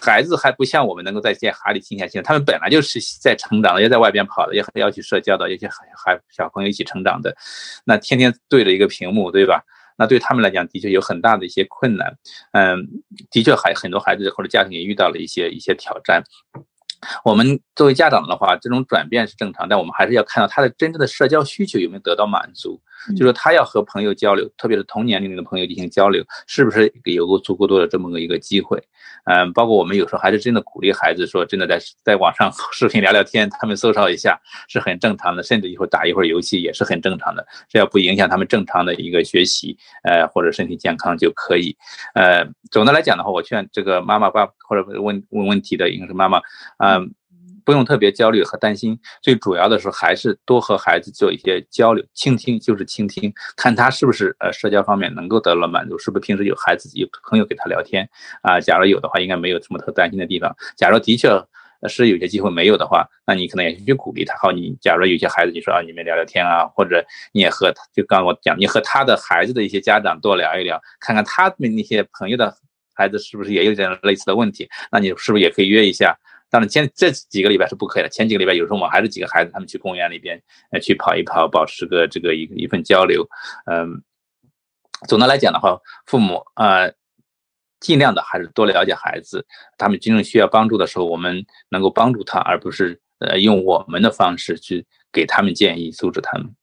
[0.00, 7.36] 孩子还不像我们能够在在海里静下心，他们本来就是在成长的，也在外边跑的，也要去社交的，一些孩孩小朋友一起成长的。
[7.84, 9.62] 那天天对着一个屏幕，对吧？
[9.98, 12.18] 那对他们来讲，的确有很大的一些困难。
[12.52, 12.86] 嗯，
[13.30, 16.22] 的确还很多孩子或者家庭也遇到了一些一些挑战。
[17.24, 22.80] 我们作为家长的话，这种转变是正常，但我们还是要看到他的真正的社交需求有没有得到满足。
[23.16, 28.82] 就说他要和朋友交流，特别是同年龄的朋友进行交流，是不是有个足够多的这么个一个机会？
[29.26, 41.76] 嗯，包括我们有时候还是真的鼓励孩子说，真的在在网上 视频聊聊天，他们搜索一下是很正常的，甚至一会儿打一会儿游戏也是很正常的，只要不影响他们正常的一个学习，呃或者身体健康就可以。
[42.14, 46.40] 呃，总的来讲的话，我劝这个妈妈爸或者问问问题的应该是妈妈，
[46.78, 47.14] 嗯。
[47.64, 58.08] 不用特别焦虑和担心，最主要的是还是多和孩子做一些交流，倾听就是倾听，看他是不是呃社交方面能够得到满足，是不是平时有孩子有朋友给他聊天
[58.40, 58.60] 啊？
[58.60, 60.54] 假如有的话，应该没有什么特担心的地方。
[60.76, 61.28] 假如的确
[61.88, 64.36] 是有些机会没有的话，那你可能也去鼓励他。
[64.38, 72.56] 好，你假如有些孩子，你说啊，你们聊聊天啊，或者你也和就刚我讲，你和他的孩子的一些家长多聊一聊，看看他们那些朋友的
[72.96, 76.18] 孩子是不是也有这样类似的问题，那你是不是也可以约一下？
[76.48, 78.08] 当然，前这几个礼拜是不可以的。
[78.08, 80.40] 前几个礼拜，有时候我们还是几个孩子，他们去公园里边，
[80.70, 83.28] 呃，去跑一跑，保持个这个一一份交流。
[83.66, 84.00] 嗯，
[85.08, 86.88] 总的来讲的话，父母啊，
[87.80, 89.44] 尽量的还是多了解孩子，
[89.76, 96.54] 他们真正需要帮助的时候，我们能够帮助他，而不是呃用我们的方式去给他们建议，阻止他们。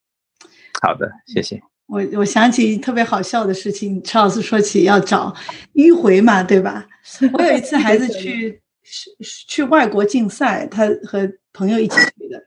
[0.81, 1.61] 好的，谢谢。
[1.87, 5.33] 我我想起特别好笑的事情，陈老师说起要找
[5.73, 6.85] 迂回嘛，对吧？
[7.33, 8.61] 我有一次孩子去
[9.47, 12.43] 去外国竞赛，他和朋友一起去的，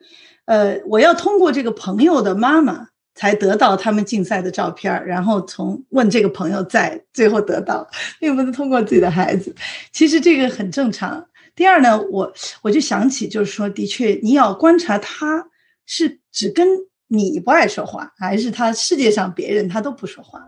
[0.47, 7.87] 呃，我要通过这个朋友的妈妈才得到他们竞赛的照片，然后从问这个朋友在最后得到，
[8.19, 9.55] 并不是通过自己的孩子。
[9.93, 11.25] 其实这个很正常。
[11.55, 12.33] 第二呢，我
[12.63, 15.47] 我就想起，就是说，的确，你要观察他
[15.87, 16.67] 是只跟
[17.09, 20.41] 你不爱说话，还是他世界上别人他都不说话。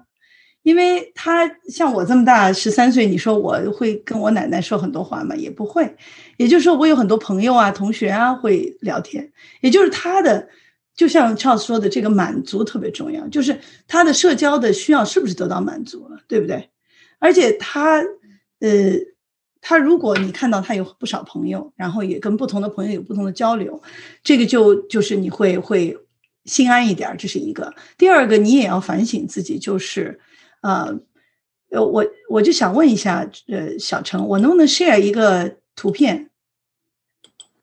[0.63, 5.35] 因为他像我这么大，十三岁，你说我会跟我奶奶说很多话吗？
[5.35, 5.97] 也不会。
[6.37, 9.33] 也就是说，我有很多朋友啊、同学啊会聊天。
[9.61, 10.49] 也就是他的，
[10.95, 16.69] 就像 Charles 说的，这个满足特别重要，就是他的社交的需要是不是得到满足了，对不对？
[17.19, 18.03] 而且他，
[18.61, 18.69] 呃。
[19.61, 23.83] 他如果你看到他有不少朋友，然后也跟不同的朋友有不同的交流，
[24.23, 25.99] 这个就就是你会会
[26.49, 27.73] 心安一点，这是一个。
[27.97, 30.19] 第二个，你也要反省自己，就是
[30.63, 30.99] 呃
[31.71, 36.31] 呃，我我就想问一下，呃，小程，我能不能 share 一个图片？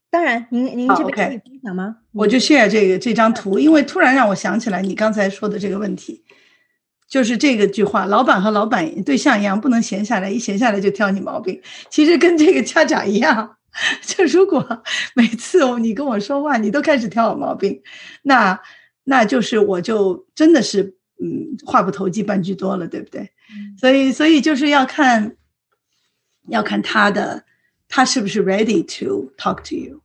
[0.09, 1.97] 当然，您您这边可以分享吗？
[2.13, 6.23] 我就 share 这个这张图，因为突然让我想起来你刚才说的这个问题。
[7.07, 11.61] 就是这个句话，老板和老板对象一样，不能闲下来，一闲下来就挑你毛病。
[11.91, 13.57] 其实跟这个家长一样，
[14.01, 14.83] 就如果
[15.13, 17.81] 每次你跟我说话，你都开始挑我毛病，
[18.23, 18.59] 那
[19.03, 23.29] 那就是我就真的是嗯话不投机半句多了，对不对？
[23.79, 25.35] 所以所以就是要看，
[26.49, 27.43] 要看他的
[27.87, 30.01] 他是不是 ready to talk to you。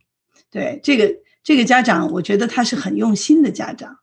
[0.49, 3.99] 对这个这个家长，我觉得他是很用心的家长，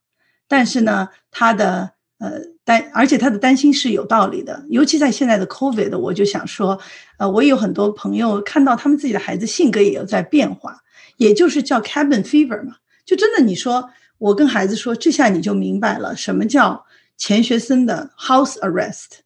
[0.49, 1.95] 但是呢，他的。
[2.21, 6.79] 呃，担而且他的担心是有道理的，尤其在现在的 COVID，我就想说，
[7.17, 10.83] 呃，我有很多朋友看到他们自己的孩子性格也有在变化，
[11.17, 12.75] 也就是叫 cabin fever 嘛，
[13.07, 13.89] 就真的你说
[14.19, 16.85] 我跟孩子说，这下你就明白了什么叫
[17.17, 19.21] 钱学森的 house arrest。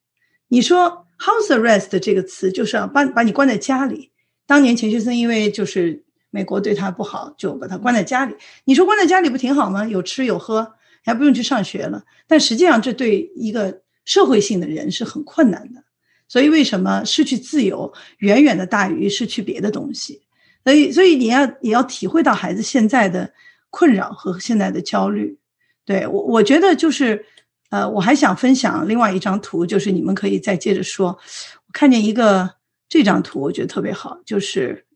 [0.46, 4.12] 你说 house arrest 这个词就是要把把你关在家里。
[4.46, 8.36] 当年钱学森因为就是美国对他不好，就把他关在家里。
[8.66, 9.84] 你说关在家里不挺好吗？
[9.84, 10.74] 有吃有喝。
[11.04, 15.82] 还不用去上学了，但实际上这对一个社会性的人是很困难的。
[16.28, 20.22] 所以为什么失去自由远远的大于失去别的东西？
[20.64, 23.32] 所以，所以你要也要体会到孩子现在的
[23.68, 25.36] 困扰和现在的焦虑。
[25.84, 27.26] 对我，我觉得就是，
[27.70, 31.08] 呃，我还想分享另外一张图，就是你们可以再接着说。
[31.08, 32.48] 我看见一个
[32.88, 34.86] 这张图，我觉得特别好，就是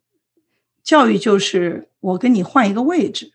[0.84, 3.32] 教育就是我跟你换一个位置。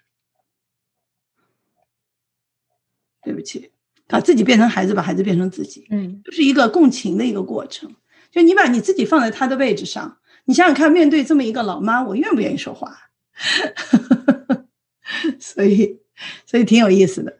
[3.23, 3.71] 对不起，
[4.07, 7.93] 把自己变成孩子，把孩子变成自己，嗯，就是一个共情的一个过程。
[8.31, 12.97] 就你把你自己放在他的位置上，你想想看，面对这么一个老妈，我愿不愿意说话？
[15.39, 15.99] 所以，
[16.45, 17.39] 所以挺有意思的。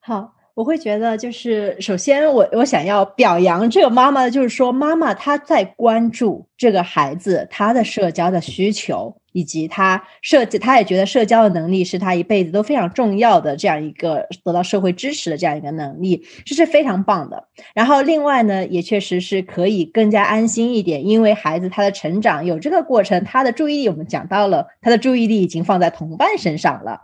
[0.00, 0.34] 好。
[0.54, 17.48] 我会觉得，就是首先，我我想要表扬这个妈妈，就是说，妈妈她在关注这个孩子他的社交的需求，以及他社，他也觉得社交的能力是他一辈子都非常重要的这样一个得到社会支持的这样一个能力，这是非常棒的。
[17.74, 27.00] 然后，另外呢，也确实是可以更加安心一点，因为孩子他的成长有这个过程，他的注意力我们讲到了，他的注意力已经放在同伴身上了。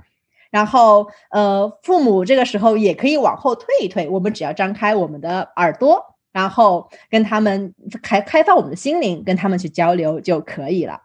[0.51, 6.03] 然后，呃，父母这个时候也可以往后退一退，我们只要张开我们的耳朵，
[6.33, 11.03] 然后跟他们开开放我们的心灵，跟他们去交流就可以了。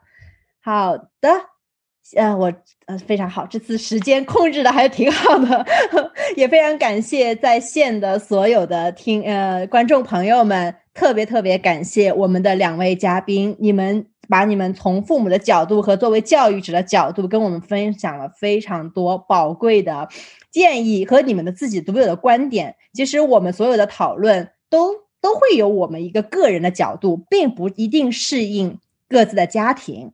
[0.63, 1.29] 好的，
[2.15, 2.53] 呃，我
[2.85, 5.65] 呃非常好，这次时间控制的还是挺好的，
[6.37, 14.07] 也非常感谢在线的所有的听呃观众朋友们，特别特别感谢我们的两位嘉宾，你们。
[14.29, 20.07] 把你们从父母的角度和作为教育者的角度跟我们分享了非常多宝贵的
[20.51, 22.75] 建议和你们的自己独有的观点。
[22.93, 28.79] 其实我们所有的讨论都都会有我们一个个人的角度，并不一定适应
[29.09, 30.11] 各自的家庭。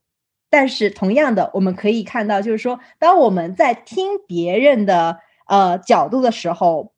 [0.50, 6.94] 但是同样的，我们可以看到，就是说，当我们在听别人的呃角度的时候，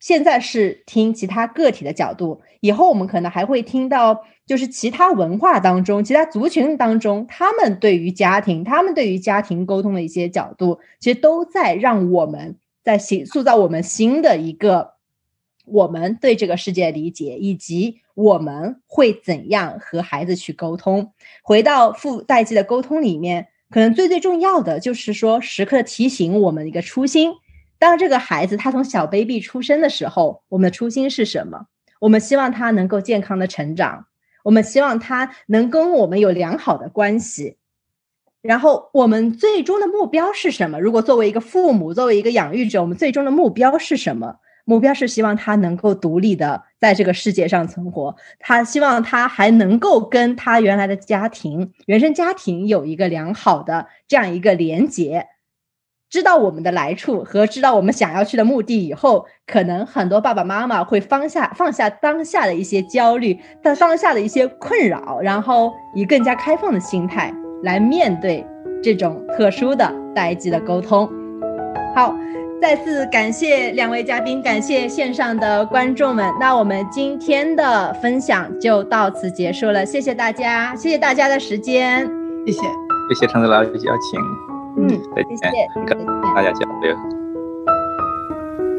[0.00, 4.24] 现在是听其他个体的角度，以后我们可能还会听到。
[4.46, 14.94] 就是其他文化当中、其他族群当中，他们对于家庭、他们对于家庭沟通的一些角度，其实都在让我们在形塑造我们新的一个
[15.66, 21.12] 我们对这个世界的理解，以及我们会怎样和孩子去沟通。
[21.44, 27.34] 回到父代际的沟通里面，可能最最重要的就是说，时刻提醒我们一个初心：
[27.80, 31.66] 当这个孩子他从小 baby 出生的时候，我们的初心是什么？
[31.98, 34.06] 我们希望他能够健康的成长。
[34.44, 37.56] 我们希望他能跟我们有良好的关系，
[38.42, 40.78] 然后我们最终的目标是什么？
[40.78, 44.36] 如果作为一个父母，作为一个养育者，我们最终的目标是什么？
[44.64, 55.26] 目标是希望他能够独立的在这个世界上存活，他希望他还能够跟他原来的家庭、原生家庭有一个良好的这样一个连结。
[56.10, 67.32] 知道我们的来处和知道我们想要去的目的以后，可能很多爸爸妈妈会放下放下当下的一些焦虑，但当下的一些困扰，然后以更加开放的心态
[67.62, 68.44] 来面对
[68.82, 71.08] 这种特殊的代际的沟通。
[71.94, 72.12] 好，
[72.60, 76.28] 再次感谢两位嘉宾，感谢线上的观众们。
[76.40, 82.04] 那我们今天的分享就到此结束了，谢谢大家，谢谢大家的时间，
[82.44, 82.60] 谢谢，
[83.08, 84.49] 谢谢陈子老师邀请。
[84.76, 86.96] 嗯，再见，跟大家交流。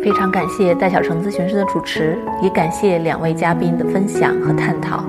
[0.04, 5.04] 非常感谢戴小成咨询师的主持，也感谢两位嘉宾的分享和探讨。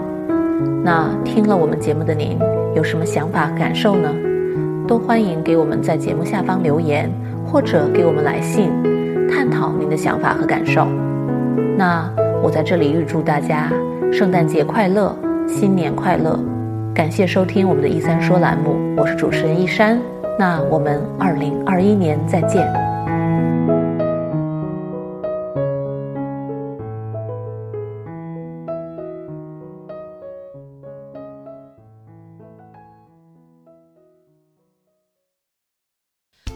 [0.84, 2.38] 那听了我们节目的您
[2.74, 4.10] 有什么想法感受呢？
[4.86, 7.10] 都欢迎给我们在节目下方留言，
[7.46, 8.70] 或者给我们来信，
[9.30, 10.86] 探讨您的想法和感受。
[11.78, 13.72] 那我在这里预祝大家
[14.12, 16.38] 圣诞节快乐，新年快乐！
[16.92, 19.98] 感谢收听我们的“一三说”栏目，我是主持人一山。
[20.38, 22.92] 那我们二零二一年再见。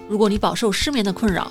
[0.09, 1.51] 如果你饱受失眠的困扰，